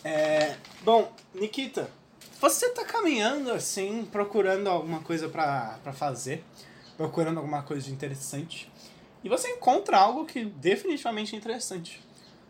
[0.03, 1.91] É, bom, Nikita,
[2.41, 6.43] você tá caminhando assim, procurando alguma coisa pra, pra fazer,
[6.99, 8.71] procurando alguma coisa de interessante,
[9.25, 12.01] e você encontra algo que definitivamente é interessante.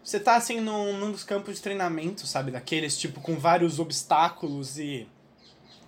[0.03, 2.51] Você tá assim num, num dos campos de treinamento, sabe?
[2.51, 5.07] Daqueles tipo com vários obstáculos e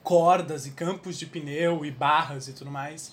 [0.03, 3.12] cordas e campos de pneu e barras e tudo mais.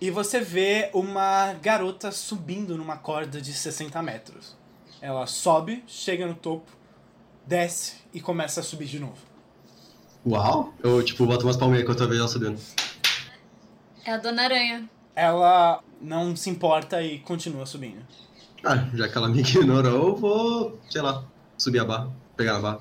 [0.00, 4.56] E você vê uma garota subindo numa corda de 60 metros.
[5.00, 6.70] Ela sobe, chega no topo,
[7.46, 9.18] desce e começa a subir de novo.
[10.26, 10.74] Uau!
[10.82, 12.60] Eu, tipo, boto umas palmeiras enquanto eu vejo ela subindo.
[14.06, 14.88] É a Dona Aranha.
[15.16, 18.06] Ela não se importa e continua subindo.
[18.64, 21.24] Ah, já que ela me ignorou, eu vou, sei lá,
[21.58, 22.78] subir a barra, pegar a barra.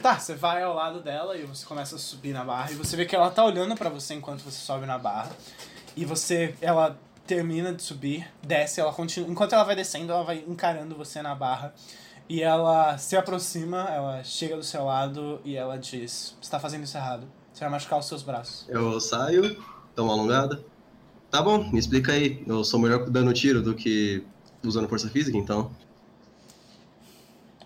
[0.00, 2.96] Tá, você vai ao lado dela e você começa a subir na barra e você
[2.96, 5.30] vê que ela tá olhando pra você enquanto você sobe na barra.
[5.94, 10.42] E você, ela termina de subir, desce, ela continua, enquanto ela vai descendo, ela vai
[10.48, 11.74] encarando você na barra.
[12.30, 16.84] E ela se aproxima, ela chega do seu lado e ela diz: "Você tá fazendo
[16.84, 17.28] isso errado.
[17.54, 19.62] Você vai machucar os seus braços." Eu saio,
[19.96, 20.62] dou uma alongada.
[21.30, 22.44] Tá bom, me explica aí.
[22.46, 24.22] Eu sou melhor dando tiro do que
[24.62, 25.70] usando força física, então.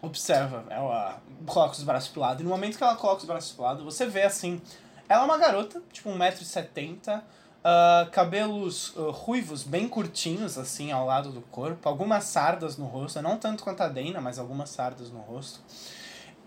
[0.01, 3.51] observa, ela coloca os braços pro lado, e no momento que ela coloca os braços
[3.51, 4.61] pro lado, você vê assim,
[5.09, 11.31] ela é uma garota, tipo 1,70m, uh, cabelos ah, ruivos bem curtinhos, assim, ao lado
[11.31, 15.19] do corpo, algumas sardas no rosto, não tanto quanto a Dana, mas algumas sardas no
[15.19, 15.61] rosto.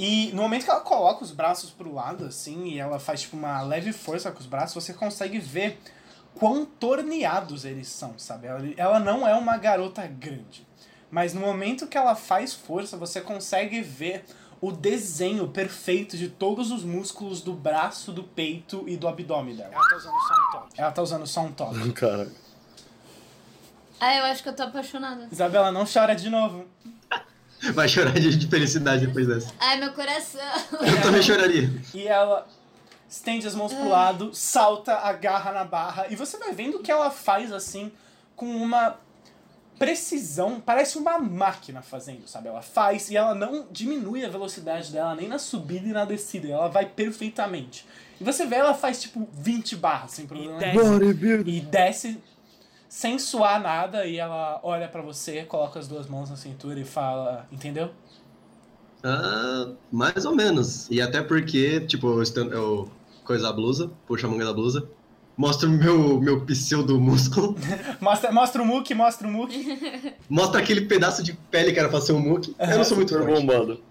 [0.04, 3.38] E no momento que ela coloca os braços pro lado, assim, e ela faz tipo
[3.38, 5.80] uma leve força com os braços, você consegue ver
[6.34, 8.48] quão torneados eles são, sabe?
[8.48, 10.68] Ela, ela não é uma garota grande.
[11.12, 14.26] Mas no momento que ela faz força, você consegue ver
[14.60, 19.72] o desenho perfeito de todos os músculos do braço, do peito e do abdômen dela.
[19.72, 20.74] Ela tá usando só um top.
[20.78, 21.94] Ela tá usando só um top.
[21.94, 22.28] Cara,
[24.00, 25.28] Ah, eu acho que eu tô apaixonada.
[25.32, 26.66] Isabela, não chora de novo.
[27.74, 29.54] Vai chorar de, de felicidade depois dessa.
[29.60, 30.42] Ai, meu coração.
[30.72, 31.70] Eu também choraria.
[31.94, 32.48] E ela
[33.08, 36.08] estende as mãos pro lado, salta, agarra na barra.
[36.10, 37.92] E você vai vendo que ela faz assim,
[38.36, 38.98] com uma.
[39.78, 42.48] precisão, parece uma máquina fazendo, sabe?
[42.48, 46.48] Ela faz e ela não diminui a velocidade dela nem na subida e na descida,
[46.48, 47.86] ela vai perfeitamente.
[48.20, 50.60] E você vê, ela faz tipo 20 barras sem problema.
[50.74, 50.84] nenhum.
[51.48, 52.22] E desce
[52.92, 56.84] sem suar nada e ela olha pra você, coloca as duas mãos na cintura e
[56.84, 57.90] fala, entendeu?
[59.02, 60.90] Ah, mais ou menos.
[60.92, 62.92] E até porque, tipo, eu, eu
[63.24, 64.90] coisa a blusa, puxo a manga da blusa,
[65.38, 67.56] mostro o meu, meu pseudo músculo,
[68.02, 70.14] Mostra, mostra o muque, mostra o muque.
[70.30, 72.54] mostra aquele pedaço de pele que era pra ser um muque.
[72.60, 73.26] Eu não sou muito forte.
[73.26, 73.82] bombado.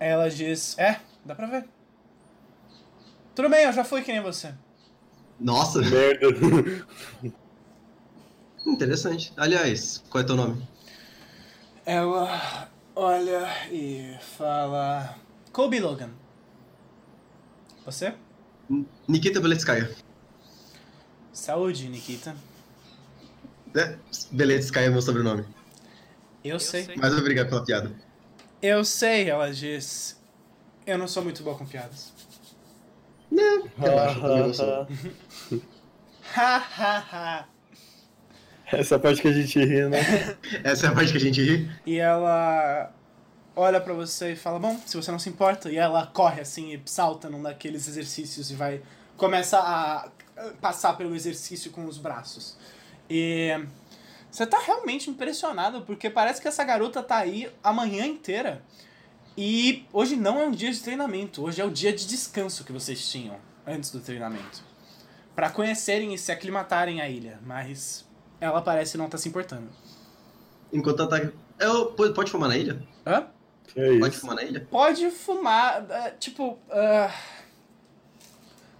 [0.00, 1.68] Ela diz, é, dá pra ver.
[3.32, 4.52] Tudo bem, eu já fui que nem você.
[5.38, 6.26] Nossa, Merda.
[8.66, 9.32] interessante.
[9.36, 10.66] Aliás, qual é teu nome?
[11.84, 15.16] Ela olha e fala.
[15.52, 16.10] Kobe Logan.
[17.84, 18.14] Você?
[19.06, 19.94] Nikita Beletskaya.
[21.32, 22.36] Saúde, Nikita.
[23.74, 23.96] É,
[24.32, 25.44] Beletskaya é meu sobrenome.
[26.42, 26.88] Eu sei.
[26.96, 27.92] Mas obrigado pela piada.
[28.60, 30.20] Eu sei, ela diz.
[30.86, 32.12] Eu não sou muito boa com piadas.
[33.78, 34.88] Relaxa, eu também não sou.
[36.34, 37.55] Ha ha ha.
[38.72, 39.98] Essa parte que a gente ri, né?
[40.64, 41.70] Essa é a parte que a gente ri.
[41.86, 42.92] E ela
[43.54, 45.70] olha pra você e fala: Bom, se você não se importa.
[45.70, 48.82] E ela corre assim e salta num daqueles exercícios e vai.
[49.16, 50.08] Começa a
[50.60, 52.56] passar pelo exercício com os braços.
[53.08, 53.58] E.
[54.30, 58.62] Você tá realmente impressionado porque parece que essa garota tá aí a manhã inteira.
[59.36, 62.72] E hoje não é um dia de treinamento, hoje é o dia de descanso que
[62.72, 63.36] vocês tinham
[63.66, 64.62] antes do treinamento.
[65.34, 68.05] Pra conhecerem e se aclimatarem à ilha, mas
[68.40, 69.68] ela parece não estar se importando.
[70.72, 71.30] Enquanto ela tá.
[71.58, 72.82] Eu, pode, pode fumar na ilha?
[73.06, 73.26] Hã?
[73.68, 74.20] Que é Pode isso.
[74.20, 74.66] fumar na ilha?
[74.70, 76.58] Pode fumar, é, tipo.
[76.70, 77.10] ah,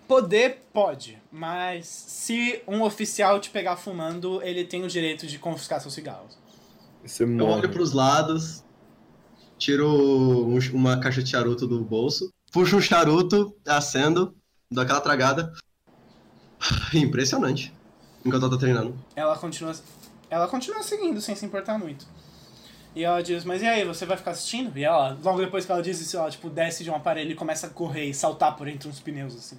[0.07, 5.81] poder pode, mas se um oficial te pegar fumando, ele tem o direito de confiscar
[5.81, 6.39] seus cigarros.
[7.05, 7.53] Você Eu morre.
[7.61, 8.63] olho pros lados,
[9.59, 14.37] tiro um- uma caixa de charuto do bolso, puxo um charuto, acendo,
[14.71, 15.53] dou aquela tragada.
[16.95, 17.73] Impressionante.
[18.27, 18.95] Enquanto ela tá treinando.
[19.15, 19.73] Ela continua,
[20.29, 22.07] ela continua seguindo sem se importar muito.
[22.95, 24.77] E ela diz, mas e aí, você vai ficar assistindo?
[24.77, 27.35] E ela, logo depois que ela diz isso, ela tipo, desce de um aparelho e
[27.35, 29.59] começa a correr e saltar por entre uns pneus, assim.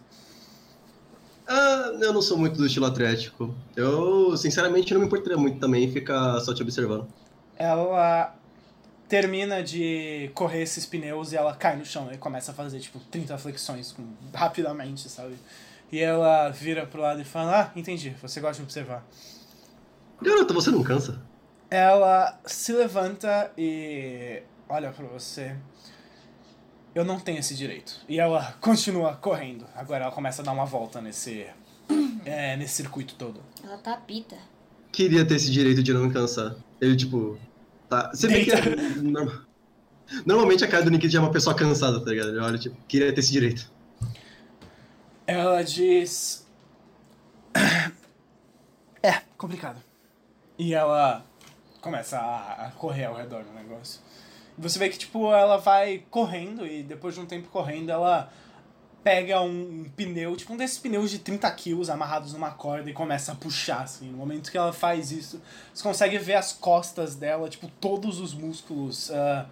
[1.47, 3.53] Ah, eu não sou muito do estilo atlético.
[3.75, 7.07] Eu, sinceramente, não me importaria muito também ficar só te observando.
[7.55, 8.35] Ela
[9.07, 12.99] termina de correr esses pneus e ela cai no chão e começa a fazer, tipo,
[13.11, 14.03] 30 flexões com,
[14.33, 15.35] rapidamente, sabe?
[15.91, 19.05] E ela vira pro lado e fala, ah, entendi, você gosta de observar.
[20.21, 21.21] Garota, você não cansa?
[21.69, 25.55] Ela se levanta e olha pra você.
[26.95, 27.93] Eu não tenho esse direito.
[28.09, 29.65] E ela continua correndo.
[29.75, 31.45] Agora ela começa a dar uma volta nesse,
[32.25, 33.41] é, nesse circuito todo.
[33.63, 34.35] Ela tá pita.
[34.91, 36.55] Queria ter esse direito de não cansar.
[36.81, 37.37] Ele, tipo.
[37.89, 38.09] Tá.
[38.13, 38.99] Você vê que.
[39.01, 39.45] norma-
[40.25, 42.29] Normalmente a cara do Nikita já é uma pessoa cansada, tá ligado?
[42.39, 43.69] Olha, tipo, queria ter esse direito.
[45.27, 46.47] Ela diz.
[49.03, 49.83] É, complicado.
[50.57, 51.23] E ela
[51.81, 54.01] começa a, correr ao redor do negócio.
[54.57, 58.31] Você vê que, tipo, ela vai correndo e depois de um tempo correndo, ela
[59.03, 62.93] pega um, um pneu, tipo um desses pneus de 30 quilos amarrados numa corda e
[62.93, 64.09] começa a puxar, assim.
[64.09, 65.41] No momento que ela faz isso,
[65.73, 69.45] você consegue ver as costas dela, tipo, todos os músculos ah,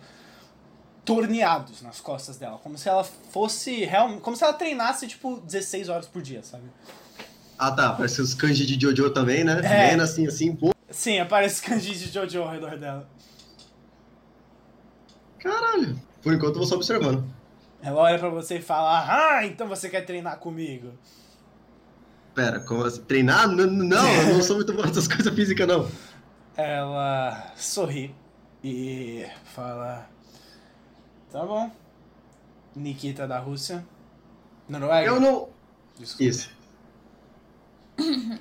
[1.05, 2.57] torneados nas costas dela.
[2.57, 4.21] Como se ela fosse realmente.
[4.21, 6.63] Como se ela treinasse, tipo, 16 horas por dia, sabe?
[7.57, 9.59] Ah tá, parece os kanji de Jojo também, né?
[9.63, 9.89] É.
[9.91, 10.73] Vendo assim, assim, pô.
[10.89, 13.07] Sim, aparece kanji de Jojo ao redor dela.
[15.39, 15.99] Caralho.
[16.21, 17.23] Por enquanto eu vou só observando.
[17.81, 19.05] Ela olha pra você e fala:
[19.37, 20.91] Ah, então você quer treinar comigo?
[22.33, 23.01] Pera, como assim?
[23.03, 23.47] Treinar?
[23.49, 25.87] N- Não, eu não sou muito bom nessas coisas físicas, não.
[26.57, 28.13] Ela sorri
[28.63, 30.09] e fala:
[31.35, 31.69] Tá bom.
[32.73, 33.85] Nikita da Rússia.
[34.69, 35.05] Noruega?
[35.05, 35.49] Eu não.
[35.99, 36.23] Desculpa.
[36.23, 36.49] Isso.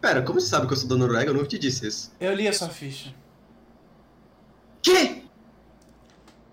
[0.00, 1.30] Pera, como você sabe que eu sou da Noruega?
[1.30, 2.12] Eu nunca te disse isso.
[2.20, 3.12] Eu li a sua ficha.
[4.80, 5.24] Que?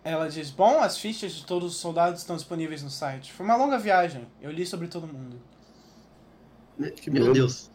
[0.03, 3.31] Ela diz: Bom, as fichas de todos os soldados estão disponíveis no site.
[3.31, 4.27] Foi uma longa viagem.
[4.41, 5.39] Eu li sobre todo mundo.
[6.95, 7.35] Que Meu medo.
[7.35, 7.69] Deus.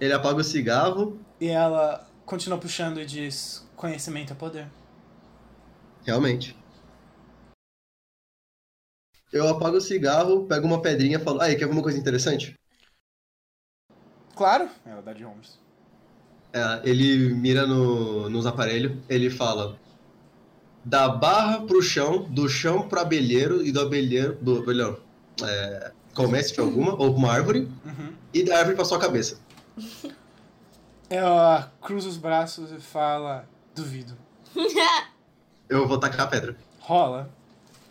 [0.00, 1.18] Ele apaga o cigarro.
[1.40, 4.68] E ela continua puxando e diz: Conhecimento é poder.
[6.06, 6.56] Realmente.
[9.32, 12.54] Eu apago o cigarro, pego uma pedrinha e falo, aí, quer alguma coisa interessante?
[14.36, 15.58] Claro, ela dá de ombros.
[16.52, 19.78] É, ele mira no, nos aparelhos, ele fala
[20.84, 24.96] da barra pro chão, do chão pro abelheiro e do abelheiro, do abelhão,
[25.42, 28.14] é, comece de alguma, ou uma árvore, Uhum.
[28.32, 29.40] e da árvore pra sua cabeça.
[31.10, 34.16] Ela cruza os braços e fala: Duvido.
[35.68, 36.56] Eu vou tacar a pedra.
[36.80, 37.28] Rola.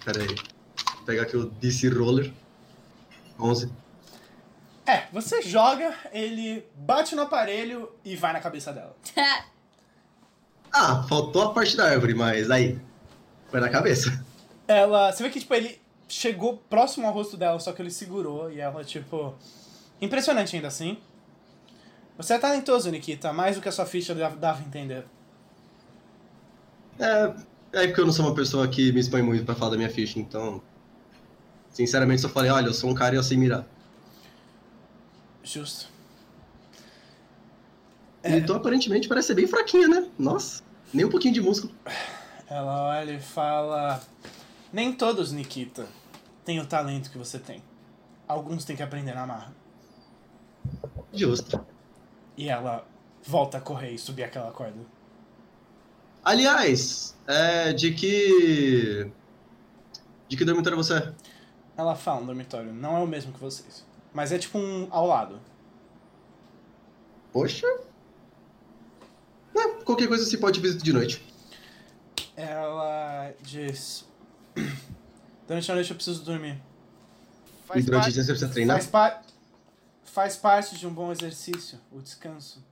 [0.04, 0.28] Pera aí.
[0.28, 2.32] Vou pegar aqui o DC Roller.
[3.40, 3.72] 11.
[4.86, 8.96] É, você joga, ele bate no aparelho e vai na cabeça dela.
[10.78, 12.78] Ah, faltou a parte da árvore, mas aí.
[13.50, 14.22] Foi na cabeça.
[14.68, 15.10] Ela.
[15.10, 18.60] Você vê que, tipo, ele chegou próximo ao rosto dela, só que ele segurou e
[18.60, 19.34] ela, tipo.
[20.02, 20.98] Impressionante ainda assim.
[22.18, 25.06] Você é talentoso, Nikita, mais do que a sua ficha dava dava a entender.
[27.00, 27.34] É,
[27.82, 29.90] é porque eu não sou uma pessoa que me expõe muito pra falar da minha
[29.90, 30.62] ficha, então.
[31.70, 33.66] Sinceramente, só falei, olha, eu sou um cara e eu sei mirar.
[35.44, 35.90] Justo.
[38.24, 40.10] Então, aparentemente, parece ser bem fraquinha, né?
[40.18, 41.72] Nossa, nem um pouquinho de músculo.
[42.50, 44.02] Ela olha e fala:
[44.74, 45.88] Nem todos, Nikita,
[46.44, 47.62] têm o talento que você tem.
[48.28, 49.54] Alguns têm que aprender na marra.
[51.14, 51.64] Justo.
[52.36, 52.84] E ela
[53.24, 54.80] volta a correr e subir aquela corda.
[56.26, 59.10] Aliás, é, de que.
[60.28, 61.14] De que dormitório você é?
[61.78, 63.86] Ela fala um dormitório, não é o mesmo que vocês.
[64.12, 65.40] Mas é tipo um ao lado.
[67.32, 67.68] Poxa.
[69.56, 71.26] É, qualquer coisa se pode visitar de noite.
[72.36, 74.06] Ela diz:
[75.48, 76.60] Durante a noite eu preciso dormir.
[77.76, 78.78] E durante o dia você precisa treinar?
[78.78, 79.22] Faz, pa-
[80.04, 82.64] faz parte de um bom exercício, o descanso.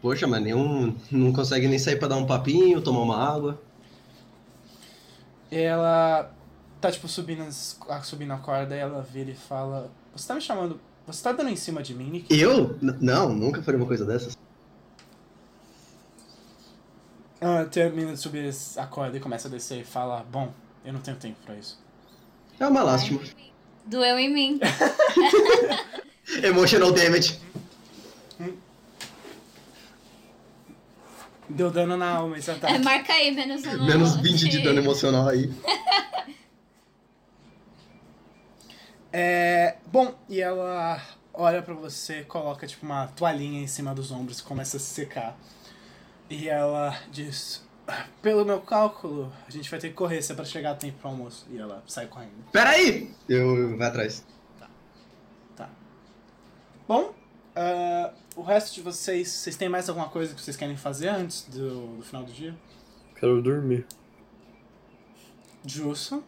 [0.00, 0.94] Poxa, mas nenhum.
[1.10, 3.60] Não consegue nem sair pra dar um papinho, tomar uma água.
[5.50, 6.30] Ela
[6.80, 7.44] tá, tipo, subindo,
[8.04, 10.80] subindo a corda e ela vira e fala: Você tá me chamando.
[11.06, 12.38] Você tá dando em cima de mim, Nick?
[12.38, 12.76] Eu?
[12.82, 14.36] N- não, nunca faria uma coisa dessas.
[17.40, 20.52] Ela termina de subir a corda e começa a descer e fala: Bom,
[20.84, 21.78] eu não tenho tempo pra isso.
[22.60, 23.20] É uma lástima.
[23.86, 24.60] Doeu em mim.
[26.42, 27.38] Emotional damage.
[31.48, 32.74] Deu dano na alma esse ataque.
[32.74, 33.84] É, marca aí, menos um.
[33.84, 35.50] Menos 20 de dano emocional aí.
[39.10, 41.00] É, bom, e ela
[41.32, 44.86] olha pra você, coloca tipo uma toalhinha em cima dos ombros e começa a se
[44.86, 45.34] secar.
[46.28, 47.66] E ela diz:
[48.20, 50.98] Pelo meu cálculo, a gente vai ter que correr se é pra chegar a tempo
[50.98, 51.46] pro almoço.
[51.50, 52.44] E ela sai correndo.
[52.52, 53.10] Peraí!
[53.26, 54.24] Eu vou atrás.
[56.86, 57.12] Bom,
[57.54, 61.42] ah, o resto de vocês, vocês têm mais alguma coisa que vocês querem fazer antes
[61.48, 62.54] do, do final do dia?
[63.18, 63.86] Quero dormir.
[65.66, 66.22] Justo.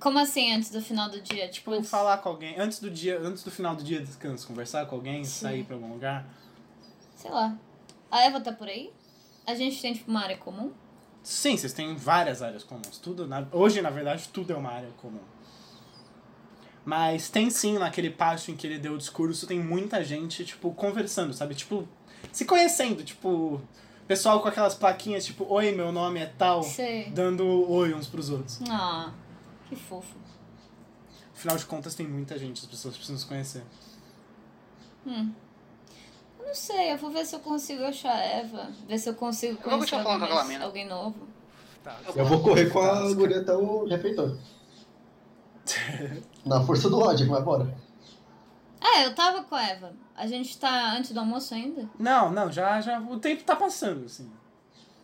[0.00, 1.48] Como assim, antes do final do dia?
[1.48, 4.46] Tipo, Tipo, falar com alguém, antes do dia, antes do final do dia de descanso,
[4.46, 5.30] conversar com alguém, Sim.
[5.40, 6.24] sair pra algum lugar.
[7.16, 7.56] sei lá.
[8.10, 8.92] A Eva tá por aí?
[9.46, 10.72] A gente tem, tipo, uma área comum?
[11.22, 12.96] Sim, vocês têm várias áreas comuns.
[12.98, 15.20] Tudo, na- hoje, na verdade, tudo é uma área comum.
[16.88, 20.72] Mas tem sim, naquele pátio em que ele deu o discurso, tem muita gente, tipo,
[20.72, 21.54] conversando, sabe?
[21.54, 21.86] Tipo,
[22.32, 23.60] se conhecendo, tipo,
[24.06, 27.10] pessoal com aquelas plaquinhas, tipo, oi, meu nome é tal, Sei.
[27.10, 28.60] dando oi uns pros outros.
[28.70, 29.12] Ah,
[29.68, 30.16] que fofo.
[31.36, 33.62] Afinal de contas, tem muita gente, as pessoas precisam se conhecer.
[35.06, 35.30] Hum.
[36.40, 38.72] Eu não sei, eu vou ver se eu consigo achar a Eva.
[38.88, 41.28] Ver se eu consigo Eu vou conhecer alguém, alguém novo.
[42.16, 44.38] Eu vou correr com a guria até o refeitório.
[46.44, 47.74] Na força do ódio, mas bora.
[48.80, 49.92] Ah, eu tava com a Eva.
[50.16, 51.88] A gente tá antes do almoço ainda?
[51.98, 54.30] Não, não, já, já, o tempo tá passando, assim.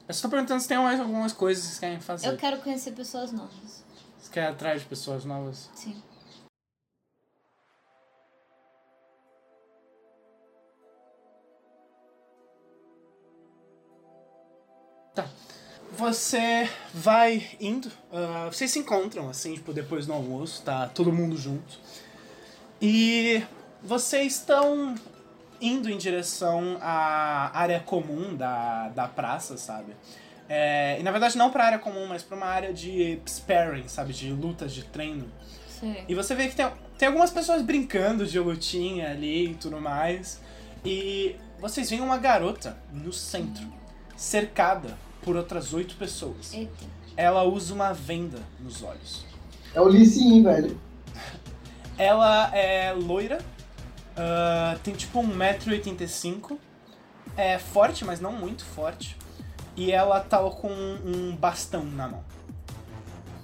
[0.07, 2.29] Eu só tô perguntando se tem mais algumas coisas que vocês querem fazer.
[2.29, 3.85] Eu quero conhecer pessoas novas.
[4.17, 5.71] Vocês querem ir atrás de pessoas novas?
[5.75, 6.01] Sim.
[15.97, 21.37] Você vai indo, ah, vocês se encontram, assim, tipo, depois do almoço, tá todo mundo
[21.37, 21.79] junto.
[22.83, 23.43] E
[23.83, 24.97] vocês estão
[25.61, 29.93] indo em direção à área comum da, da praça, sabe?
[30.49, 34.13] É, e na verdade não pra área comum, mas pra uma área de sparring, sabe?
[34.13, 35.31] De lutas, de treino.
[35.69, 36.05] Sei.
[36.09, 36.67] E você vê que tem,
[36.99, 40.41] tem algumas pessoas brincando de lutinha ali e tudo mais.
[40.85, 43.73] E vocês veem uma garota no centro,
[44.17, 46.53] cercada por outras oito pessoas.
[46.53, 46.85] Eita.
[47.17, 49.25] Ela usa uma venda nos olhos.
[49.75, 50.79] É o Lee velho.
[51.97, 53.39] Ela é loira,
[54.17, 56.59] ah, tem tipo 1,85m,
[57.37, 59.17] é forte, mas não muito forte.
[59.77, 62.25] E ela tá com um bastão na mão.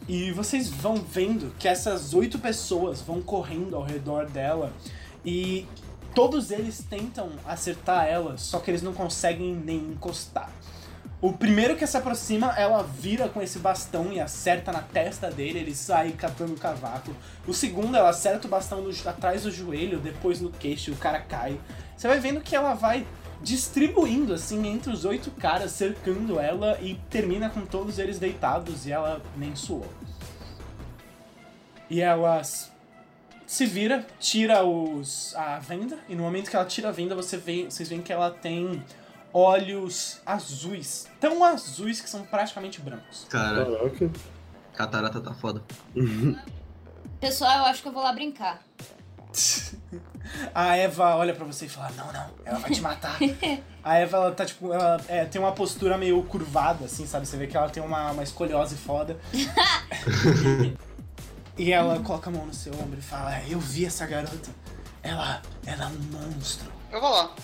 [0.08, 4.72] E vocês vão vendo que essas oito pessoas vão correndo ao redor dela
[5.24, 5.66] e
[6.14, 10.50] todos eles tentam acertar ela, só que eles não conseguem nem encostar.
[11.22, 15.58] O primeiro que se aproxima, ela vira com esse bastão e acerta na testa dele,
[15.58, 17.14] ele sai catando o cavaco.
[17.46, 21.20] O segundo, ela acerta o bastão no- atrás do joelho, depois no queixo, o cara
[21.20, 21.60] cai.
[21.94, 23.06] Você vai vendo que ela vai
[23.42, 28.92] distribuindo assim entre os oito caras, cercando ela e termina com todos eles deitados e
[28.92, 29.86] ela nem suou.
[31.90, 32.40] E ela
[33.46, 37.36] se vira, tira os a venda e no momento que ela tira a venda, você
[37.36, 38.82] vê, vocês veem que ela tem
[39.32, 43.26] olhos azuis, tão azuis que são praticamente brancos.
[43.28, 44.10] Cara, Caraca.
[44.74, 45.62] catarata tá foda.
[47.20, 48.62] Pessoal, eu acho que eu vou lá brincar.
[50.54, 53.18] A Eva olha pra você e fala: Não, não, ela vai te matar.
[53.82, 57.26] a Eva, ela tá tipo, ela é, tem uma postura meio curvada, assim, sabe?
[57.26, 59.18] Você vê que ela tem uma, uma escoliose foda.
[61.56, 64.50] e ela coloca a mão no seu ombro e fala: "É, Eu vi essa garota.
[65.02, 66.70] Ela, ela é um monstro.
[66.92, 67.34] Eu vou lá.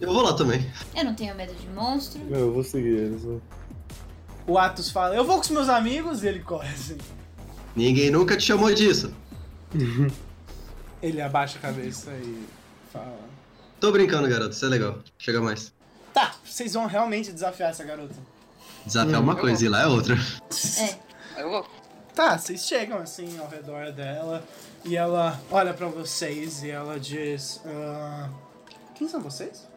[0.00, 0.70] Eu vou lá também.
[0.94, 2.20] Eu não tenho medo de monstro.
[2.30, 3.24] Eu vou seguir eles.
[3.24, 3.40] né?
[4.46, 6.22] O Atos fala: Eu vou com os meus amigos.
[6.22, 6.96] E ele corre assim.
[7.74, 9.12] Ninguém nunca te chamou disso.
[11.02, 12.46] Ele abaixa a cabeça e
[12.92, 13.18] fala:
[13.80, 14.50] Tô brincando, garoto.
[14.54, 14.98] Isso é legal.
[15.18, 15.72] Chega mais.
[16.12, 18.14] Tá, vocês vão realmente desafiar essa garota.
[18.86, 20.16] Desafiar é uma coisa e lá é outra.
[20.78, 21.42] É.
[21.42, 21.66] Eu vou.
[22.14, 24.42] Tá, vocês chegam assim ao redor dela
[24.84, 28.28] e ela olha pra vocês e ela diz: "Ah,
[28.96, 29.68] Quem são vocês?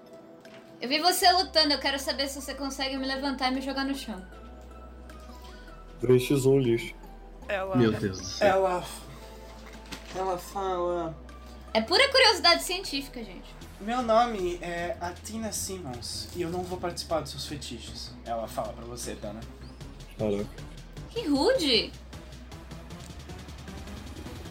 [0.81, 3.85] Eu vi você lutando, eu quero saber se você consegue me levantar e me jogar
[3.85, 4.19] no chão.
[6.01, 6.95] 2x1 lixo.
[7.47, 7.75] Ela.
[7.75, 8.47] Meu Deus do céu.
[8.47, 8.83] Ela.
[10.15, 11.15] Ela fala.
[11.71, 13.53] É pura curiosidade científica, gente.
[13.79, 18.11] Meu nome é Atina Simmons e eu não vou participar dos seus fetiches.
[18.25, 19.39] Ela fala pra você, Dana.
[20.17, 20.63] Caraca.
[21.11, 21.91] Que rude!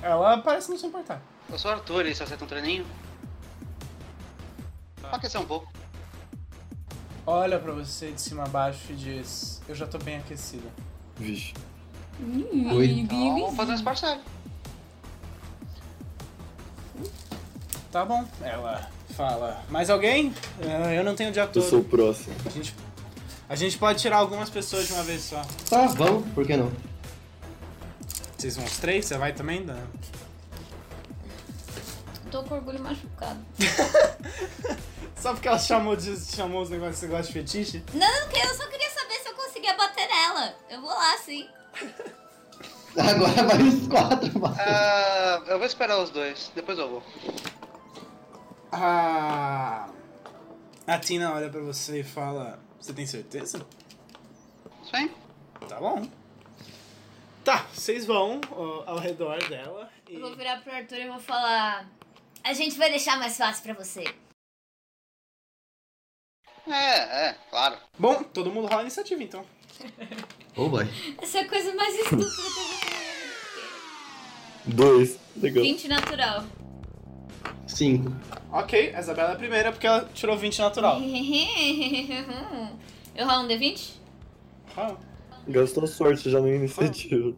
[0.01, 1.21] Ela parece não se importar.
[1.49, 2.87] Eu sou o Arthur e você aceita um treininho?
[5.01, 5.80] Pra aquecer um pouco.
[7.27, 10.69] Olha pra você de cima a baixo e diz: Eu já tô bem aquecida.
[11.17, 11.53] Vixe.
[12.75, 12.91] Oi.
[13.01, 14.03] Então vamos fazer um esporte.
[17.93, 18.25] Tá bom.
[18.43, 20.33] Ela fala: Mais alguém?
[20.63, 21.63] "Ah, eu não tenho o dia Eu todo.
[21.69, 22.35] sou o próximo.
[22.47, 22.75] A gente,
[23.49, 25.43] a gente pode tirar algumas pessoas de uma vez só.
[25.69, 26.27] Tá, vamos.
[26.33, 26.71] Por que não?
[28.37, 29.05] Vocês vão os três?
[29.07, 29.87] Você vai também, Dana?
[32.31, 33.45] Tô com orgulho machucado.
[35.17, 37.85] Só porque ela chamou, de, chamou os negócios de negócio de fetiche?
[37.93, 40.55] Não, que eu só queria saber se eu conseguia bater nela.
[40.71, 41.47] Eu vou lá, sim.
[42.97, 44.57] Agora vai os quatro, mano.
[44.59, 47.03] Ah, eu vou esperar os dois, depois eu vou.
[48.73, 49.89] A.
[50.87, 53.65] A Tina olha pra você e fala: Você tem certeza?
[54.91, 55.11] Sim?
[55.69, 56.09] Tá bom.
[57.45, 60.15] Tá, vocês vão ó, ao redor dela e.
[60.15, 61.87] Eu vou virar pro Arthur e vou falar.
[62.43, 64.05] A gente vai deixar mais fácil pra você.
[66.67, 67.77] É, é, claro.
[67.99, 69.45] Bom, todo mundo rola a iniciativa então.
[70.57, 70.87] Oh, boy.
[71.21, 72.91] Essa é a coisa mais estúpida que eu já.
[74.67, 75.19] Dois.
[75.37, 75.65] Legal.
[75.65, 76.45] 20 natural.
[77.67, 78.13] Cinco.
[78.53, 81.01] Ok, a Isabela é a primeira porque ela tirou 20 natural.
[83.15, 83.93] eu rolo um D20?
[84.75, 85.01] Rola.
[85.49, 87.35] Gastou sorte já na iniciativa.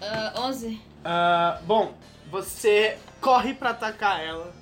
[0.00, 0.80] Ah, 11.
[1.04, 1.94] Ah, bom,
[2.30, 4.52] você corre pra atacar ela.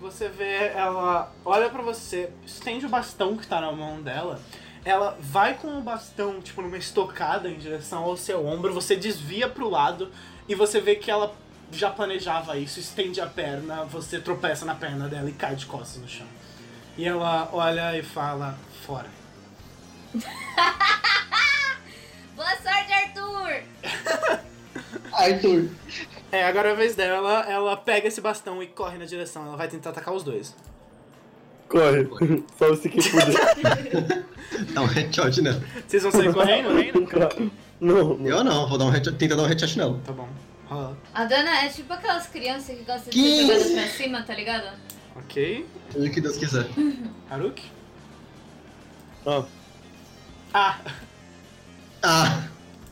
[0.00, 4.40] Você vê ela olha pra você, estende o bastão que tá na mão dela.
[4.84, 8.72] Ela vai com o bastão, tipo, numa estocada em direção ao seu ombro.
[8.72, 10.12] Você desvia pro lado
[10.48, 11.34] e você vê que ela
[11.72, 12.78] já planejava isso.
[12.78, 16.26] Estende a perna, você tropeça na perna dela e cai de costas no chão.
[16.96, 19.10] E ela olha e fala: Fora.
[22.36, 23.64] Boa sorte, Arthur!
[25.12, 25.68] Arthur.
[26.32, 27.44] É, agora é a vez dela.
[27.48, 29.46] Ela pega esse bastão e corre na direção.
[29.46, 30.54] Ela vai tentar atacar os dois.
[31.68, 32.08] Corre.
[32.58, 34.24] Salve se quem puder.
[34.72, 35.60] Dá um headshot nela.
[35.86, 36.68] Vocês vão sair correndo?
[37.78, 38.26] Não, não.
[38.26, 40.00] Eu não, vou dar um headshot, tentar dar um headshot nela.
[40.04, 40.26] Tá bom.
[40.66, 40.96] Rola.
[41.12, 43.74] A Dana é tipo aquelas crianças que gostam de Que ser jogadas isso?
[43.74, 44.76] pra cima, tá ligado?
[45.16, 45.66] Ok.
[45.92, 46.66] Seja o que Deus quiser.
[47.30, 47.64] Haruki?
[49.26, 49.44] Ah,
[50.54, 50.78] Ah!
[52.02, 52.44] Ah,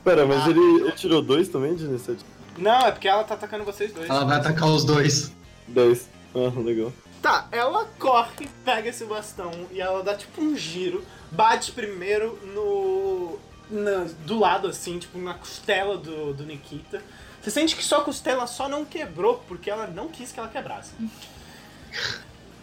[0.05, 2.27] pera, mas ele, ele tirou dois também de iniciativa?
[2.59, 4.09] Não, é porque ela tá atacando vocês dois.
[4.09, 5.33] ela vai atacar os dois.
[5.67, 6.09] Dez.
[6.35, 6.93] Ah, legal.
[7.23, 13.39] Tá, ela corre, pega esse bastão e ela dá tipo um giro, bate primeiro no.
[13.71, 17.03] na- do lado assim, tipo na costela do, do Nikita.
[17.41, 20.93] Você sente que sua costela só não quebrou porque ela não quis que ela quebrasse.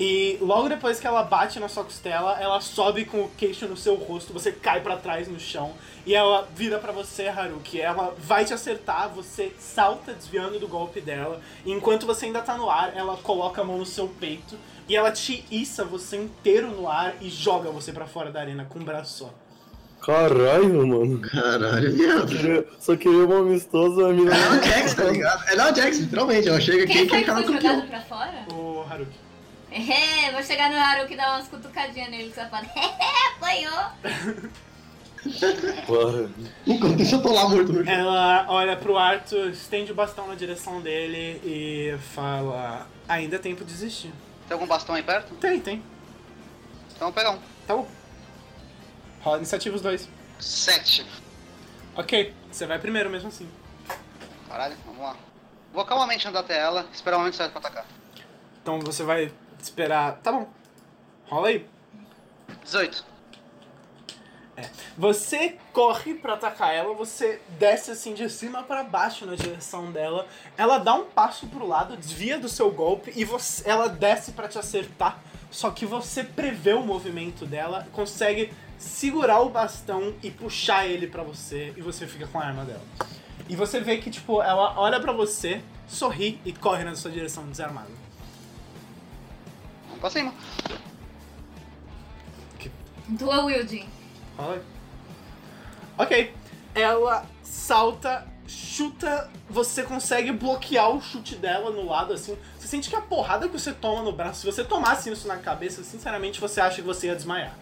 [0.04, 3.78] E logo depois que ela bate na sua costela, ela sobe com o queixo no
[3.78, 5.74] seu rosto, você cai pra trás no chão
[6.08, 7.80] e ela vira pra você, Haruki.
[7.80, 11.40] Ela vai te acertar, você salta desviando do golpe dela.
[11.64, 14.58] E enquanto você ainda tá no ar, ela coloca a mão no seu peito
[14.90, 18.66] e ela te issa você inteiro no ar e joga você pra fora da arena
[18.68, 19.34] com um braço só.
[20.04, 21.22] Caralho, mano.
[21.22, 22.66] Caralho, viado.
[22.80, 24.36] Só queria uma amistosa, a mina.
[24.36, 25.48] É o Jax, tá ligado?
[25.48, 26.50] É não, Jax, literalmente.
[26.50, 27.82] Ela chega aqui Quem e quer que foi o jogado kill.
[27.88, 28.46] pra fora?
[28.52, 29.31] O Haruki.
[29.72, 32.68] É, vou chegar no Haruki e dar umas cutucadinhas nele, safado.
[33.38, 33.92] Apanhou.
[35.88, 36.30] Bora.
[36.68, 37.94] Enquanto isso eu tô lá morto no chão.
[37.94, 43.64] Ela olha pro Arthur, estende o bastão na direção dele e fala: Ainda é tempo
[43.64, 44.12] de desistir.
[44.48, 45.34] Tem algum bastão aí perto?
[45.36, 45.82] Tem, tem.
[46.94, 47.40] Então vou pegar um.
[47.66, 47.88] Tá bom.
[49.22, 50.10] Rola iniciativa os dois.
[50.40, 51.06] Sete.
[51.96, 53.48] Ok, você vai primeiro mesmo assim.
[54.50, 55.16] Caralho, vamos lá.
[55.72, 57.86] Vou calmamente andar até ela, esperar o momento certo pra atacar.
[58.62, 59.32] Então você vai
[59.64, 60.20] esperar.
[60.22, 60.50] Tá bom.
[61.28, 61.66] Rola aí.
[62.64, 63.12] 18.
[64.98, 70.28] Você corre pra atacar ela, você desce assim de cima pra baixo na direção dela.
[70.58, 74.48] Ela dá um passo pro lado, desvia do seu golpe e você, ela desce pra
[74.48, 75.20] te acertar.
[75.50, 81.24] Só que você prevê o movimento dela, consegue segurar o bastão e puxar ele pra
[81.24, 82.82] você e você fica com a arma dela.
[83.50, 87.46] E você vê que tipo ela olha pra você, sorri e corre na sua direção
[87.48, 88.01] desarmada.
[90.02, 90.34] Pra cima.
[93.08, 93.88] Dual wielding.
[94.38, 94.62] Aí.
[95.98, 96.34] Ok.
[96.74, 102.38] Ela salta, chuta, você consegue bloquear o chute dela no lado, assim.
[102.58, 105.38] Você sente que a porrada que você toma no braço, se você tomasse isso na
[105.38, 107.56] cabeça, sinceramente você acha que você ia desmaiar.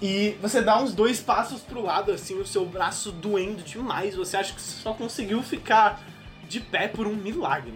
[0.00, 4.14] E você dá uns dois passos pro lado, assim, o seu braço doendo demais.
[4.14, 6.00] Você acha que você só conseguiu ficar
[6.46, 7.74] de pé por um milagre.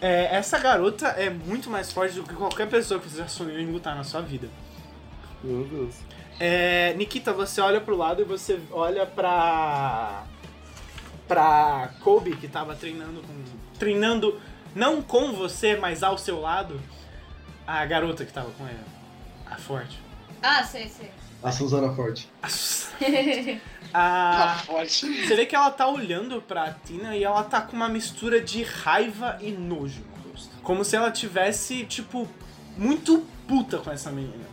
[0.00, 3.58] É, essa garota é muito mais forte do que qualquer pessoa que você já sonhou
[3.58, 4.48] em lutar na sua vida.
[5.42, 5.94] Meu Deus.
[6.38, 10.24] É, Nikita, você olha pro lado e você olha pra.
[11.26, 13.44] pra Kobe, que tava treinando com.
[13.78, 14.38] treinando
[14.74, 16.80] não com você, mas ao seu lado.
[17.66, 18.78] A garota que tava com ele.
[19.46, 19.98] A forte.
[20.42, 21.10] Ah, sei, sei.
[21.42, 22.28] A Suzana Forte.
[22.42, 22.48] A,
[23.96, 25.26] Tá forte.
[25.26, 28.62] você vê que ela tá olhando pra Tina e ela tá com uma mistura de
[28.62, 30.54] raiva e nojo no rosto.
[30.62, 32.28] Como se ela tivesse, tipo,
[32.76, 34.44] muito puta com essa menina.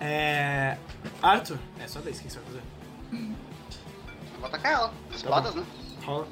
[0.00, 0.76] É.
[1.22, 2.62] Arthur, é só vez, o que você vai fazer?
[4.38, 4.94] Vou atacar ela.
[5.12, 5.64] Espadas, né?
[6.04, 6.28] Rola.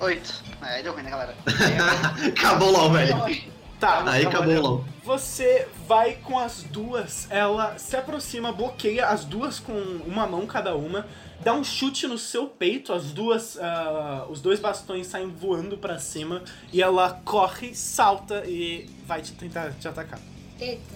[0.00, 0.42] Oito.
[0.62, 1.34] É, aí deu ruim, né, galera?
[2.28, 3.52] acabou lá, velho.
[3.82, 4.84] Tá, Aí acabou lá.
[5.02, 9.72] Você vai com as duas, ela se aproxima, bloqueia as duas com
[10.06, 11.04] uma mão cada uma,
[11.40, 15.98] dá um chute no seu peito, as duas, ah, os dois bastões saem voando pra
[15.98, 20.20] cima e ela corre, salta e vai te tentar te atacar.
[20.60, 20.94] Eita.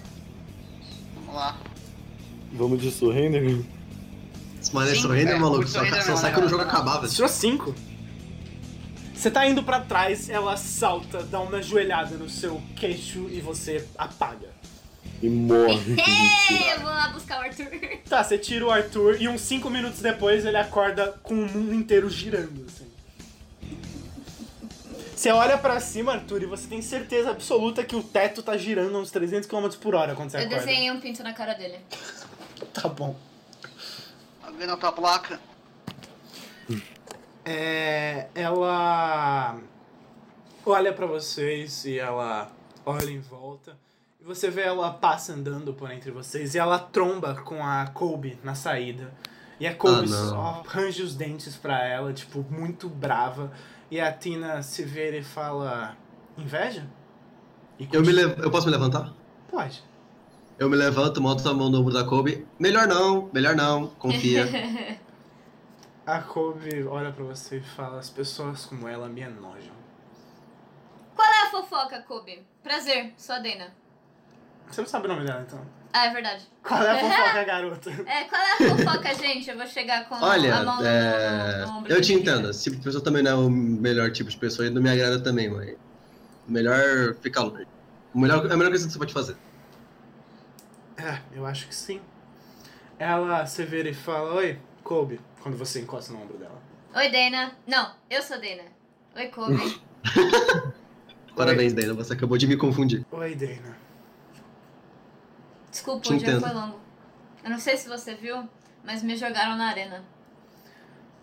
[1.17, 1.57] Vamos lá.
[2.53, 3.65] Vamos de surrender?
[4.73, 5.67] Mas é Sim, surrender, é, maluco.
[5.67, 7.13] Só, só sai né, quando o jogo acabar, velho.
[7.13, 7.75] Tirou cinco.
[9.17, 13.87] Você tá indo pra trás, ela salta, dá uma joelhada no seu queixo e você
[13.97, 14.49] apaga.
[15.23, 15.97] E morre.
[15.97, 17.67] Ei, eu vou lá buscar o Arthur.
[18.09, 21.73] Tá, você tira o Arthur e uns 5 minutos depois ele acorda com o mundo
[21.75, 22.87] inteiro girando, assim.
[25.17, 28.95] Você olha pra cima, Arthur, e você tem certeza absoluta que o teto tá girando
[28.99, 30.59] a uns 300 km por hora quando você Eu acorda.
[30.67, 31.79] desenhei um pinto na cara dele.
[32.75, 33.17] Tá bom.
[34.43, 35.41] Tá vendo a tua placa?
[37.49, 39.57] É, ela
[40.65, 42.51] olha pra vocês e ela
[42.85, 43.77] olha em volta.
[44.21, 48.37] E você vê ela passa andando por entre vocês e ela tromba com a Kobe
[48.43, 49.15] na saída.
[49.61, 53.53] E a Kobe Ah, só range os dentes pra ela, tipo, muito brava.
[53.93, 55.97] E a Tina se vê e fala:
[56.37, 56.85] Inveja?
[57.79, 59.15] E Eu, me eu posso me levantar?
[59.49, 59.85] Pode.
[60.59, 62.45] Eu me levanto, monto a mão no ombro da Kobe.
[62.59, 64.99] Melhor não, melhor não, confia.
[66.07, 69.75] A Kobe olha pra você e fala: As pessoas como ela me enojam.
[71.17, 72.47] Qual é a fofoca, Kobe?
[72.63, 73.75] Prazer, sou a Dana.
[74.69, 75.61] Você não sabe o nome dela então?
[75.93, 76.47] Ah, é verdade.
[76.63, 77.91] Qual é a fofoca, garota?
[77.91, 79.51] É, qual é a fofoca, gente?
[79.51, 82.51] Eu vou chegar com Olha, a mão é, no, eu te entendo.
[82.51, 84.91] Esse tipo de pessoa também não é o melhor tipo de pessoa e não me
[84.91, 85.77] agrada também, mas.
[86.47, 87.67] Melhor ficar longe.
[88.15, 89.37] O melhor, é a melhor coisa que você pode fazer.
[90.97, 92.01] É, eu acho que sim.
[92.97, 96.61] Ela se vira e fala, oi, Kobe, quando você encosta no ombro dela.
[96.93, 97.57] Oi, Dana.
[97.69, 98.65] Não, eu sou Dana.
[99.15, 99.81] Oi, Kobe.
[101.37, 103.07] Parabéns, Dana, você acabou de me confundir.
[103.13, 103.79] Oi, Dana.
[105.71, 106.81] Desculpa, Te o dia foi longo.
[107.45, 108.49] Eu não sei se você viu,
[108.83, 110.05] mas me jogaram na arena.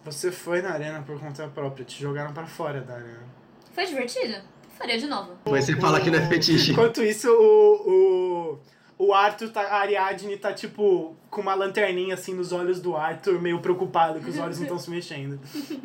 [0.05, 3.27] Você foi na arena por conta própria, te jogaram pra fora da arena.
[3.73, 4.37] Foi divertido?
[4.77, 5.33] Faria de novo.
[5.51, 6.71] Mas você fala que não é fetiche.
[6.71, 8.59] Enquanto isso, o, o,
[9.07, 13.41] o Arthur, tá, a Ariadne tá tipo com uma lanterninha assim nos olhos do Arthur,
[13.41, 15.39] meio preocupado que os olhos não estão se mexendo.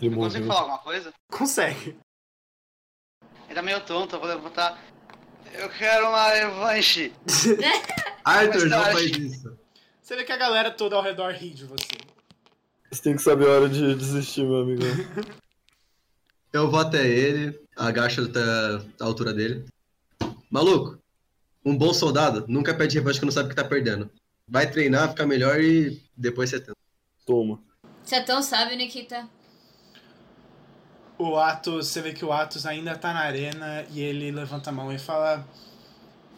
[0.00, 0.46] Ele Eu consigo morreu.
[0.46, 1.12] falar alguma coisa?
[1.30, 1.96] Consegue.
[3.46, 4.78] Ele tá meio tonto, eu vou levantar.
[5.54, 7.12] Eu quero uma revanche.
[8.24, 9.56] Arthur, não faz isso.
[10.02, 11.86] Você vê que a galera toda ao redor ri de você.
[12.90, 14.82] Você tem que saber a hora de desistir, meu amigo.
[16.52, 19.64] Eu vou até ele, agacho até a altura dele.
[20.50, 20.98] Maluco,
[21.66, 24.08] um bom soldado nunca pede revanche quando sabe que tá perdendo.
[24.48, 26.76] Vai treinar, ficar melhor e depois você tenta.
[27.26, 27.60] Toma.
[28.04, 29.28] Você é tão sábio, Nikita.
[31.18, 34.72] O Atos, você vê que o Atos ainda tá na arena e ele levanta a
[34.72, 35.44] mão e fala: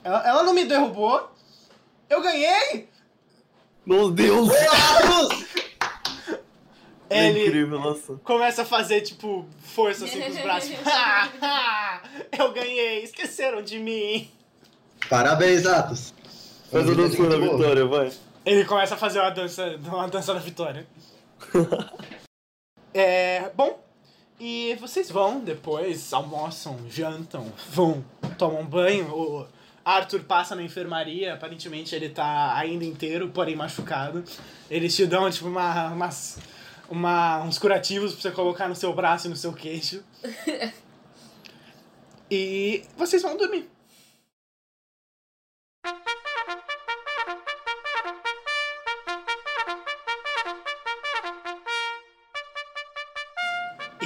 [0.02, 1.30] Ela, ela não me derrubou?
[2.08, 2.88] Eu ganhei!
[3.84, 4.48] Meu Deus!
[7.10, 8.14] É Ele incrível, nossa.
[8.24, 10.70] começa a fazer, tipo, força assim com os braços.
[12.38, 14.30] Eu ganhei, esqueceram de mim.
[15.08, 16.14] Parabéns, Atos.
[16.70, 18.12] Faz a dança da vitória, vai.
[18.44, 20.86] Ele começa a fazer uma dança, uma dança da vitória.
[22.92, 23.80] é, bom,
[24.40, 28.04] e vocês vão depois, almoçam, jantam, vão,
[28.36, 29.12] tomam banho.
[29.12, 29.46] O
[29.84, 34.22] Arthur passa na enfermaria, aparentemente ele tá ainda inteiro, porém machucado.
[34.70, 36.38] Eles te dão, tipo, uma, umas,
[36.88, 40.04] uma, uns curativos pra você colocar no seu braço e no seu queixo.
[42.30, 43.68] e vocês vão dormir.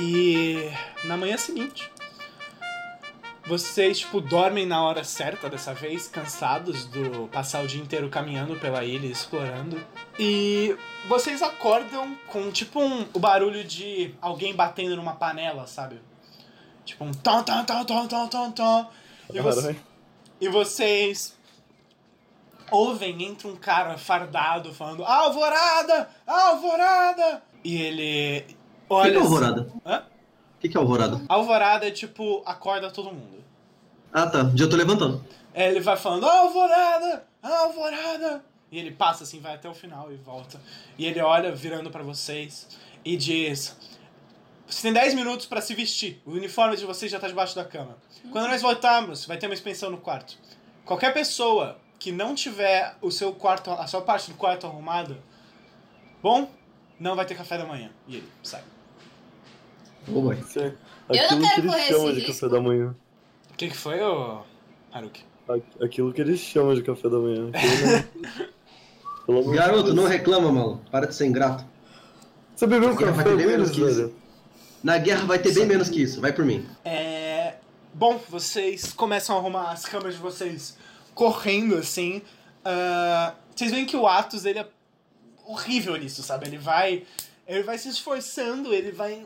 [0.05, 0.69] E
[1.05, 1.89] na manhã seguinte,
[3.47, 8.57] vocês, tipo, dormem na hora certa dessa vez, cansados do passar o dia inteiro caminhando
[8.59, 9.81] pela ilha, explorando.
[10.19, 10.77] E
[11.09, 16.01] vocês acordam com, tipo, um, o barulho de alguém batendo numa panela, sabe?
[16.85, 18.91] Tipo um tom, tom, tom, tom, tom, tom, tom.
[19.33, 19.77] E, você-
[20.41, 21.37] e vocês
[22.73, 26.09] ouvem, entra um cara fardado falando Alvorada!
[26.27, 27.41] Alvorada!
[27.63, 28.57] E ele
[28.93, 29.15] O que, olha...
[29.15, 29.73] é alvorada?
[29.85, 29.99] Hã?
[29.99, 31.21] O que, que é alvorada?
[31.29, 33.43] Alvorada é tipo, acorda todo mundo.
[34.13, 34.51] Ah, tá.
[34.55, 35.25] Já tô levantando.
[35.55, 37.25] Aí ele vai falando, Alvorada!
[37.43, 38.45] Alvorada!
[38.71, 40.61] E ele passa assim, vai até o final e volta.
[40.97, 42.69] E ele olha virando pra vocês
[43.05, 43.77] e diz:
[44.67, 46.23] Você tem 10 minutos pra se vestir.
[46.25, 47.99] O uniforme de vocês já tá debaixo da cama.
[48.31, 50.39] Quando nós voltarmos, vai ter uma expensão no quarto.
[50.87, 55.19] Qualquer pessoa que não tiver o seu quarto, a sua parte do quarto arrumada,
[56.23, 56.51] bom,
[56.99, 57.91] não vai ter café da manhã.
[58.09, 58.63] E ele sai.
[60.09, 60.37] Ô, boy.
[60.57, 60.67] É
[61.11, 62.33] Eu não aquilo quero que eles chamam de risco.
[62.33, 62.95] café da manhã.
[63.51, 64.43] O que, que foi, ô
[64.93, 65.25] Haruki?
[65.83, 67.51] Aquilo que eles chamam de café da manhã.
[67.53, 68.53] Aquilo não-
[69.27, 69.95] Pelo amor de Garoto, Deus.
[69.95, 70.83] não reclama, maluco.
[70.91, 71.65] Para de ser ingrato.
[72.57, 73.95] Você bebeu um Vai ter café menos que isso.
[73.97, 74.15] velho?
[74.83, 76.21] Na guerra vai ter bem menos que isso.
[76.21, 76.67] Vai por mim.
[76.85, 77.55] É.
[77.95, 80.77] Bom, vocês começam a arrumar as câmeras de vocês
[81.15, 82.21] correndo assim.
[82.65, 84.67] Ah, vocês veem que o Atos ele é
[85.47, 86.47] horrível nisso, sabe?
[86.47, 87.05] Ele vai.
[87.47, 89.25] Ele vai se esforçando, ele vai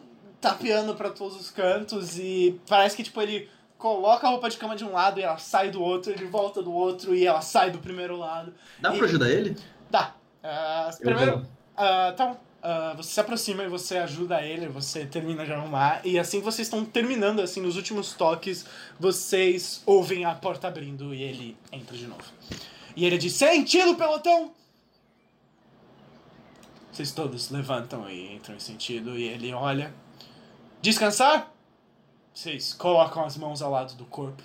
[0.51, 3.49] tapeando pra todos os cantos e parece que tipo ele
[3.79, 6.63] coloca a roupa de cama de um lado e ela sai do outro, ele volta
[6.63, 8.55] do outro e ela sai do primeiro lado.
[8.81, 9.57] Dá E- pra ajudar ele?
[9.91, 10.15] Dá.
[10.43, 11.47] Eu primeiro,
[11.77, 16.01] ah, então, ah, você se aproxima e você ajuda ele, você termina de arrumar.
[16.05, 18.65] E assim que vocês estão terminando, assim, nos últimos toques,
[18.99, 22.23] vocês ouvem a porta abrindo e ele entra de novo.
[22.95, 24.53] E ele diz: Sentido, pelotão!
[26.93, 29.19] Vocês todos levantam e entram em sentido.
[29.19, 29.93] E ele olha:
[30.87, 31.53] Descansar?
[32.33, 34.41] Vocês colocam as mãos ao lado do corpo.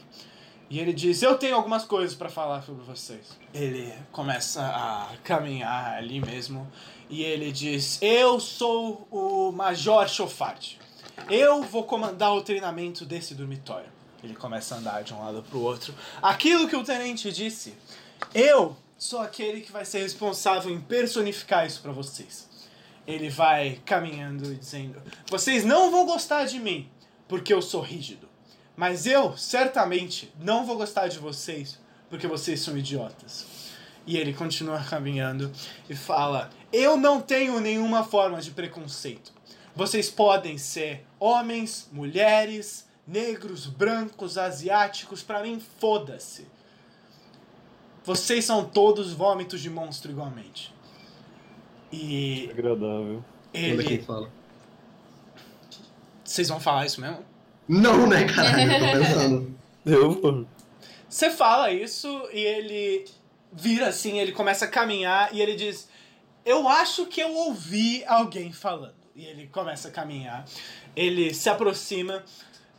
[0.72, 3.38] E ele diz: Eu tenho algumas coisas pra falar sobre vocês.
[3.54, 6.68] Ele começa a caminhar ali mesmo.
[7.12, 10.80] E ele diz: Eu sou o Major Chofard.
[11.30, 13.92] Eu vou comandar o treinamento desse dormitório.
[14.24, 15.94] Ele começa a andar de um lado pro outro.
[16.24, 17.76] Aquilo que o tenente disse.
[18.34, 22.50] Eu sou aquele que vai ser responsável em personificar isso pra vocês.
[23.08, 26.90] Ele vai caminhando e dizendo: Vocês não vão gostar de mim,
[27.28, 28.30] porque eu sou rígido.
[28.76, 31.80] Mas eu, certamente, não vou gostar de vocês,
[32.10, 33.46] porque vocês são idiotas.
[34.06, 35.52] E ele continua caminhando
[35.90, 39.32] e fala: Eu não tenho nenhuma forma de preconceito.
[39.76, 46.46] Vocês podem ser homens, mulheres, negros, brancos, asiáticos, pra mim, foda-se.
[48.04, 50.74] Vocês são todos vômitos de monstro igualmente.
[51.92, 53.24] E Agradável.
[53.54, 54.04] Olha quem ele.
[54.04, 54.30] fala.
[56.24, 57.20] Vocês vão falar isso mesmo?
[57.68, 58.72] Não, né, caralho?
[58.72, 59.56] Eu tô pensando.
[59.86, 60.46] Eu, pô.
[61.10, 63.06] Você fala isso e ele
[63.52, 65.90] vira assim, ele começa a caminhar e ele diz:
[66.46, 68.96] Eu acho que eu ouvi alguém falando.
[69.16, 70.46] E ele começa a caminhar.
[70.96, 72.24] Ele se aproxima,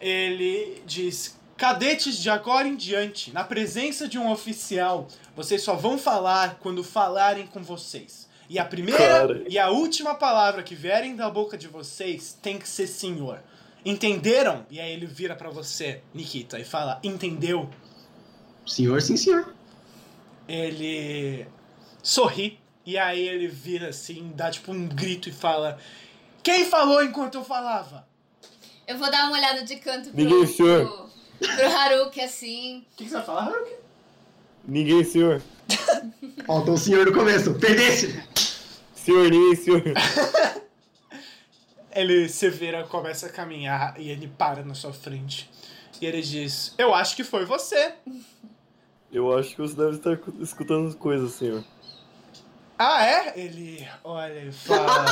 [0.00, 5.98] ele diz: Cadetes, de agora em diante, na presença de um oficial, vocês só vão
[5.98, 8.28] falar quando falarem com vocês.
[8.52, 9.44] E a primeira Cara.
[9.48, 13.40] e a última palavra que vierem da boca de vocês tem que ser senhor.
[13.82, 14.66] Entenderam?
[14.70, 17.70] E aí ele vira pra você, Nikita, e fala: Entendeu?
[18.66, 19.54] Senhor, sim, senhor.
[20.46, 21.46] ele
[22.02, 25.78] sorri e aí ele vira assim, dá tipo um grito e fala:
[26.42, 28.06] Quem falou enquanto eu falava?
[28.86, 30.86] Eu vou dar uma olhada de canto pro, Ninguém, senhor.
[31.38, 32.80] pro, pro Haruki, assim.
[32.80, 33.72] O que, que você vai falar, Haruki?
[34.68, 35.40] Ninguém, senhor.
[36.46, 37.54] Faltou o senhor no começo.
[37.54, 38.22] Perdesse!
[38.94, 39.82] Senhor, ninguém, senhor.
[41.90, 45.50] Ele se vira, começa a caminhar e ele para na sua frente.
[46.00, 47.94] E ele diz: Eu acho que foi você.
[49.12, 51.62] Eu acho que você deve estar escutando coisas, senhor.
[52.78, 53.38] Ah, é?
[53.38, 55.04] Ele olha e fala.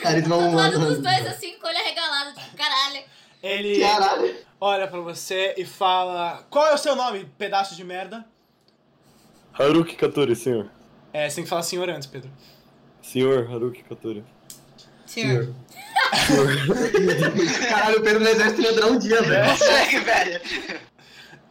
[0.00, 3.02] Cara, Eu tô vão do lado dos dois, assim, com o olho arregalado, tipo, caralho.
[3.42, 4.36] Ele Caralho.
[4.60, 8.24] Olha pra você e fala: Qual é o seu nome, pedaço de merda?
[9.52, 10.70] Haruki Katori, senhor.
[11.12, 12.30] É, você tem que falar senhor antes, Pedro.
[13.02, 14.24] Senhor Haruki Katori.
[15.06, 15.54] Senhor.
[17.68, 19.50] Caralho, o Pedro no exército ia durar um dia, velho.
[19.50, 20.40] Consegue, velho.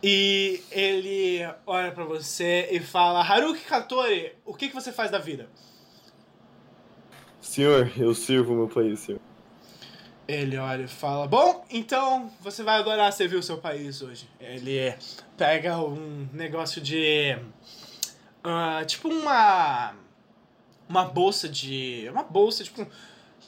[0.01, 5.17] E ele olha pra você e fala: Haruki Katori, o que, que você faz da
[5.17, 5.49] vida?
[7.41, 9.21] Senhor, eu sirvo o meu país, senhor.
[10.27, 14.27] Ele olha e fala: Bom, então você vai adorar servir o seu país hoje.
[14.39, 14.93] Ele
[15.37, 17.37] pega um negócio de.
[18.43, 19.93] ah, tipo uma.
[20.89, 22.07] Uma bolsa de.
[22.11, 22.85] Uma bolsa, tipo.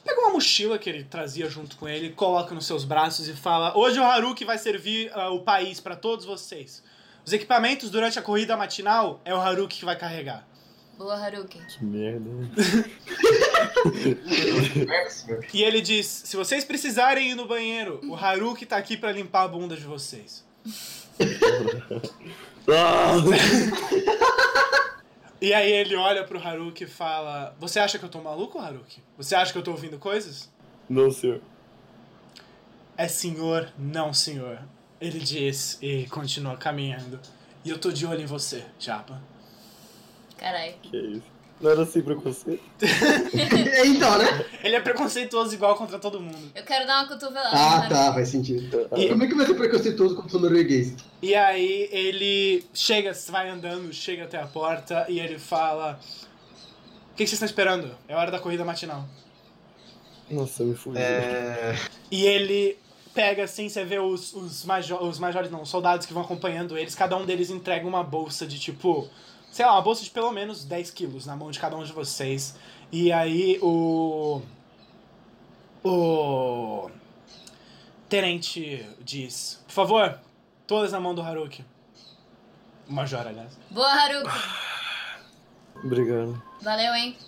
[0.02, 3.76] Pega uma mochila que ele trazia junto com ele, coloca nos seus braços e fala:
[3.76, 6.82] Hoje o Haruki vai servir ah, o país pra todos vocês.
[7.26, 10.46] Os equipamentos durante a corrida matinal é o Haruki que vai carregar.
[11.00, 11.58] Boa, Haruki.
[11.66, 12.28] Que merda.
[15.54, 19.44] E ele diz: se vocês precisarem ir no banheiro, o Haruki tá aqui pra limpar
[19.44, 20.44] a bunda de vocês.
[25.42, 29.02] E aí ele olha pro Haruki e fala: Você acha que eu tô maluco, Haruki?
[29.16, 30.50] Você acha que eu tô ouvindo coisas?
[30.86, 31.40] Não, senhor.
[32.94, 34.58] É senhor, não senhor.
[35.00, 37.18] Ele diz e continua caminhando.
[37.64, 39.29] E eu tô de olho em você, Japa.
[40.40, 40.74] Caralho.
[40.82, 41.40] Que é isso?
[41.60, 42.62] Não era assim preconceito?
[43.84, 44.46] então, né?
[44.64, 46.50] Ele é preconceituoso igual contra todo mundo.
[46.54, 47.50] Eu quero dar uma cotovelada.
[47.52, 48.88] Ah, no tá, faz sentido.
[48.96, 50.94] E- Como é que vai ser preconceituoso contra o norueguês?
[51.20, 56.00] E aí ele chega, vai andando, chega até a porta e ele fala:
[57.12, 57.94] O que vocês estão esperando?
[58.08, 59.06] É hora da corrida matinal.
[60.30, 60.98] Nossa, me fugiu.
[60.98, 61.76] É.
[62.10, 62.78] E ele
[63.12, 66.78] pega assim, você vê os, os, majo os majores, não, os soldados que vão acompanhando
[66.78, 69.08] eles, cada um deles entrega uma bolsa de tipo,
[69.60, 71.92] sei lá, uma bolsa de pelo menos 10 quilos na mão de cada um de
[71.92, 72.56] vocês.
[72.90, 74.40] E aí o.
[75.84, 76.90] O.
[78.08, 80.18] Tenente diz: Por favor,
[80.66, 81.62] todas na mão do Haruki.
[82.88, 83.52] O Major, aliás.
[83.70, 84.30] Boa, Haruki.
[85.84, 86.42] Obrigado.
[86.62, 87.18] Valeu, hein?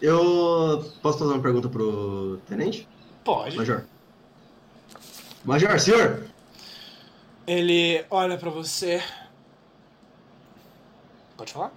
[0.00, 2.86] Eu posso fazer uma pergunta pro tenente?
[3.24, 3.56] Pode.
[3.56, 3.82] Major.
[5.44, 6.28] Major, senhor!
[7.44, 9.02] Ele olha pra você.
[11.42, 11.72] Pode falar?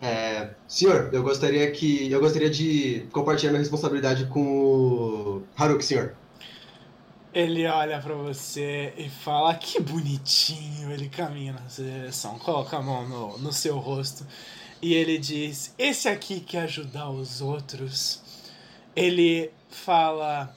[0.00, 2.10] É, senhor, eu gostaria que.
[2.10, 6.16] Eu gostaria de compartilhar minha responsabilidade com o Haruki, senhor.
[7.34, 10.90] Ele olha pra você e fala: Que bonitinho.
[10.90, 14.26] Ele caminha na sua direção, coloca a mão no, no seu rosto
[14.80, 18.22] e ele diz: Esse aqui quer ajudar os outros.
[18.94, 20.56] Ele fala: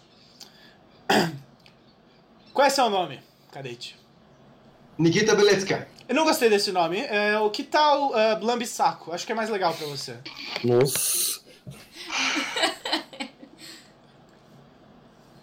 [2.53, 3.19] Qual é seu nome,
[3.52, 3.98] cadete?
[4.99, 5.88] Nikita Beletska.
[6.09, 6.99] Eu não gostei desse nome.
[6.99, 9.13] É, o que tal uh, Blambissaco?
[9.13, 10.17] Acho que é mais legal pra você.
[10.61, 11.39] Nossa.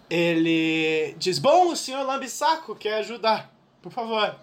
[0.07, 3.51] Ele diz: Bom, o senhor Lambissaco quer ajudar,
[3.81, 4.35] por favor.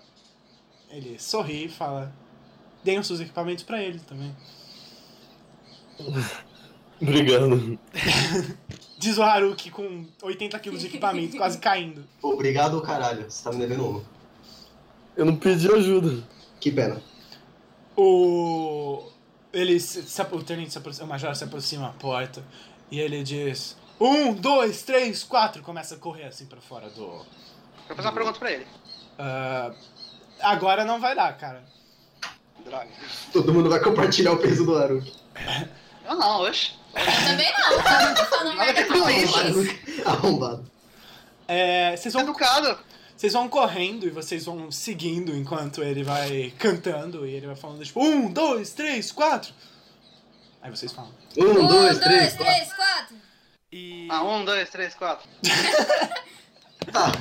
[0.90, 2.12] Ele sorri e fala:
[2.82, 4.34] Deem os seus equipamentos pra ele também.
[7.00, 7.78] Obrigado.
[8.98, 12.04] Diz o Haruki com 80 quilos de equipamento, quase caindo.
[12.20, 13.30] Obrigado, caralho.
[13.30, 14.13] Você tá me devendo uma.
[15.16, 16.22] Eu não pedi ajuda.
[16.60, 17.00] Que pena.
[17.96, 19.08] O.
[19.52, 22.44] Ele se, se, o tenente se aproxima, o major se aproxima da porta
[22.90, 25.62] e ele diz: Um, dois, três, quatro.
[25.62, 27.24] Começa a correr assim pra fora do.
[27.86, 28.66] Quero fazer uma pergunta pra ele.
[29.18, 29.72] Ah,
[30.40, 31.62] agora não vai dar, cara.
[32.64, 32.88] Droga.
[33.32, 35.12] Todo mundo vai compartilhar o peso do Haruki.
[36.08, 36.72] Eu não, oxe.
[36.94, 37.72] Eu também não.
[37.72, 40.10] Eu tô falando merda.
[40.10, 40.70] Arrombado.
[41.46, 42.78] É, vocês vão Educado.
[43.16, 47.84] Vocês vão correndo e vocês vão seguindo enquanto ele vai cantando e ele vai falando
[47.84, 49.52] tipo um, dois, três, quatro.
[50.60, 51.12] Aí vocês falam.
[51.38, 52.44] Um, Um, dois, três, quatro.
[52.54, 53.16] três, quatro.
[53.72, 55.28] E Ah, um, dois, três, quatro.
[56.92, 57.12] Tá.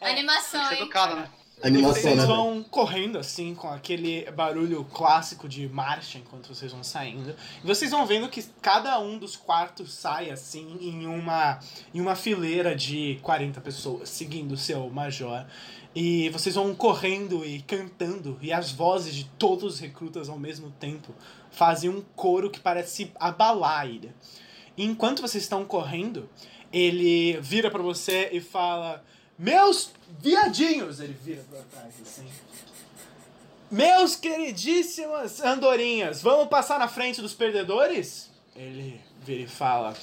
[0.00, 0.82] Animação, que ser hein?
[0.82, 1.28] educado, né?
[1.62, 2.26] Animação, vocês né?
[2.26, 7.34] vão correndo assim com aquele barulho clássico de marcha enquanto vocês vão saindo.
[7.64, 11.58] E vocês vão vendo que cada um dos quartos sai assim em uma
[11.94, 15.46] em uma fileira de 40 pessoas seguindo o seu major.
[15.94, 20.70] E vocês vão correndo e cantando e as vozes de todos os recrutas ao mesmo
[20.72, 21.14] tempo
[21.50, 24.14] fazem um coro que parece abalar a ilha.
[24.76, 26.28] E enquanto vocês estão correndo,
[26.70, 29.02] ele vira pra você e fala:
[29.38, 29.90] Meus
[30.20, 31.00] viadinhos!
[31.00, 32.26] Ele vira pra trás assim.
[33.70, 38.30] Meus queridíssimas andorinhas, vamos passar na frente dos perdedores?
[38.54, 39.94] Ele vira e fala: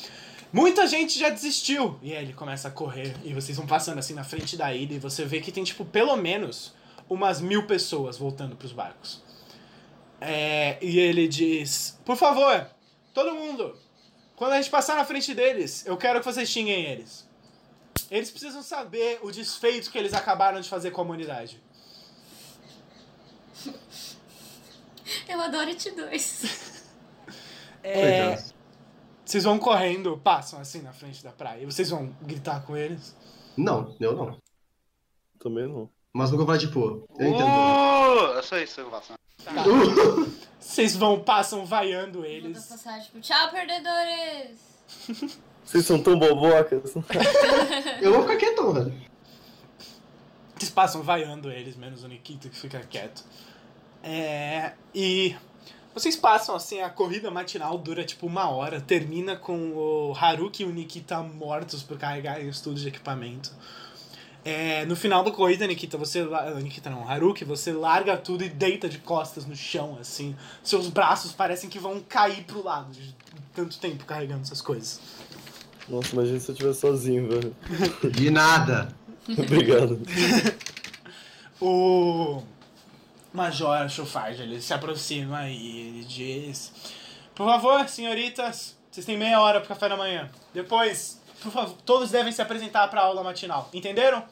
[0.51, 1.97] Muita gente já desistiu.
[2.03, 4.93] E aí ele começa a correr e vocês vão passando assim na frente da ilha
[4.95, 6.73] e você vê que tem, tipo, pelo menos
[7.09, 9.23] umas mil pessoas voltando pros barcos.
[10.21, 12.67] É, e ele diz: Por favor,
[13.13, 13.75] todo mundo,
[14.35, 17.27] quando a gente passar na frente deles, eu quero que vocês xinguem eles.
[18.09, 21.61] Eles precisam saber o desfeito que eles acabaram de fazer com a humanidade.
[25.27, 26.83] Eu adoro It 2.
[27.83, 28.41] É,
[29.25, 31.63] vocês vão correndo, passam assim na frente da praia.
[31.63, 33.15] E vocês vão gritar com eles.
[33.57, 34.37] Não, eu não.
[35.39, 35.89] Também não.
[36.13, 37.43] Mas nunca vai, tipo, eu entendo.
[37.43, 39.13] Uh, é só isso que eu faço.
[40.59, 42.65] Vocês vão, passam vaiando eles.
[42.65, 44.59] passagem, tipo, tchau, perdedores!
[45.65, 46.93] Vocês são tão bobocas.
[48.01, 48.93] Eu vou ficar quietão, velho.
[50.57, 53.23] Vocês passam vaiando eles, menos o Nikita que fica quieto.
[54.03, 55.35] É, e
[55.93, 60.65] vocês passam assim, a corrida matinal dura tipo uma hora, termina com o Haruki e
[60.65, 63.51] o Nikita mortos por carregarem os tudo de equipamento.
[64.45, 66.21] É, no final da corrida, Nikita, você.
[66.21, 70.35] la- Nikita não, Haruki, você larga tudo e deita de costas no chão, assim.
[70.61, 73.15] Seus braços parecem que vão cair pro lado de
[73.55, 74.99] tanto tempo carregando essas coisas.
[75.93, 77.55] Nossa, imagina se eu estivesse sozinho, velho.
[78.11, 78.87] De nada.
[79.29, 80.01] Obrigado.
[81.65, 82.43] O
[83.31, 86.73] Major Chofard, ele se aproxima e ele diz:
[87.33, 90.29] Por favor, senhoritas, vocês têm meia hora pro café da manhã.
[90.53, 93.69] Depois, por favor, todos devem se apresentar pra aula matinal.
[93.71, 94.25] Entenderam?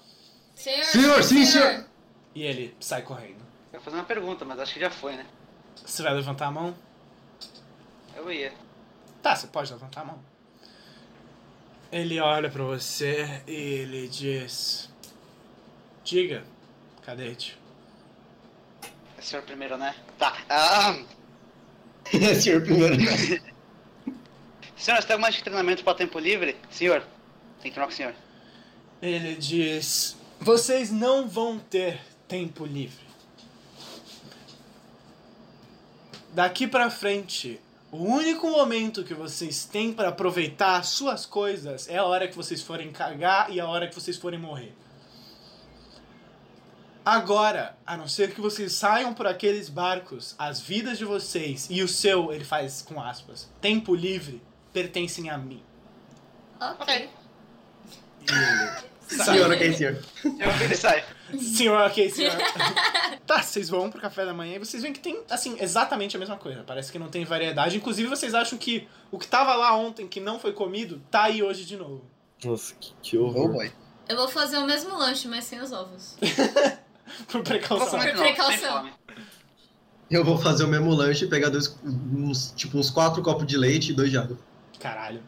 [0.53, 1.85] Senhor, Senhor, sim, senhor.
[2.35, 3.39] E ele sai correndo.
[3.71, 5.25] Eu ia fazer uma pergunta, mas acho que já foi, né?
[5.85, 6.75] Você vai levantar a mão?
[8.13, 8.51] Eu ia.
[9.21, 10.30] Tá, você pode levantar a mão.
[11.91, 14.89] Ele olha pra você e ele diz:
[16.05, 16.43] Diga,
[17.03, 17.57] cadete.
[19.17, 19.93] É o senhor primeiro, né?
[20.17, 20.37] Tá.
[20.49, 20.97] Ah,
[22.41, 22.95] senhor primeiro.
[24.77, 26.55] senhor, você tem mais treinamento pra tempo livre?
[26.69, 27.01] Senhor,
[27.61, 28.15] tem que treinar com o senhor.
[29.01, 33.11] Ele diz: Vocês não vão ter tempo livre.
[36.33, 37.59] Daqui pra frente,
[37.91, 42.61] o único momento que vocês têm pra aproveitar suas coisas é a hora que vocês
[42.61, 44.73] forem cagar e a hora que vocês forem morrer.
[47.03, 51.81] Agora, a não ser que vocês saiam por aqueles barcos, as vidas de vocês e
[51.81, 54.41] o seu, ele faz com aspas, tempo livre
[54.71, 55.61] pertencem a mim.
[56.59, 57.09] Ok.
[58.21, 58.91] E ele
[59.23, 60.01] Senhor, ok, senhor.
[60.23, 61.03] Eu ele sai.
[61.39, 62.33] Senhor, ok, senhor.
[63.25, 66.19] tá, vocês vão pro café da manhã e vocês veem que tem, assim, exatamente a
[66.19, 66.63] mesma coisa.
[66.65, 67.77] Parece que não tem variedade.
[67.77, 71.41] Inclusive, vocês acham que o que tava lá ontem, que não foi comido, tá aí
[71.43, 72.03] hoje de novo.
[72.43, 73.53] Nossa, que, que Oh horror.
[73.53, 73.71] boy.
[74.09, 76.17] Eu vou fazer o mesmo lanche, mas sem os ovos.
[77.27, 77.99] Por precaução.
[77.99, 78.89] Por precaução.
[80.09, 83.57] Eu vou fazer o mesmo lanche e pegar dois, uns, tipo, uns quatro copos de
[83.57, 84.37] leite e dois de água.
[84.79, 85.21] Caralho.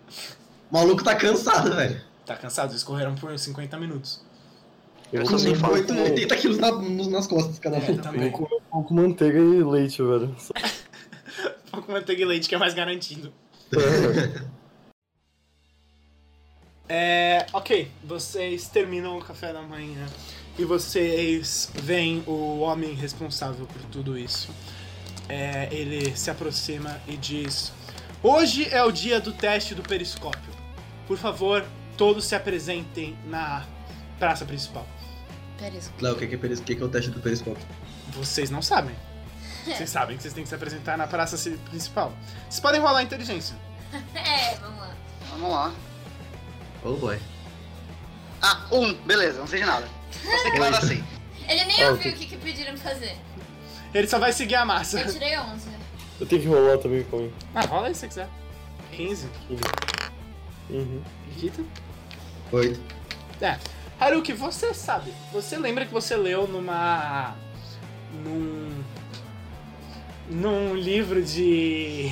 [0.70, 2.02] O maluco tá cansado, velho.
[2.26, 2.72] Tá cansado?
[2.72, 4.22] Eles correram por 50 minutos.
[5.14, 5.50] Eu fome.
[5.56, 8.28] um 8, 80 quilos na- nos- nas costas cada É, pouco- eu também.
[8.30, 8.32] um
[8.72, 10.36] pouco manteiga e leite, velho.
[10.40, 10.54] Só-
[11.72, 13.32] Pouco manteiga e leite que é mais garantido.
[16.90, 20.06] É, ok, vocês terminam o café da manhã
[20.60, 24.50] e vocês veem o homem responsável por tudo isso.
[25.30, 27.72] É, ele se aproxima e diz:
[28.22, 30.54] Hoje é o dia do teste do periscópio.
[31.08, 31.66] Por favor,
[31.98, 33.66] todos se apresentem na
[34.20, 34.86] praça principal.
[35.58, 35.92] Pera isso.
[36.02, 37.64] Léo, o que, que, é peris- o que, que é o teste do periscópio?
[38.10, 38.96] Vocês não sabem.
[39.66, 42.12] Vocês sabem que vocês têm que se apresentar na praça ci- principal.
[42.50, 43.56] Vocês podem rolar a inteligência.
[44.16, 44.96] É, vamos lá.
[45.30, 45.74] Vamos lá.
[46.84, 47.18] Oh boy.
[48.42, 48.94] Ah, um.
[49.06, 49.88] Beleza, não sei de nada.
[50.12, 51.04] Só sei que nada sei.
[51.48, 53.16] Ele nem Ah, ouviu o que, que pediram pra fazer.
[53.94, 55.00] Ele só vai seguir a massa.
[55.00, 55.70] Eu tirei 11.
[56.20, 57.34] Eu tenho que rolar também com ele.
[57.56, 58.30] Ah, rola aí se você quiser.
[58.92, 59.30] 15.
[60.70, 61.02] Uhum.
[61.28, 61.64] Nikita?
[62.52, 62.82] Oito.
[63.42, 63.58] É.
[64.04, 65.14] Haruki, você sabe.
[65.32, 67.36] Você lembra que você leu numa.
[68.24, 68.84] num.
[70.30, 72.12] num livro de.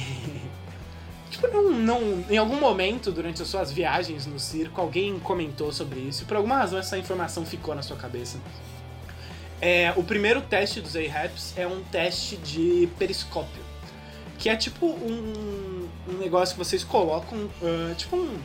[1.30, 6.00] tipo, num, num, em algum momento durante as suas viagens no circo, alguém comentou sobre
[6.00, 8.40] isso e por alguma razão essa informação ficou na sua cabeça.
[9.60, 13.62] É, o primeiro teste dos A-Raps é um teste de periscópio.
[14.40, 17.50] Que é tipo um, um negócio que vocês colocam.
[17.62, 18.40] ah, tipo um.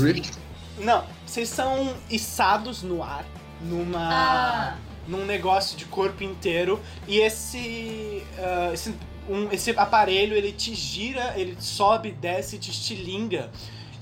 [0.00, 0.38] Rift?
[0.78, 3.24] Não, vocês são içados no ar
[3.60, 4.76] numa Ah.
[5.06, 8.94] num negócio de corpo inteiro e esse, ah, esse
[9.28, 13.50] um, esse aparelho ele te gira, ele sobe, desce e te estilinga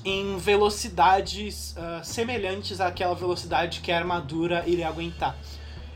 [0.04, 5.36] em velocidades ah, semelhantes àquela velocidade que a armadura iria aguentar.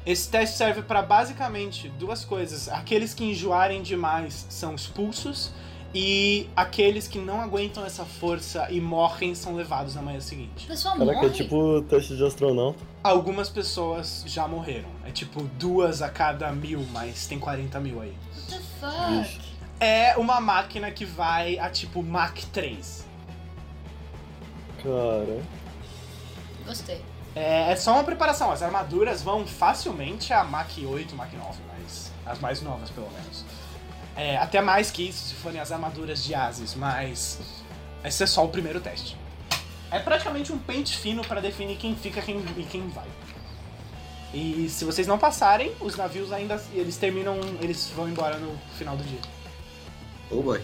[0.04, 2.68] Esse teste serve para basicamente duas coisas.
[2.68, 5.52] Aqueles que enjoarem demais são expulsos
[5.94, 10.64] e aqueles que não aguentam essa força e morrem são levados na manhã seguinte.
[10.64, 11.28] O pessoal Caraca, morre.
[11.28, 12.78] é tipo teste de astronauta.
[13.02, 14.88] Algumas pessoas já morreram.
[15.04, 18.14] É tipo duas a cada mil, mas tem 40 mil aí.
[18.36, 19.12] What the fuck?
[19.18, 19.50] Vixe.
[19.80, 23.06] É uma máquina que vai a tipo Mach 3.
[24.82, 25.42] Cara.
[26.66, 27.02] Gostei.
[27.34, 28.50] É, é só uma preparação.
[28.50, 33.44] As armaduras vão facilmente a Mach 8, Mach 9, mas as mais novas pelo menos.
[34.20, 37.38] É, até mais que isso se forem as armaduras de Asis, mas
[38.04, 39.16] esse é só o primeiro teste.
[39.90, 43.06] É praticamente um pente fino para definir quem fica quem, e quem vai.
[44.34, 48.94] E se vocês não passarem, os navios ainda eles terminam, eles vão embora no final
[48.94, 49.20] do dia.
[50.30, 50.60] Oh boy.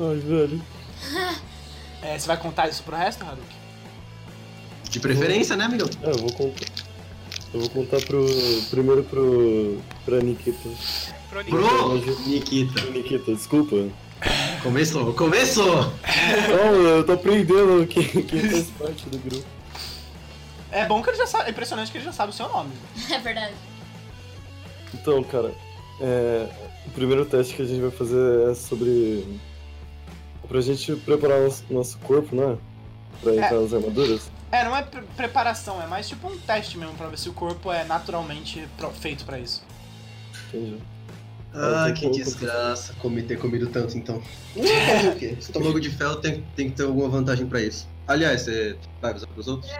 [0.00, 0.60] Ai, velho.
[2.02, 3.56] É, você vai contar isso pro resto, Haruki?
[4.90, 5.88] De preferência, né, amigão?
[6.02, 6.66] É, eu vou contar.
[7.54, 8.26] Eu vou contar pro.
[8.70, 9.80] Primeiro pro.
[10.04, 10.68] pra Nikita.
[11.44, 12.80] Pro Nikita.
[12.80, 13.76] Pro Nikita, desculpa.
[14.62, 15.92] Começou, começou!
[16.48, 19.44] Não, eu tô aprendendo quem, quem faz parte do grupo.
[20.72, 22.70] É bom que ele já sabe, é impressionante que ele já sabe o seu nome.
[23.12, 23.54] É verdade.
[24.94, 25.54] Então, cara,
[26.00, 26.48] é,
[26.86, 29.38] o primeiro teste que a gente vai fazer é sobre.
[30.48, 32.56] pra gente preparar nosso, nosso corpo, né?
[33.22, 34.30] Pra entrar nas armaduras.
[34.50, 37.32] É, não é pre- preparação, é mais tipo um teste mesmo pra ver se o
[37.32, 38.66] corpo é naturalmente
[39.00, 39.62] feito pra isso.
[40.48, 40.78] Entendi.
[41.56, 44.22] Ah, que desgraça comer ter comido tanto então.
[44.54, 45.36] Fazer o quê?
[45.38, 47.88] Estômago de ferro tem, tem que ter alguma vantagem pra isso.
[48.06, 49.72] Aliás, você vai avisar pros outros?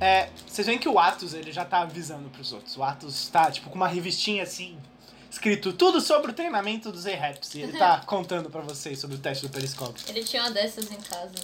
[0.00, 2.76] É, vocês veem que o Atos ele já tá avisando pros outros.
[2.76, 4.78] O Atos tá tipo com uma revistinha assim,
[5.30, 7.54] escrito tudo sobre o treinamento dos A-Raps.
[7.54, 10.04] E ele tá contando pra vocês sobre o teste do periscópio.
[10.08, 11.34] Ele tinha uma dessas em casa.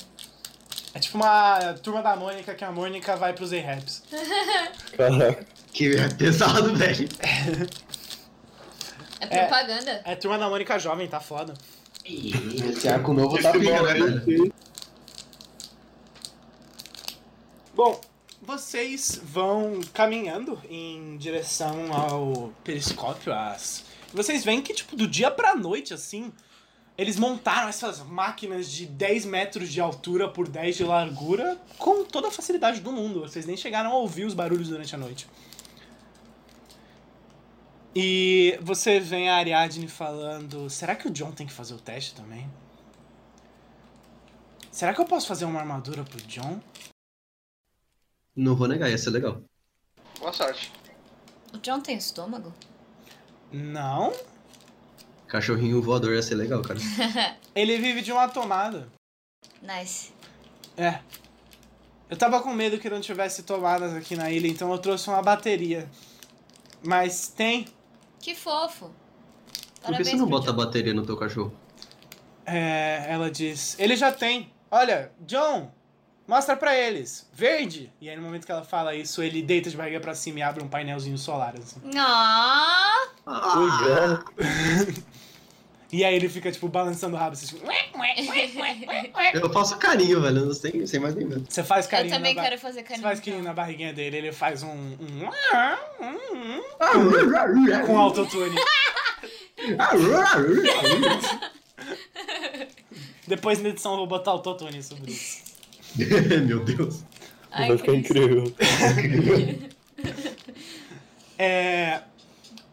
[0.93, 4.05] É tipo uma turma da Mônica que a Mônica vai pros A-Raps.
[4.97, 5.45] Caraca.
[5.73, 7.09] Que é pesado, velho.
[9.21, 10.03] É propaganda.
[10.05, 11.55] É turma da Mônica jovem, tá foda.
[12.05, 14.51] Esse arco novo tá pica, né?
[17.75, 18.01] Bom,
[18.43, 23.33] vocês vão caminhando em direção ao periscópio.
[23.33, 23.85] As...
[24.13, 26.31] Vocês veem que, tipo, do dia pra noite, assim,
[26.97, 32.29] eles montaram essas máquinas de 10 metros de altura por 10 de largura com toda
[32.29, 33.23] a facilidade do mundo.
[33.23, 35.27] Vocês nem chegaram a ouvir os barulhos durante a noite.
[37.95, 42.15] E você vem a Ariadne falando: será que o John tem que fazer o teste
[42.15, 42.51] também?
[44.71, 46.61] Será que eu posso fazer uma armadura pro John?
[48.35, 49.41] Não vou negar, ia ser legal.
[50.19, 50.73] Boa sorte.
[51.53, 52.53] O John tem estômago?
[53.53, 54.13] Não.
[55.29, 56.81] Cachorrinho voador ia ser legal, cara.
[57.55, 58.89] Ele vive de uma tomada.
[59.63, 60.13] Nice.
[60.77, 60.99] É.
[62.11, 65.23] Eu tava com medo que não tivesse tomadas aqui na ilha, então eu trouxe uma
[65.23, 65.89] bateria.
[66.83, 67.67] Mas tem.
[68.25, 68.87] Que fofo.
[68.87, 70.57] Por que Parabéns você não bota John.
[70.57, 71.53] bateria no teu cachorro?
[72.47, 73.79] É, ela diz.
[73.79, 74.51] Ele já tem.
[74.71, 75.71] Olha, John,
[76.27, 77.29] mostra pra eles.
[77.35, 77.93] Verde.
[78.01, 80.43] E aí no momento que ela fala isso, ele deita de barriga pra cima e
[80.43, 81.53] abre um painelzinho solar.
[81.59, 81.79] Assim.
[81.99, 82.95] Ah,
[83.27, 84.25] Legal.
[85.97, 87.35] E aí ele fica, tipo, balançando o rabo.
[87.35, 87.65] Assim, tipo,
[89.33, 90.39] Eu faço carinho, velho.
[90.39, 91.45] Eu não sei, sem mais nem menos.
[91.49, 93.03] Você faz eu carinho também na ba- quero fazer Você carinho.
[93.05, 94.73] faz no carinho na barriguinha dele, ele faz um.
[94.73, 95.31] um
[97.87, 98.57] com autotune.
[103.29, 105.45] Depois na edição eu vou botar autotune sobre isso.
[106.45, 107.05] Meu Deus.
[107.53, 108.53] Ai, Vai ficar incrível.
[111.39, 112.01] É.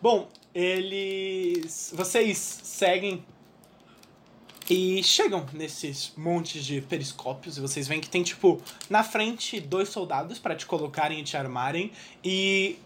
[0.01, 1.91] Bom, eles.
[1.95, 3.23] Vocês seguem
[4.69, 9.89] e chegam nesses montes de periscópios e vocês veem que tem, tipo, na frente dois
[9.89, 11.91] soldados pra te colocarem e te armarem
[12.23, 12.77] e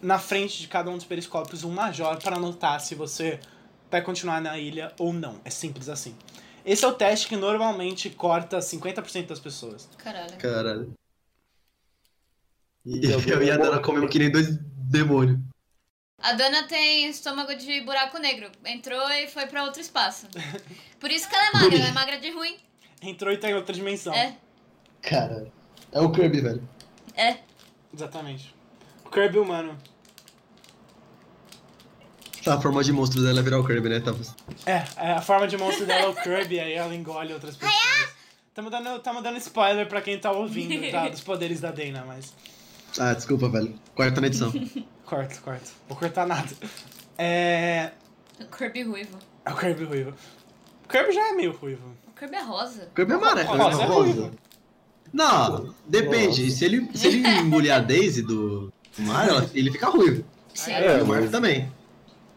[0.00, 3.40] na frente de cada um dos periscópios um major para anotar se você
[3.90, 5.40] vai continuar na ilha ou não.
[5.44, 6.14] É simples assim.
[6.64, 9.88] Esse é o teste que normalmente corta 50% das pessoas.
[9.98, 10.36] Caralho.
[10.38, 10.92] Caralho.
[12.84, 13.82] E Eu ia dar morrer.
[13.82, 15.38] comendo que nem dois demônios.
[16.22, 18.50] A dona tem estômago de buraco negro.
[18.64, 20.28] Entrou e foi pra outro espaço.
[21.00, 21.78] Por isso que ela é magra.
[21.78, 22.56] Ela é magra de ruim.
[23.02, 24.14] Entrou e tá em outra dimensão.
[24.14, 24.36] É,
[25.02, 25.52] Caralho.
[25.90, 26.68] É o Kirby, velho.
[27.16, 27.38] é.
[27.92, 28.54] Exatamente.
[29.04, 29.76] O Kirby humano.
[32.42, 34.00] Tá, a forma de monstro dela é virar o Kirby, né?
[34.00, 34.12] Tá...
[34.64, 38.14] É, é, a forma de monstro dela é o Kirby, aí ela engole outras pessoas.
[38.54, 41.08] Tamo dando, tamo dando spoiler pra quem tá ouvindo, tá?
[41.08, 42.34] Dos poderes da Dana, mas.
[42.98, 43.78] Ah, desculpa, velho.
[43.94, 44.52] Quarta na edição.
[45.12, 45.70] Corta, corta.
[45.86, 46.48] Vou cortar nada.
[47.18, 47.90] É.
[48.40, 49.18] O Kirby ruivo.
[49.44, 50.14] É o Kirby ruivo.
[50.86, 51.86] O Kirby já é meio ruivo.
[52.08, 52.88] O Kirby é rosa.
[52.96, 53.48] Kirby é amarelo.
[53.58, 54.32] Rosa é rosa.
[55.12, 56.50] Não, depende.
[56.50, 60.24] Se ele, se ele engolir a Daisy do Mario, ela- ele fica ruivo.
[60.54, 60.72] Sim.
[60.72, 61.70] É, o Mario também.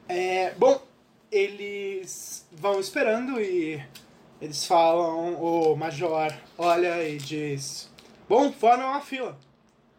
[0.10, 0.85] É, bom,
[1.31, 3.81] eles vão esperando e
[4.41, 7.89] eles falam, o Major olha e diz:
[8.27, 9.38] Bom, formem uma fila.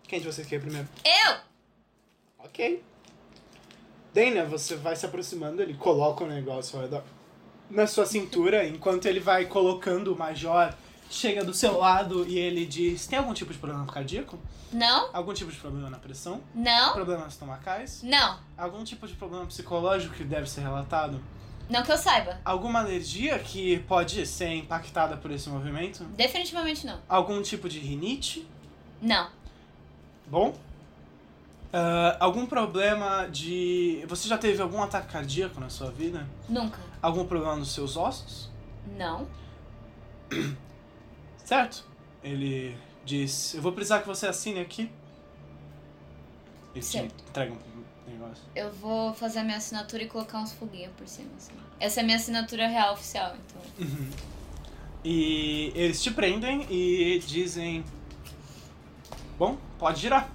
[0.07, 0.86] Quem de vocês quer ir primeiro?
[1.03, 1.47] Eu!
[2.47, 2.82] Ok.
[4.14, 7.02] Dana, você vai se aproximando, ele coloca o negócio ao redor-
[7.68, 10.73] na sua cintura, enquanto ele vai colocando o Major,
[11.10, 14.39] chega do seu lado e ele diz: Tem algum tipo de problema cardíaco?
[14.73, 16.40] Não, Algum tipo de problema na pressão?
[16.55, 18.02] não, Problemas estomacais?
[18.02, 18.39] não.
[18.56, 21.20] Algum tipo de problema psicológico que deve ser relatado?
[21.68, 22.39] Não que eu saiba.
[22.44, 26.05] Alguma alergia que pode ser impactada por esse movimento?
[26.05, 27.01] Definitivamente não.
[27.09, 28.47] Algum tipo de rinite?
[29.02, 29.28] Não.
[30.28, 30.56] Bom.
[31.73, 34.05] Ah, algum problema de.
[34.09, 36.27] Você já teve algum ataque cardíaco na sua vida?
[36.49, 36.81] Nunca.
[37.03, 38.49] Algum problema nos seus ossos?
[38.97, 39.27] Não.
[41.45, 41.85] Certo?
[42.23, 44.91] Ele diz: Eu vou precisar que você assine aqui.
[46.75, 47.25] Ele te Certo.
[47.29, 48.45] entrega um negócio.
[48.55, 51.53] Eu vou fazer a minha assinatura e colocar uns foguinhos por cima, assim.
[51.79, 53.87] Essa é a minha assinatura real oficial, então.
[55.05, 57.85] E eles te prendem e dizem:
[59.39, 60.29] Bom, pode girar.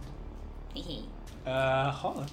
[1.46, 2.26] Ah, rola.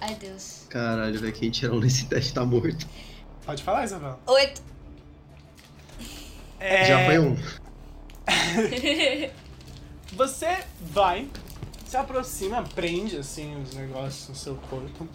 [0.00, 0.66] Ai, Deus.
[0.68, 2.86] Caralho, velho, quem tirou nesse teste tá morto.
[3.44, 4.18] Pode falar, Isabela.
[4.26, 4.62] Oito.
[6.58, 7.36] É, Já foi um.
[10.12, 11.28] Você vai,
[11.84, 15.06] se aproxima, prende assim os negócios no seu corpo.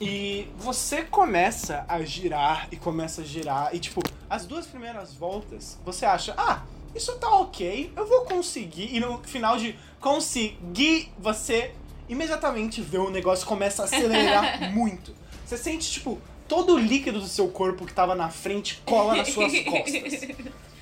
[0.00, 3.74] E você começa a girar e começa a girar.
[3.74, 6.62] E tipo, as duas primeiras voltas, você acha, ah,
[6.94, 8.94] isso tá ok, eu vou conseguir.
[8.94, 11.74] E no final de conseguir, você
[12.08, 15.14] imediatamente vê o negócio começa a acelerar muito.
[15.44, 19.28] Você sente, tipo, todo o líquido do seu corpo que tava na frente cola nas
[19.28, 20.28] suas costas.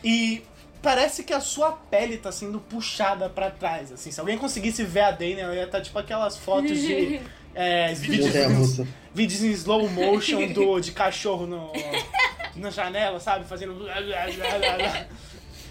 [0.02, 0.42] E
[0.82, 4.10] parece que a sua pele tá sendo puxada pra trás, assim.
[4.10, 7.20] Se alguém conseguisse ver a Dana, ela ia estar tipo aquelas fotos de
[7.54, 8.86] é, vídeos, russa.
[9.14, 11.72] vídeos em slow motion do, de cachorro no,
[12.56, 13.44] na janela, sabe?
[13.46, 13.86] Fazendo...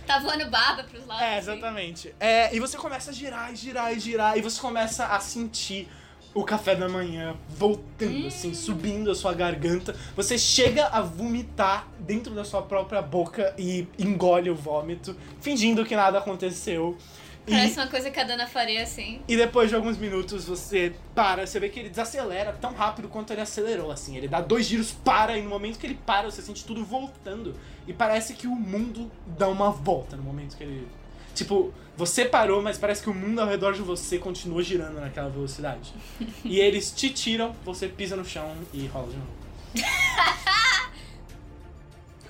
[0.05, 1.23] Tá voando baba pros lados.
[1.23, 1.51] É, assim.
[1.51, 2.15] exatamente.
[2.19, 5.89] É, e você começa a girar e girar e girar, e você começa a sentir
[6.33, 9.95] o café da manhã voltando, assim, subindo a sua garganta.
[10.15, 15.95] Você chega a vomitar dentro da sua própria boca e engole o vômito, fingindo que
[15.95, 16.97] nada aconteceu.
[17.45, 19.21] E, Parece uma coisa que a Dana faria, assim.
[19.27, 23.33] e depois de alguns minutos você para, você vê que ele desacelera tão rápido quanto
[23.33, 24.15] ele acelerou, assim.
[24.15, 27.53] Ele dá dois giros, para, e no momento que ele para, você sente tudo voltando.
[27.85, 30.87] E parece que o mundo dá uma volta no momento que ele.
[31.35, 35.29] Tipo, você parou, mas parece que o mundo ao redor de você continua girando naquela
[35.29, 35.93] velocidade.
[36.45, 39.31] e eles te tiram, você pisa no chão e rola de novo.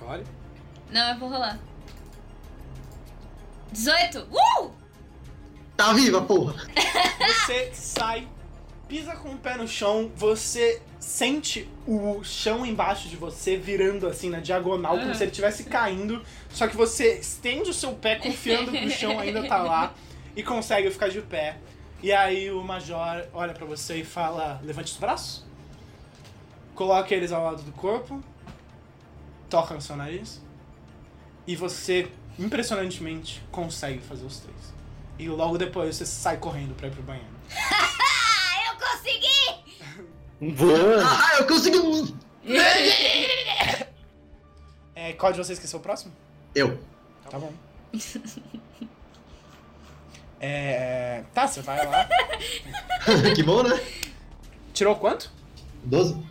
[0.02, 0.24] Olha.
[0.90, 1.58] Não, eu vou rolar.
[3.72, 4.18] 18!
[4.30, 4.83] Uh!
[5.76, 6.54] Tá viva, porra!
[7.18, 8.28] Você sai,
[8.88, 14.30] pisa com o pé no chão, você sente o chão embaixo de você virando assim
[14.30, 16.22] na diagonal, como se ele estivesse caindo.
[16.50, 19.94] Só que você estende o seu pé confiando que o chão ainda tá lá
[20.36, 21.58] e consegue ficar de pé.
[22.02, 25.44] E aí o Major olha pra você e fala: levante os braços,
[26.74, 28.22] coloque eles ao lado do corpo,
[29.50, 30.40] toca no seu nariz
[31.46, 34.73] e você impressionantemente consegue fazer os três.
[35.18, 37.28] E logo depois você sai correndo pra ir pro banheiro.
[38.66, 40.54] Eu consegui!
[40.54, 41.02] Boa!
[41.04, 41.78] Ah, eu consegui!
[41.78, 42.18] um!
[44.96, 46.12] É, qual de vocês que é o próximo?
[46.54, 46.78] Eu.
[47.28, 47.52] Tá bom.
[50.40, 51.24] É.
[51.32, 52.06] Tá, você vai lá.
[53.34, 53.82] que bom, né?
[54.74, 55.32] Tirou quanto?
[55.84, 56.22] 12?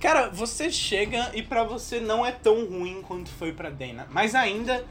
[0.00, 4.08] Cara, você chega e pra você não é tão ruim quanto foi pra Dana.
[4.10, 4.84] Mas ainda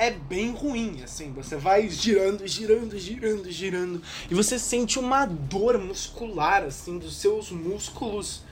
[0.00, 1.30] é bem ruim, assim.
[1.34, 4.02] Você vai girando, girando, girando, girando.
[4.30, 8.42] E você sente uma dor muscular, assim, dos seus músculos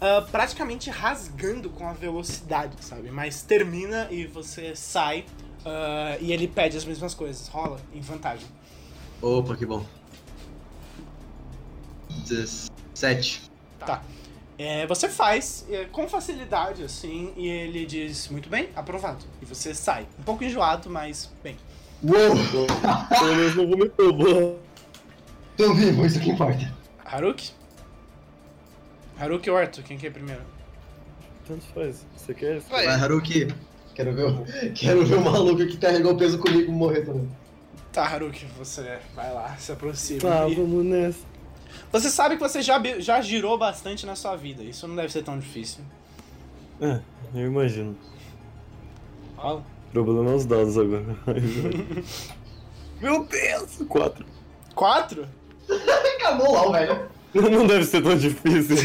[0.00, 3.10] ah, praticamente rasgando com a velocidade, sabe?
[3.10, 5.24] Mas termina e você sai.
[5.64, 7.48] ah, e ele pede as mesmas coisas.
[7.48, 8.46] Rola em vantagem.
[9.22, 9.84] Opa, que bom.
[12.26, 13.50] 17.
[13.78, 14.02] Tá.
[14.58, 19.24] É, você faz é, com facilidade, assim, e ele diz, muito bem, aprovado.
[19.40, 20.06] E você sai.
[20.18, 21.56] Um pouco enjoado, mas bem.
[22.02, 22.66] Uou!
[23.08, 24.56] Pelo menos não vomitou, boa.
[25.56, 26.72] Tô vivo, isso que importa.
[27.04, 27.52] Haruki?
[29.18, 29.82] Haruki ou Arthur?
[29.84, 30.42] Quem quer primeiro?
[31.46, 32.04] Tanto faz.
[32.16, 32.60] Você quer?
[32.60, 32.84] Vai.
[32.86, 33.48] Vai, Haruki.
[33.94, 34.44] Quero ver, o-
[34.74, 37.28] quero ver o maluco que carregou o peso comigo morrer também.
[37.92, 40.20] Tá, Haruki, você vai lá, se aproxima.
[40.20, 41.18] Tá, E vamos nessa.
[41.90, 44.62] Você sabe que você já, já girou bastante na sua vida.
[44.62, 45.82] Isso não deve ser tão difícil.
[46.80, 47.00] É,
[47.34, 47.96] eu imagino.
[49.36, 49.64] Fala.
[49.88, 51.16] O problema é os dados agora.
[53.00, 53.78] Meu Deus!
[53.88, 54.26] Quatro.
[54.74, 55.28] Quatro?
[56.16, 57.08] Acabou lá, velho.
[57.34, 58.76] Não deve ser tão difícil.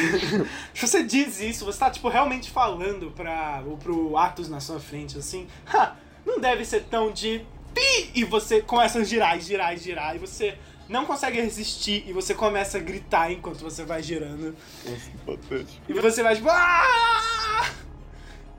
[0.73, 5.17] Se você diz isso, você tá, tipo, realmente falando pra, pro Atos na sua frente,
[5.17, 7.41] assim, "Ha, não deve ser tão de
[7.73, 8.11] pi!
[8.13, 12.13] E você começa a girar, e girar, e girar, e você não consegue resistir, e
[12.13, 14.55] você começa a gritar enquanto você vai girando.
[14.85, 15.81] Nossa, patético.
[15.87, 17.71] E você vai, tipo, "Ah!"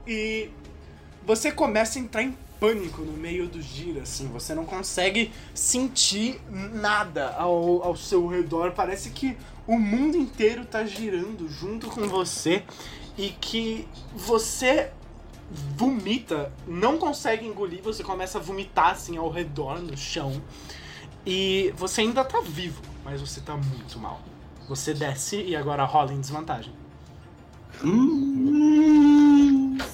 [0.06, 0.50] E
[1.24, 4.28] você começa a entrar em pânico no meio do giro, assim.
[4.28, 8.72] Você não consegue sentir nada ao, ao seu redor.
[8.72, 9.36] Parece que
[9.66, 12.62] o mundo inteiro tá girando junto com você
[13.16, 14.90] e que você
[15.76, 20.42] vomita, não consegue engolir, você começa a vomitar assim ao redor no chão.
[21.26, 24.20] E você ainda tá vivo, mas você tá muito mal.
[24.68, 26.72] Você desce e agora rola em desvantagem.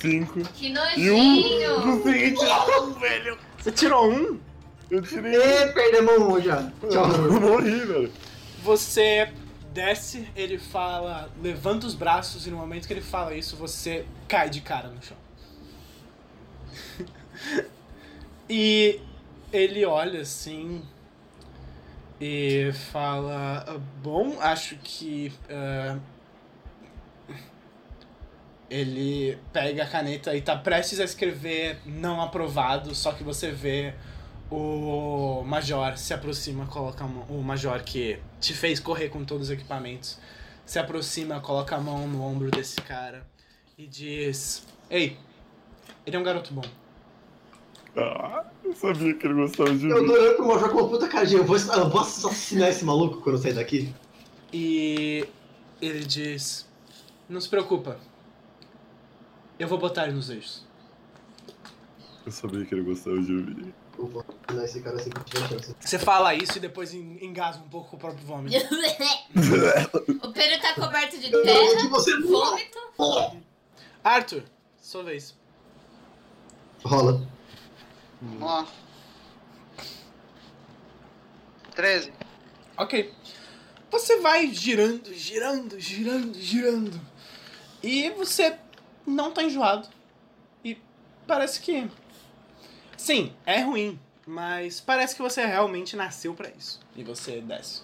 [0.01, 0.41] Cinco.
[0.55, 1.95] Que E um.
[1.95, 2.37] nojinho!
[2.37, 3.39] Tirar um, velho.
[3.59, 4.41] Você tirou um?
[4.91, 6.71] Eu tirei E perdemos um já.
[6.89, 7.11] Tchau.
[7.13, 8.13] Eu morri, velho.
[8.63, 9.33] Você
[9.73, 14.51] desce, ele fala, levanta os braços e no momento que ele fala isso, você cai
[14.51, 15.17] de cara no chão.
[18.49, 19.01] e
[19.53, 20.83] ele olha assim
[22.21, 25.33] e fala: "Ah, Bom, acho que.
[25.49, 25.99] ah,
[28.69, 33.95] ele pega a caneta e tá prestes a escrever não aprovado, só que você vê
[34.49, 39.49] o Major se aproxima, coloca a mão, o Major que te fez correr com todos
[39.49, 40.19] os equipamentos,
[40.65, 43.27] se aproxima, coloca a mão no ombro desse cara
[43.77, 45.17] e diz: Ei,
[46.07, 46.63] ele é um garoto bom.
[47.97, 50.07] Ah, eu sabia que ele gostava de Eu mim.
[50.07, 52.85] tô olhando pro Major com uma puta cara de eu vou, eu vou assassinar esse
[52.85, 53.93] maluco quando eu sair daqui.
[54.53, 55.27] E
[55.83, 56.67] ele diz:
[57.29, 57.99] Não se preocupa,
[59.59, 60.65] eu vou botar ele nos eixos.
[62.25, 63.73] Eu sabia que ele gostava de mim.
[63.99, 65.11] Eu vou assassinar esse cara assim
[65.49, 65.75] chance.
[65.81, 68.57] Você fala isso e depois en- engasga um pouco com o próprio vômito.
[70.23, 72.79] o pelo tá coberto de Eu terra, você vômito.
[74.05, 74.45] Arthur,
[74.81, 75.37] sua vez.
[76.85, 77.21] Rola.
[78.21, 78.67] Vamos lá.
[81.75, 82.13] 13.
[82.77, 83.15] Ok.
[83.91, 87.01] Você vai girando, girando, girando, girando.
[87.83, 88.59] E você
[89.07, 89.89] não tá enjoado.
[90.65, 90.79] E
[91.27, 91.91] parece que.
[92.97, 93.99] Sim, é ruim.
[94.27, 96.81] Mas parece que você realmente nasceu pra isso.
[96.95, 97.83] E você desce.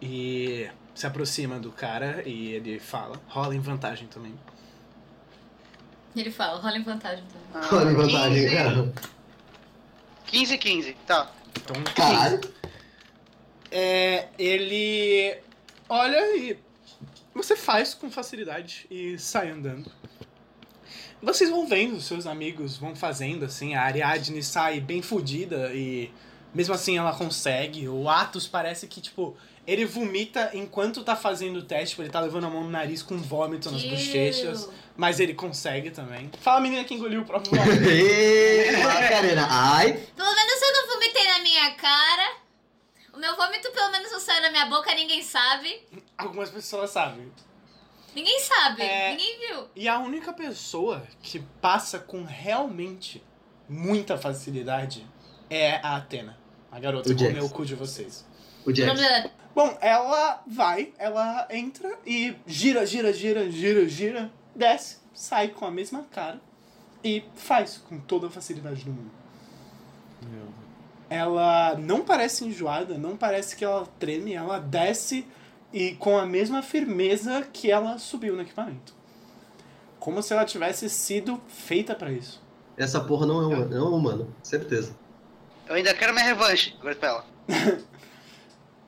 [0.00, 3.20] E se aproxima do cara e ele fala.
[3.28, 4.34] Rola em vantagem também.
[6.16, 7.46] Ele fala, rola em vantagem também.
[7.54, 8.92] Ah, Rola em vantagem, 15, cara.
[10.26, 10.96] 15 15.
[11.06, 11.30] Tá.
[11.56, 12.40] Então, Caralho.
[13.70, 15.38] É, ele
[15.88, 16.58] olha e
[17.32, 19.90] você faz com facilidade e sai andando.
[21.22, 26.10] Vocês vão vendo, os seus amigos vão fazendo assim, a Ariadne sai bem fodida e
[26.54, 27.88] mesmo assim ela consegue.
[27.88, 32.20] O Atos parece que, tipo, ele vomita enquanto tá fazendo o teste, tipo, ele tá
[32.20, 36.30] levando a mão no nariz com vômito nas bochechas, mas ele consegue também.
[36.40, 37.80] Fala a menina que engoliu o próprio vômito.
[38.82, 39.46] Macarena.
[39.50, 39.92] Ai.
[40.16, 42.36] Pelo menos eu não vomitei na minha cara.
[43.12, 45.82] O meu vômito pelo menos não saiu na minha boca, ninguém sabe.
[46.16, 47.30] Algumas pessoas sabem.
[48.14, 49.10] Ninguém sabe, É.
[49.12, 49.68] ninguém viu.
[49.76, 53.22] E a única pessoa que passa com realmente
[53.68, 55.06] muita facilidade
[55.48, 56.36] é a Atena.
[56.72, 58.24] A garota O que comeu o cu de vocês.
[58.66, 58.88] O O Jax.
[58.88, 65.48] nome dela- Bom, ela vai, ela entra e gira, gira, gira, gira, gira, desce, sai
[65.48, 66.40] com a mesma cara
[67.02, 69.10] e faz com toda a facilidade do mundo.
[71.08, 75.26] Ela não parece enjoada, não parece que ela treme, ela desce
[75.72, 78.94] e com a mesma firmeza que ela subiu no equipamento.
[79.98, 82.40] Como se ela tivesse sido feita pra isso.
[82.76, 84.26] Essa porra não é um, não é.
[84.42, 84.96] Certeza.
[85.68, 86.74] Eu ainda quero minha revanche.
[86.78, 87.24] Agora pra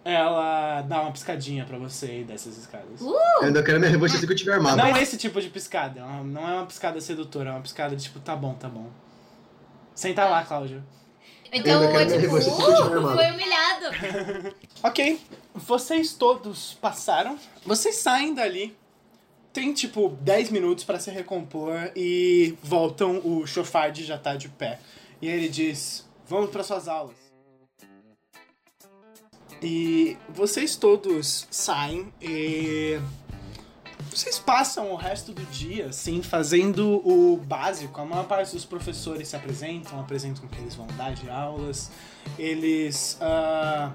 [0.05, 0.83] ela.
[0.83, 3.01] Dá uma piscadinha pra você e desce as escadas.
[3.01, 4.77] Uh, Eu ainda quero minha revanche assim que eu tiver armado.
[4.77, 8.03] Não esse tipo de piscada, é não é uma piscada sedutora, é uma piscada de
[8.03, 8.91] tipo, tá bom, tá bom.
[9.95, 10.83] Senta lá, Cláudia.
[11.53, 14.55] Então, Eu tipo, uh, foi humilhado.
[14.83, 15.21] Ok,
[15.55, 17.39] vocês todos passaram.
[17.65, 18.77] Vocês saem dali.
[19.53, 23.21] Tem tipo 10 minutos pra se recompor e voltam.
[23.23, 24.81] O Chofard já tá de pé.
[25.21, 27.22] E ele diz: Vamos para suas aulas.
[29.63, 32.99] E vocês todos saem e.
[34.11, 37.99] Vocês passam o resto do dia, assim, fazendo o básico.
[37.99, 41.91] A maior parte dos professores se apresentam, apresentam o que eles vão dar de aulas.
[42.39, 43.17] Eles.
[43.21, 43.93] ah,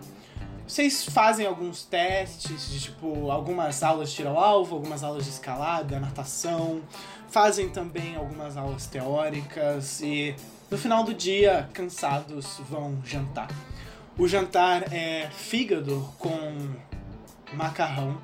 [0.65, 5.29] Vocês fazem alguns testes de tipo algumas aulas de tiro ao alvo, algumas aulas de
[5.31, 6.81] escalada, natação,
[7.29, 10.33] fazem também algumas aulas teóricas e
[10.69, 13.47] no final do dia, cansados, vão jantar.
[14.17, 16.69] O jantar é fígado com
[17.53, 18.17] macarrão.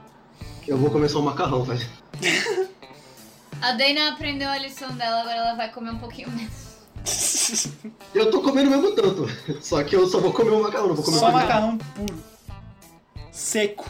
[0.68, 1.88] Eu vou comer só um macarrão, velho.
[3.61, 6.74] A Dana aprendeu a lição dela, agora ela vai comer um pouquinho menos.
[8.14, 9.26] Eu tô comendo mesmo tanto.
[9.61, 11.45] Só que eu só vou comer um macarrão, não vou comer Só fígado.
[11.48, 12.24] macarrão puro.
[13.32, 13.90] Seco.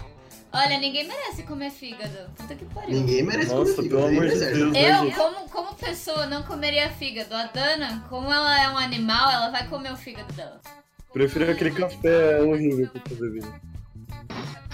[0.52, 2.30] Olha, ninguém merece comer fígado.
[2.36, 2.92] Puta que pariu.
[3.00, 4.08] Ninguém merece Nossa, comer pelo fígado.
[4.08, 4.54] amor nem de.
[4.54, 7.34] Deus, né, Eu, como, como pessoa, não comeria fígado.
[7.36, 10.62] A Dana, como ela é um animal, ela vai comer o fígado dela.
[11.14, 13.54] Prefiro aquele café horrível que eu tô bebendo.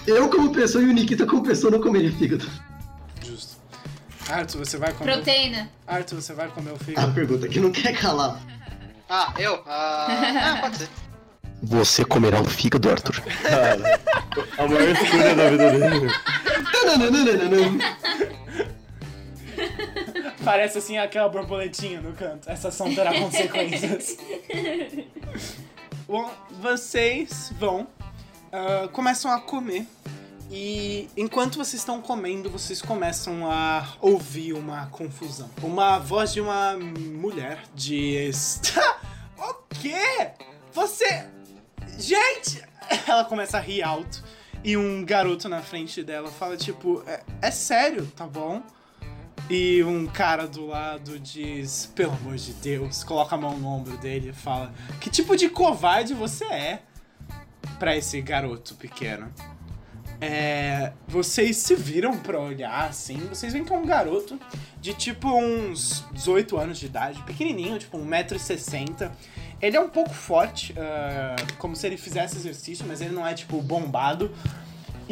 [0.06, 2.48] Eu, como pessoa, e o Nikita, como pessoa, não comeria fígado.
[3.22, 3.56] Justo.
[4.28, 5.12] Arthur, você vai comer.
[5.12, 5.70] Proteína.
[5.86, 7.12] Arthur, você vai comer o A fígado.
[7.12, 8.40] pergunta que não quer calar.
[9.12, 9.60] Ah, eu?
[9.66, 10.06] Ah,
[10.54, 10.88] ah, pode ser.
[11.64, 13.20] Você comerá o fígado, Arthur?
[13.42, 14.00] Cara,
[14.56, 16.06] a maior escolha da vida dele.
[16.86, 17.84] Nananana.
[20.44, 22.48] Parece assim aquela borboletinha no canto.
[22.48, 24.16] Essa ação terá consequências.
[26.60, 27.86] Vocês vão,
[28.52, 29.86] ah, começam a comer.
[30.50, 35.48] E enquanto vocês estão comendo, vocês começam a ouvir uma confusão.
[35.62, 38.60] Uma voz de uma mulher diz:
[39.38, 40.32] O quê?
[40.72, 41.28] Você.
[41.96, 42.60] Gente!
[43.06, 44.24] Ela começa a rir alto.
[44.64, 48.60] E um garoto na frente dela fala: Tipo, é, é sério, tá bom?
[49.48, 53.96] E um cara do lado diz: Pelo amor de Deus, coloca a mão no ombro
[53.96, 56.82] dele e fala: Que tipo de covarde você é
[57.78, 59.32] pra esse garoto pequeno?
[60.20, 64.38] É, vocês se viram pra olhar assim, vocês veem que é um garoto
[64.78, 69.10] de tipo uns 18 anos de idade, pequenininho, tipo 1,60m.
[69.62, 73.32] Ele é um pouco forte, ah, como se ele fizesse exercício, mas ele não é
[73.32, 74.30] tipo bombado.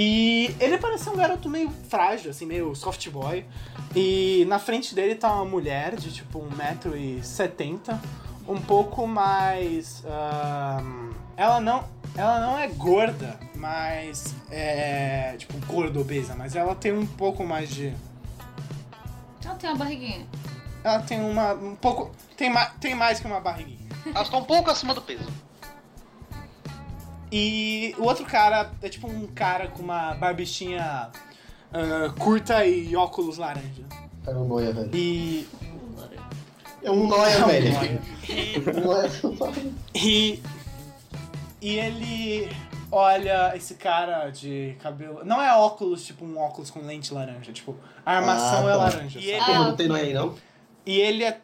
[0.01, 3.45] E ele parece um garoto meio frágil, assim, meio soft boy.
[3.97, 7.99] E na frente dele tá uma mulher de tipo 1,70m,
[8.47, 10.05] um pouco mais.
[11.37, 11.85] ela não.
[12.17, 14.37] Ela não é gorda, mas.
[14.53, 15.35] É.
[15.37, 17.93] Tipo, gorda obesa, mas ela tem um pouco mais de.
[19.45, 20.27] Ela tem uma barriguinha.
[20.85, 21.55] Ela tem uma.
[21.55, 22.13] um pouco.
[22.37, 23.89] Tem, ma tem mais que uma barriguinha.
[24.07, 25.29] Ela está um pouco acima do peso.
[27.31, 31.11] E o outro cara é tipo um cara com uma barbichinha
[31.73, 33.85] ah, curta e óculos laranja.
[34.27, 34.91] É um noia, velho.
[34.95, 35.47] E.
[36.83, 37.73] É um noia, É um velho.
[37.73, 38.01] noia.
[38.85, 39.73] Noia.
[39.95, 40.43] E.
[41.61, 42.49] E ele
[42.91, 45.25] olha esse cara de cabelo.
[45.25, 47.53] Não é óculos, tipo um óculos com lente laranja.
[47.53, 47.77] Tipo,
[48.07, 48.77] a armação Ah, é tá.
[48.77, 49.19] laranja.
[49.19, 50.35] E ele- Ah, não tem noia aí, não?
[50.87, 51.41] E ele é.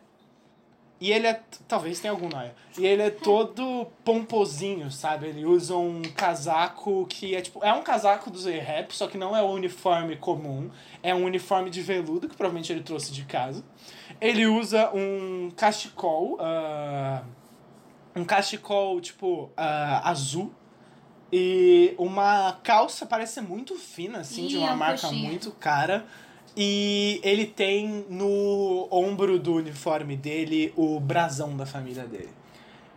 [1.00, 1.40] E ele é.
[1.66, 2.54] Talvez tenha algum noia.
[2.78, 5.26] E ele é todo pomposinho, sabe?
[5.26, 7.62] Ele usa um casaco que é tipo.
[7.64, 10.70] É um casaco do Z-Rap, só que não é o uniforme comum.
[11.02, 13.64] É um uniforme de veludo que provavelmente ele trouxe de casa.
[14.20, 16.38] Ele usa um cachecol.
[16.40, 17.22] ah,
[18.16, 20.52] um cachecol, tipo, ah, azul.
[21.32, 25.28] E uma calça parece ser muito fina, assim, de Ih, uma é marca coxinha.
[25.28, 26.06] muito cara.
[26.56, 32.28] E ele tem no ombro do uniforme dele o brasão da família dele.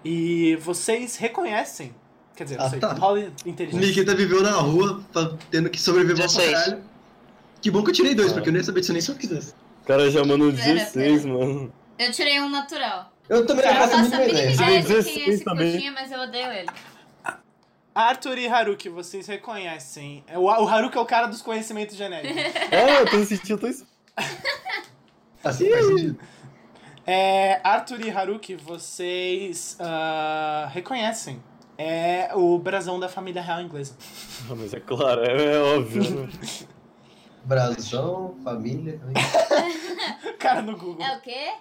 [0.05, 1.93] E vocês reconhecem.
[2.35, 2.93] Quer dizer, não Ah, sei, tá.
[2.93, 3.87] rola O inteligência.
[3.87, 6.51] Nikita viveu na rua, tá tendo que sobreviver pra 16.
[6.51, 6.83] caralho.
[7.59, 8.35] Que bom que eu tirei dois, Ah.
[8.35, 9.53] porque eu nem ia saber disso nem se eu quisesse.
[9.83, 11.73] O cara já mandou Pera, 16, mano.
[11.97, 13.11] Eu tirei um natural.
[13.27, 14.51] Eu também Eu não faço a faço a mínima ideia.
[14.53, 15.71] ideia de quem é 16 esse também.
[15.73, 16.69] coxinha, mas eu odeio ele.
[17.98, 20.24] Arthur e Haruki, vocês reconhecem.
[20.27, 22.38] É O, o Haruki é o cara dos conhecimentos genéricos.
[22.69, 23.85] É, eu tô sentindo, eu tô
[25.43, 26.19] Assim faz sentido.
[27.08, 31.42] É, Arthur e Haruki, vocês ah, reconhecem.
[31.76, 33.98] É o brasão da família real inglesa.
[34.48, 36.03] Ah, mas é claro, é, é óbvio.
[36.03, 36.30] né?
[37.45, 39.01] Brasão, família.
[40.38, 41.03] Cara no Google.
[41.03, 41.51] É o quê?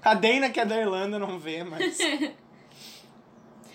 [0.00, 1.98] A Dana, que é da Irlanda, não vê, mas.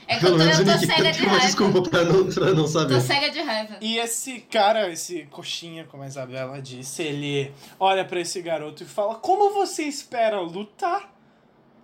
[0.08, 1.46] É que eu tô, eu tô cega de raiva.
[1.46, 3.02] desculpa pra não, pra não Tô saber.
[3.02, 3.78] cega de raiva.
[3.82, 8.86] E esse cara, esse coxinha, como a Isabela disse, ele olha pra esse garoto e
[8.86, 11.14] fala: Como você espera lutar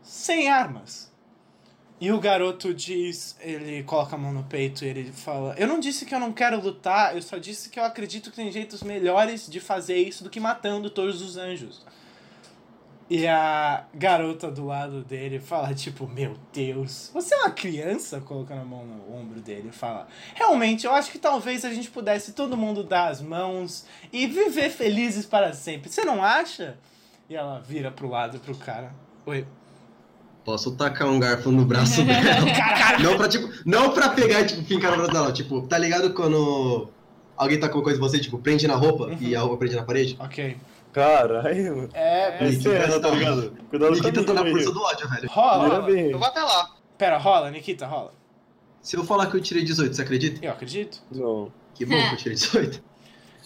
[0.01, 1.09] sem armas?
[2.01, 5.79] E o garoto diz, ele coloca a mão no peito e ele fala: Eu não
[5.79, 8.81] disse que eu não quero lutar, eu só disse que eu acredito que tem jeitos
[8.81, 11.85] melhores de fazer isso do que matando todos os anjos.
[13.09, 18.21] E a garota do lado dele fala, tipo, meu Deus, você é uma criança?
[18.21, 21.89] Colocando a mão no ombro dele e fala, realmente, eu acho que talvez a gente
[21.89, 25.89] pudesse todo mundo dar as mãos e viver felizes para sempre.
[25.89, 26.77] Você não acha?
[27.27, 28.91] E ela vira pro lado pro cara.
[29.25, 29.43] Oi.
[30.45, 32.45] Posso tacar um garfo no braço dela.
[33.01, 35.33] Não pra, tipo, não pra pegar e, tipo, fincar no braço dela.
[35.33, 36.87] Tipo, tá ligado quando
[37.35, 39.83] alguém tá com coisa em você, tipo, prende na roupa e a roupa prende na
[39.83, 40.15] parede?
[40.19, 40.57] Ok.
[40.91, 41.89] Caralho.
[41.93, 42.47] É.
[42.47, 43.53] É cena, tá ligado?
[43.69, 45.29] Cuidado Nikita tá na força do ódio, velho.
[45.29, 45.67] Rola.
[45.67, 45.81] Rola.
[45.83, 46.11] bem.
[46.11, 46.69] Eu vou até lá.
[46.97, 48.13] Pera, rola, Nikita, rola.
[48.81, 50.45] Se eu falar que eu tirei 18, você acredita?
[50.45, 51.01] Eu acredito.
[51.11, 52.81] Não, Que bom que eu tirei 18.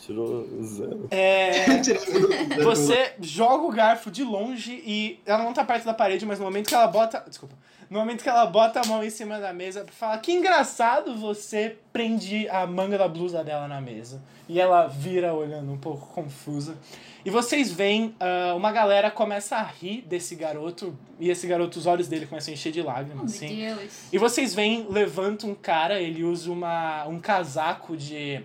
[0.06, 1.08] tirou zero.
[1.12, 1.66] É.
[2.64, 6.46] Você joga o garfo de longe e ela não tá perto da parede, mas no
[6.46, 7.24] momento que ela bota.
[7.28, 7.56] Desculpa.
[7.94, 11.16] No momento que ela bota a mão em cima da mesa pra falar que engraçado,
[11.16, 14.20] você prende a manga da blusa dela na mesa.
[14.50, 16.76] E ela vira olhando um pouco confusa.
[17.24, 20.98] E vocês veem ah, uma galera começa a rir desse garoto.
[21.20, 23.56] E esse garoto, os olhos dele começam a encher de Oh, lágrimas, meu assim.
[23.64, 23.92] Deus.
[24.12, 28.44] E vocês veem, levanta um cara, ele usa uma, um casaco de.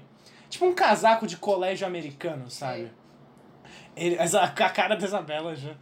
[0.50, 2.90] Tipo um casaco de colégio americano, sabe?
[3.96, 5.74] Ele, a cara da Isabela já.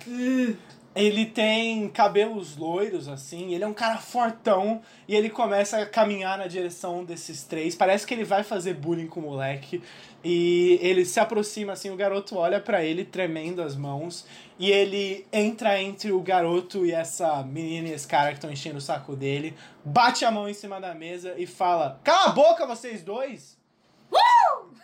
[0.96, 6.38] Ele tem cabelos loiros, assim, ele é um cara fortão e ele começa a caminhar
[6.38, 7.74] na direção desses três.
[7.74, 9.82] Parece que ele vai fazer bullying com o moleque.
[10.24, 14.26] E ele se aproxima, assim, o garoto olha pra ele, tremendo as mãos.
[14.58, 18.78] E ele entra entre o garoto e essa menina e esse cara que estão enchendo
[18.78, 22.66] o saco dele, bate a mão em cima da mesa e fala: Cala a boca,
[22.66, 23.58] vocês dois!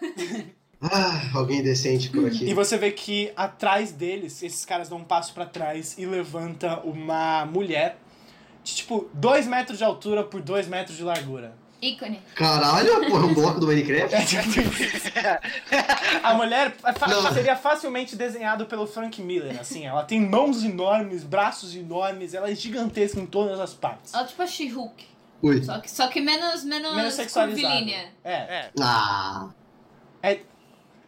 [0.83, 2.45] Ah, alguém decente por aqui.
[2.49, 6.81] E você vê que atrás deles, esses caras dão um passo pra trás e levanta
[6.85, 7.99] uma mulher
[8.65, 11.55] de tipo 2 metros de altura por 2 metros de largura.
[11.81, 12.21] Ícone.
[12.37, 14.15] Caralho, porra, um bloco do Minecraft?
[16.23, 17.33] A mulher é fa- Não.
[17.33, 19.85] seria facilmente desenhado pelo Frank Miller, assim.
[19.87, 24.15] Ela tem mãos enormes, braços enormes, ela é gigantesca em todas as partes.
[24.15, 25.05] Ela é tipo a She-Hulk.
[25.43, 25.65] Ui.
[25.65, 27.69] Só que, só que menos, menos, Menos sexualizada.
[27.75, 28.13] curvilínea.
[28.25, 28.71] É.
[28.81, 29.49] Ah.
[30.23, 30.39] É,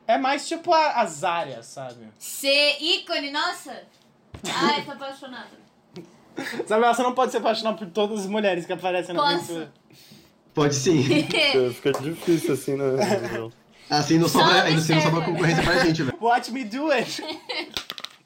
[0.07, 2.09] é mais tipo a, as áreas, sabe?
[2.19, 3.83] Ser ícone, nossa.
[4.47, 5.65] Ai, tô apaixonada.
[6.67, 9.35] Sabe, você não pode se apaixonar por todas as mulheres que aparecem na Posso.
[9.35, 9.73] aventura.
[10.53, 11.03] Pode sim.
[11.03, 12.85] Fica- Fica difícil assim, né?
[13.89, 16.17] Assim não sobra, assim não sobra concorrência pra gente, velho.
[16.21, 17.23] Watch me do it!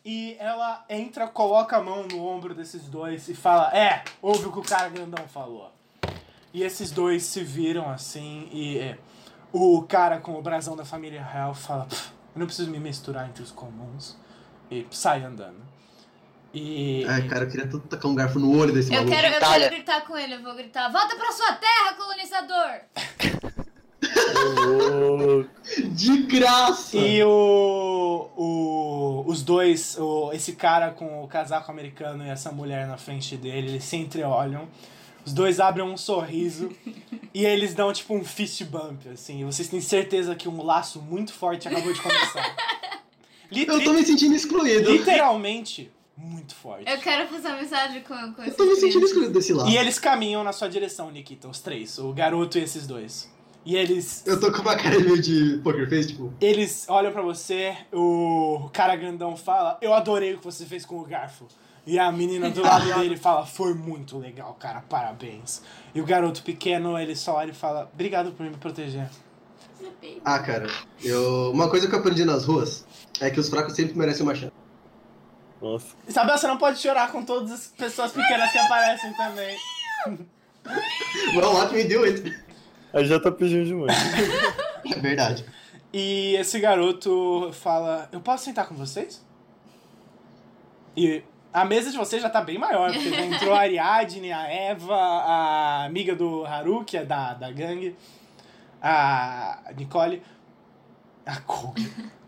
[0.05, 4.53] e ela entra, coloca a mão no ombro desses dois e fala: É, ouve o
[4.53, 5.73] que o cara grandão falou.
[6.53, 8.99] E esses dois se viram assim e é,
[9.53, 13.29] o cara com o brasão da família real fala: "Pff, Eu não preciso me misturar
[13.29, 14.17] entre os comuns.
[14.71, 15.57] E sai andando.
[16.53, 17.05] E.
[17.09, 19.15] Ai, cara, eu queria tanto tacar um garfo no olho desse Eu maluco.
[19.15, 19.69] quero, eu Itália.
[19.69, 20.89] quero gritar com ele, eu vou gritar.
[20.91, 22.81] Volta pra sua terra, colonizador!
[24.67, 25.51] Ô, louco.
[25.91, 26.97] De graça!
[26.97, 32.87] E o, o, os dois, o, esse cara com o casaco americano e essa mulher
[32.87, 34.69] na frente dele, eles se entreolham.
[35.29, 36.71] Os dois abrem um sorriso
[37.35, 39.43] e eles dão tipo um fist bump, assim.
[39.43, 42.57] E vocês têm certeza que um laço muito forte acabou de começar.
[43.53, 44.91] Lit- Eu tô me sentindo excluído.
[44.91, 46.91] literalmente muito forte.
[46.91, 49.69] Eu quero fazer amizade com, com Eu tô me sentindo excluído desse lado.
[49.69, 53.31] E eles caminham na sua direção, Nikita, os três, o garoto e esses dois.
[53.67, 56.33] E eles Eu tô com uma cara meio de poker face, tipo.
[56.41, 60.99] Eles olham pra você, o cara grandão fala: Eu adorei o que você fez com
[60.99, 61.47] o garfo.
[61.89, 65.63] E a menina do lado dele fala: Foi muito legal, cara, parabéns.
[65.95, 69.09] E o garoto pequeno, ele só olha e fala: Obrigado por me proteger.
[70.23, 70.67] Ah, cara,
[71.03, 71.51] eu...
[71.51, 72.85] uma coisa que eu aprendi nas ruas
[73.21, 74.53] é que os fracos sempre merecem uma chance.
[75.63, 75.97] Nossa.
[76.07, 79.57] Isabel, você não pode chorar com todas as pessoas pequenas que aparecem também.
[81.35, 82.39] Well, what me do it?
[82.93, 83.97] Aí já tá pedindo demais.
[84.95, 85.47] É verdade.
[85.91, 89.25] E esse garoto fala: Eu posso sentar com vocês?
[90.95, 94.43] E a mesa de vocês já tá bem maior, porque já entrou a Ariadne, a
[94.47, 97.97] Eva, a amiga do Haru, que é da, da gangue,
[98.83, 100.23] a Nicole,
[101.27, 101.83] a Koga.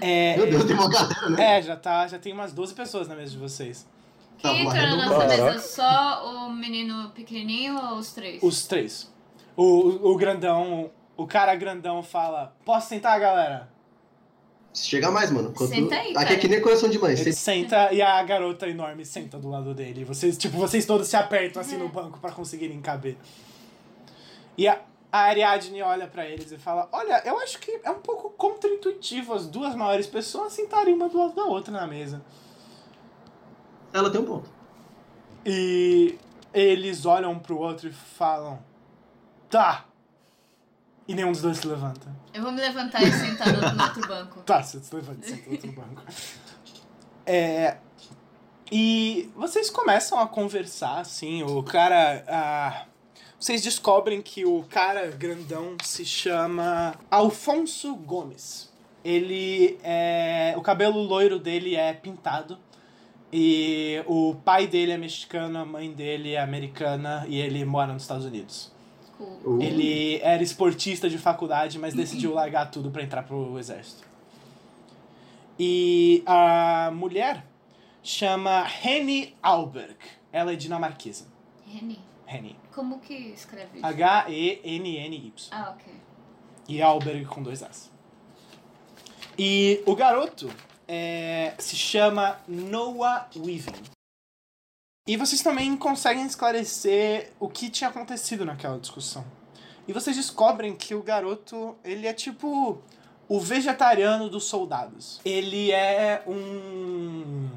[0.00, 1.58] É, Meu Deus, tem uma galera, né?
[1.58, 3.86] é, já tá, já tem umas 12 pessoas na mesa de vocês.
[4.40, 5.58] Tá, Quem uma entrou na nossa mesa?
[5.58, 8.42] Só o menino pequenininho ou os três?
[8.42, 9.12] Os três.
[9.56, 13.68] O, o, o grandão, o cara grandão fala: Posso sentar, galera?
[14.74, 15.52] Chega mais, mano.
[15.52, 15.70] Quanto...
[15.70, 16.34] Senta aí, Aqui cara.
[16.34, 17.12] é que nem coração de mãe.
[17.12, 20.04] Ele senta e a garota enorme senta do lado dele.
[20.04, 23.16] Vocês, tipo, vocês todos se apertam assim no banco pra conseguirem caber.
[24.58, 24.80] E a,
[25.12, 29.32] a Ariadne olha pra eles e fala: Olha, eu acho que é um pouco contraintuitivo
[29.32, 32.20] as duas maiores pessoas sentarem uma do lado da outra na mesa.
[33.92, 34.50] Ela tem um ponto.
[35.46, 36.18] E
[36.52, 38.58] eles olham um pro outro e falam:
[39.48, 39.84] Tá.
[41.06, 42.14] E nenhum dos dois se levanta.
[42.32, 44.40] Eu vou me levantar e sentar no, no outro banco.
[44.40, 46.02] Tá, você se levanta e senta no outro banco.
[47.26, 47.76] É,
[48.72, 52.24] e vocês começam a conversar, assim, o cara.
[52.26, 52.86] ah,
[53.38, 58.72] vocês descobrem que o cara grandão se chama Alfonso Gomes.
[59.04, 60.54] Ele é.
[60.56, 62.58] O cabelo loiro dele é pintado.
[63.32, 68.02] E o pai dele é mexicano, a mãe dele é americana e ele mora nos
[68.02, 68.73] Estados Unidos.
[69.44, 74.06] Uh, Ele era esportista de faculdade, mas decidiu largar tudo pra entrar pro exército.
[75.58, 77.44] E a mulher
[78.02, 79.96] chama Henny Alberg.
[80.32, 81.26] Ela é dinamarquesa.
[81.66, 82.56] Reni, Henny.
[82.74, 83.86] como que escreve isso?
[83.86, 85.32] H-E-N-N-Y.
[85.50, 85.92] Ah, ok.
[86.68, 87.90] E Alberg com dois As.
[89.38, 90.48] E o garoto
[90.88, 93.82] é, se chama Noah Weaving.
[95.06, 99.22] E vocês também conseguem esclarecer o que tinha acontecido naquela discussão.
[99.86, 102.78] E vocês descobrem que o garoto, ele é tipo
[103.28, 105.20] o vegetariano dos soldados.
[105.22, 107.48] Ele é um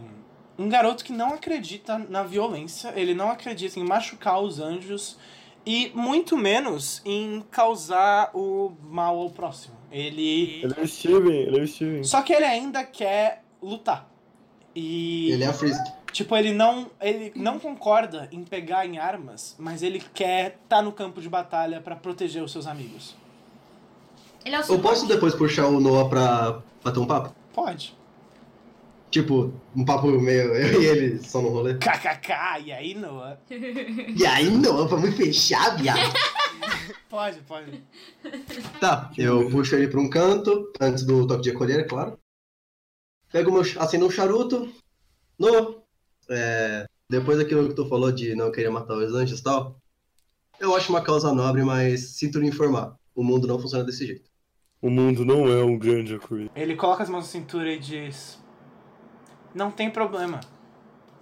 [0.59, 5.17] um garoto que não acredita na violência, ele não acredita em machucar os anjos
[5.66, 9.76] e muito menos em causar o mal ao próximo.
[9.90, 12.03] Ele Ele é o Steven, ele é o Steven.
[12.03, 14.09] só que ele ainda quer lutar.
[14.76, 15.82] E Ele é a Frisk.
[16.11, 20.92] Tipo, ele não ele não concorda em pegar em armas, mas ele quer estar no
[20.92, 23.16] campo de batalha pra proteger os seus amigos.
[24.45, 27.36] Ele é o Eu posso depois puxar o Noah pra bater um papo?
[27.53, 27.95] Pode.
[29.10, 31.76] Tipo, um papo meio eu e ele só no rolê.
[31.76, 33.40] KKK, e aí Noah?
[33.50, 36.00] E aí, Noah, vamos fechar, viado?
[37.10, 37.84] Pode, pode.
[38.80, 42.19] Tá, eu puxo ele pra um canto, antes do toque de recolher, é claro.
[43.32, 44.69] Pego o meu, acendo um charuto.
[45.40, 45.77] No,
[46.30, 49.78] é, depois daquilo que tu falou de não querer matar os anjos e tal,
[50.60, 54.30] eu acho uma causa nobre, mas sinto lhe informar, o mundo não funciona desse jeito.
[54.82, 56.52] O mundo não é um grande arco-íris.
[56.56, 58.40] Ele coloca as mãos na cintura e diz:
[59.54, 60.40] Não tem problema.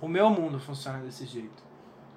[0.02, 1.64] O meu mundo funciona desse jeito.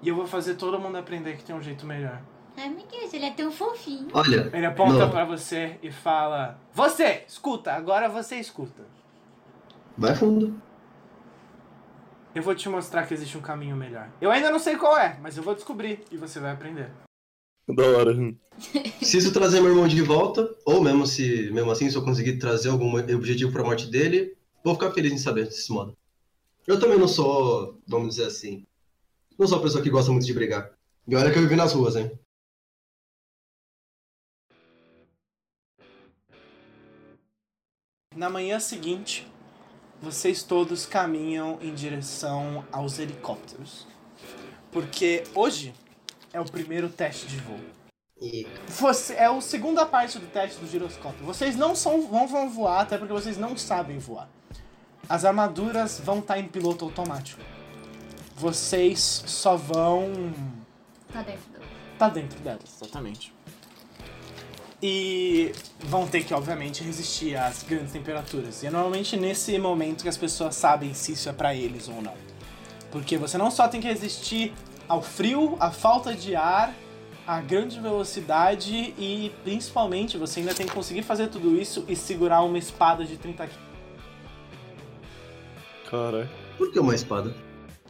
[0.02, 2.20] E eu vou fazer todo mundo aprender que tem um jeito melhor.
[2.56, 4.08] Ai, meu Deus, ele é tão fofinho.
[4.12, 5.10] Olha, Ele aponta Não.
[5.10, 8.82] pra você e fala: Você, escuta, agora você escuta.
[9.96, 10.60] vai fundo.
[12.38, 14.08] Eu vou te mostrar que existe um caminho melhor.
[14.20, 16.88] Eu ainda não sei qual é, mas eu vou descobrir e você vai aprender.
[17.68, 18.14] Da hora.
[19.02, 22.38] Se isso trazer meu irmão de volta, ou mesmo se, mesmo assim, se eu conseguir
[22.38, 25.98] trazer algum objetivo pra morte dele, vou ficar feliz em saber desse modo.
[26.64, 28.64] Eu também não sou, vamos dizer assim,
[29.36, 30.70] não sou uma pessoa que gosta muito de brigar.
[31.08, 32.16] E olha que eu vivi nas ruas, hein?
[38.14, 39.28] Na manhã seguinte,
[40.00, 43.86] vocês todos caminham em direção aos helicópteros.
[44.70, 45.74] Porque hoje
[46.32, 47.60] é o primeiro teste de voo.
[48.20, 51.24] E Você, é a segunda parte do teste do giroscópio.
[51.24, 54.28] Vocês não são, vão, vão voar, até porque vocês não sabem voar.
[55.08, 57.40] As armaduras vão estar em piloto automático.
[58.36, 60.32] Vocês só vão.
[61.12, 61.60] Tá dentro do...
[61.98, 63.32] tá dentro delas, exatamente.
[64.80, 68.62] E vão ter que, obviamente, resistir às grandes temperaturas.
[68.62, 72.00] E é normalmente nesse momento que as pessoas sabem se isso é pra eles ou
[72.00, 72.14] não.
[72.92, 74.52] Porque você não só tem que resistir
[74.88, 76.72] ao frio, à falta de ar,
[77.26, 82.40] à grande velocidade e principalmente você ainda tem que conseguir fazer tudo isso e segurar
[82.40, 83.68] uma espada de 30 quilos.
[85.90, 86.28] Caralho.
[86.56, 87.34] por que uma espada?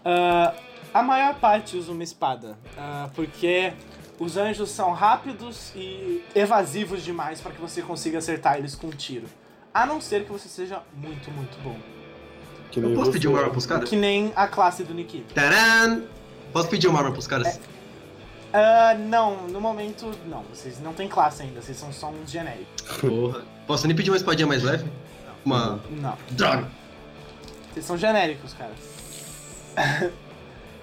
[0.04, 0.54] Ah,
[0.92, 3.72] a maior parte usa uma espada, ah, porque
[4.18, 8.90] os anjos são rápidos e evasivos demais para que você consiga acertar eles com um
[8.90, 9.26] tiro.
[9.72, 11.76] A não ser que você seja muito, muito bom.
[12.70, 13.12] Que Eu nem posso você.
[13.12, 13.88] pedir uma arma pros caras?
[13.88, 15.34] Que nem a classe do Nikita.
[15.34, 16.02] Taran!
[16.52, 17.60] Posso pedir uma arma pros caras?
[18.52, 20.42] Ah, não, no momento, não.
[20.52, 22.66] Vocês não têm classe ainda, vocês são só uns genéricos.
[22.98, 23.42] Porra.
[23.66, 24.90] Posso nem pedir uma espadinha mais leve?
[25.44, 25.78] Uma.
[25.90, 26.16] Não.
[26.30, 26.68] Droga!
[27.72, 28.72] Vocês são genéricos, cara.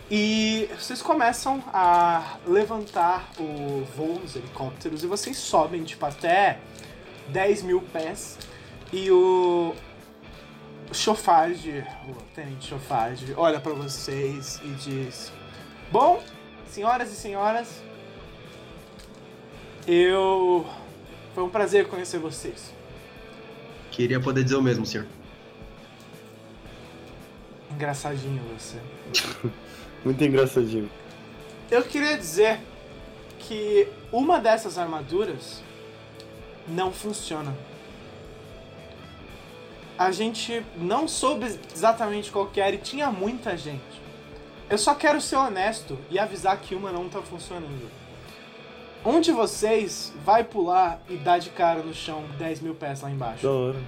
[0.10, 6.60] e vocês começam a levantar o voo nos helicópteros e vocês sobem, tipo, até
[7.30, 8.38] 10 mil pés.
[8.94, 9.74] E o
[10.94, 15.32] Chofard, o tenente Chofard, olha pra vocês e diz:
[15.92, 16.24] Bom,
[16.68, 17.82] senhoras e senhoras,
[19.88, 20.66] eu.
[21.34, 22.72] Foi um prazer conhecer vocês.
[23.92, 25.08] Queria poder dizer o mesmo, senhor.
[27.72, 28.80] Engraçadinho você.
[30.06, 30.90] Muito engraçadinho.
[31.70, 32.60] Eu queria dizer
[33.40, 35.62] que uma dessas armaduras
[36.68, 37.54] não funciona.
[39.98, 43.82] A gente não soube exatamente qual que era e tinha muita gente.
[44.70, 47.90] Eu só quero ser honesto e avisar que uma não tá funcionando.
[49.06, 53.08] Um de vocês vai pular e dar de cara no chão 10 mil pés lá
[53.10, 53.48] Da embaixo.
[53.48, 53.80] hora.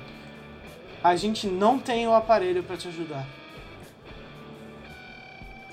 [1.04, 3.26] A gente não tem o aparelho pra te ajudar.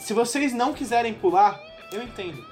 [0.05, 1.59] Se vocês não quiserem pular,
[1.91, 2.45] eu entendo.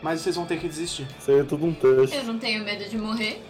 [0.00, 1.06] Mas vocês vão ter que desistir.
[1.18, 2.16] Isso aí é tudo um teste.
[2.16, 3.42] Eu não tenho medo de morrer.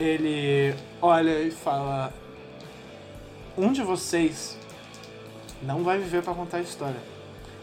[0.00, 2.10] Ele olha e fala:
[3.56, 4.56] Um de vocês
[5.62, 7.00] não vai viver pra contar a história.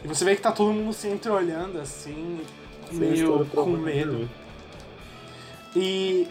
[0.03, 2.39] E você vê que tá todo mundo se entreolhando assim,
[2.83, 4.29] Essa meio com medo.
[5.75, 6.27] E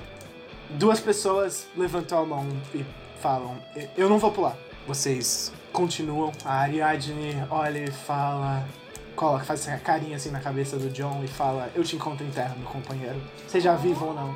[0.71, 2.85] duas pessoas levantam a mão e
[3.21, 4.57] falam: "E- Eu não vou pular.
[4.87, 6.33] Vocês continuam.
[6.45, 8.67] A Ariadne olha e fala.
[9.15, 12.31] Coloca, faz essa carinha assim na cabeça do John e fala: Eu te encontro em
[12.31, 13.21] terra, meu companheiro.
[13.47, 14.35] Seja vivo ou não.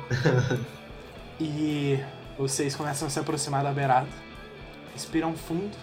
[1.39, 1.99] e
[2.37, 4.07] vocês começam a se aproximar da beirada.
[4.93, 5.75] Respiram fundo.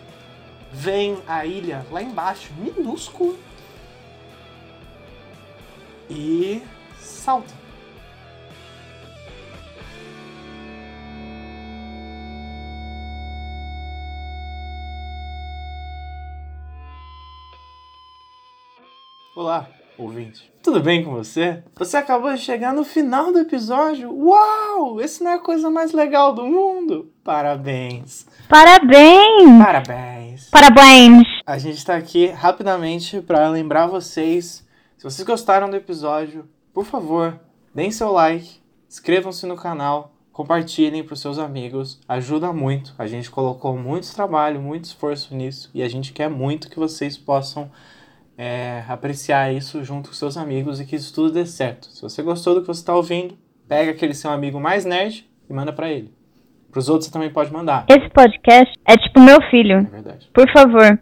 [0.73, 3.39] Vem a ilha lá embaixo, minúsculo.
[6.09, 6.63] E
[7.01, 7.66] saltam.
[19.37, 20.51] Olá, ouvinte.
[20.63, 21.63] Tudo bem com você?
[21.75, 24.11] Você acabou de chegar no final do episódio.
[24.11, 24.99] Uau!
[24.99, 27.13] Esse não é a coisa mais legal do mundo.
[27.23, 28.27] Parabéns.
[28.49, 29.63] Parabéns!
[29.63, 30.49] Parabéns.
[30.49, 31.23] Parabéns!
[31.47, 34.67] A gente tá aqui rapidamente para lembrar vocês.
[34.97, 37.39] Se vocês gostaram do episódio, por favor,
[37.75, 42.01] deem seu like, inscrevam-se no canal, compartilhem para os seus amigos.
[42.09, 42.95] Ajuda muito.
[42.97, 47.19] A gente colocou muito trabalho, muito esforço nisso e a gente quer muito que vocês
[47.19, 47.71] possam
[48.39, 51.87] é, apreciar isso junto com seus amigos e que isso tudo dê certo.
[51.89, 53.37] Se você gostou do que você está ouvindo,
[53.69, 56.13] pega aquele seu amigo mais nerd e manda para ele.
[56.71, 57.87] Para os outros você também pode mandar.
[57.89, 59.85] Esse podcast é tipo meu É filho.
[59.91, 60.29] verdade.
[60.35, 60.99] Por favor,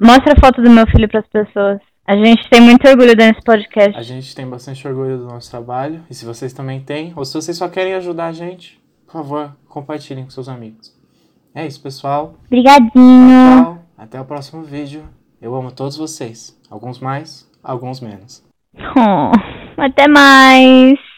[0.00, 1.78] mostra a foto do meu filho pras pessoas.
[2.06, 3.96] A gente tem muito orgulho nesse podcast.
[3.96, 6.02] A gente tem bastante orgulho do nosso trabalho.
[6.10, 9.52] E se vocês também têm, ou se vocês só querem ajudar a gente, por favor,
[9.68, 10.92] compartilhem com seus amigos.
[11.54, 12.34] É isso, pessoal.
[12.46, 12.90] Obrigadinho.
[13.64, 13.78] Tchau.
[13.96, 15.04] Até o próximo vídeo.
[15.40, 16.58] Eu amo todos vocês.
[16.70, 18.44] Alguns mais, alguns menos.
[18.96, 19.32] Oh,
[19.76, 21.09] até mais.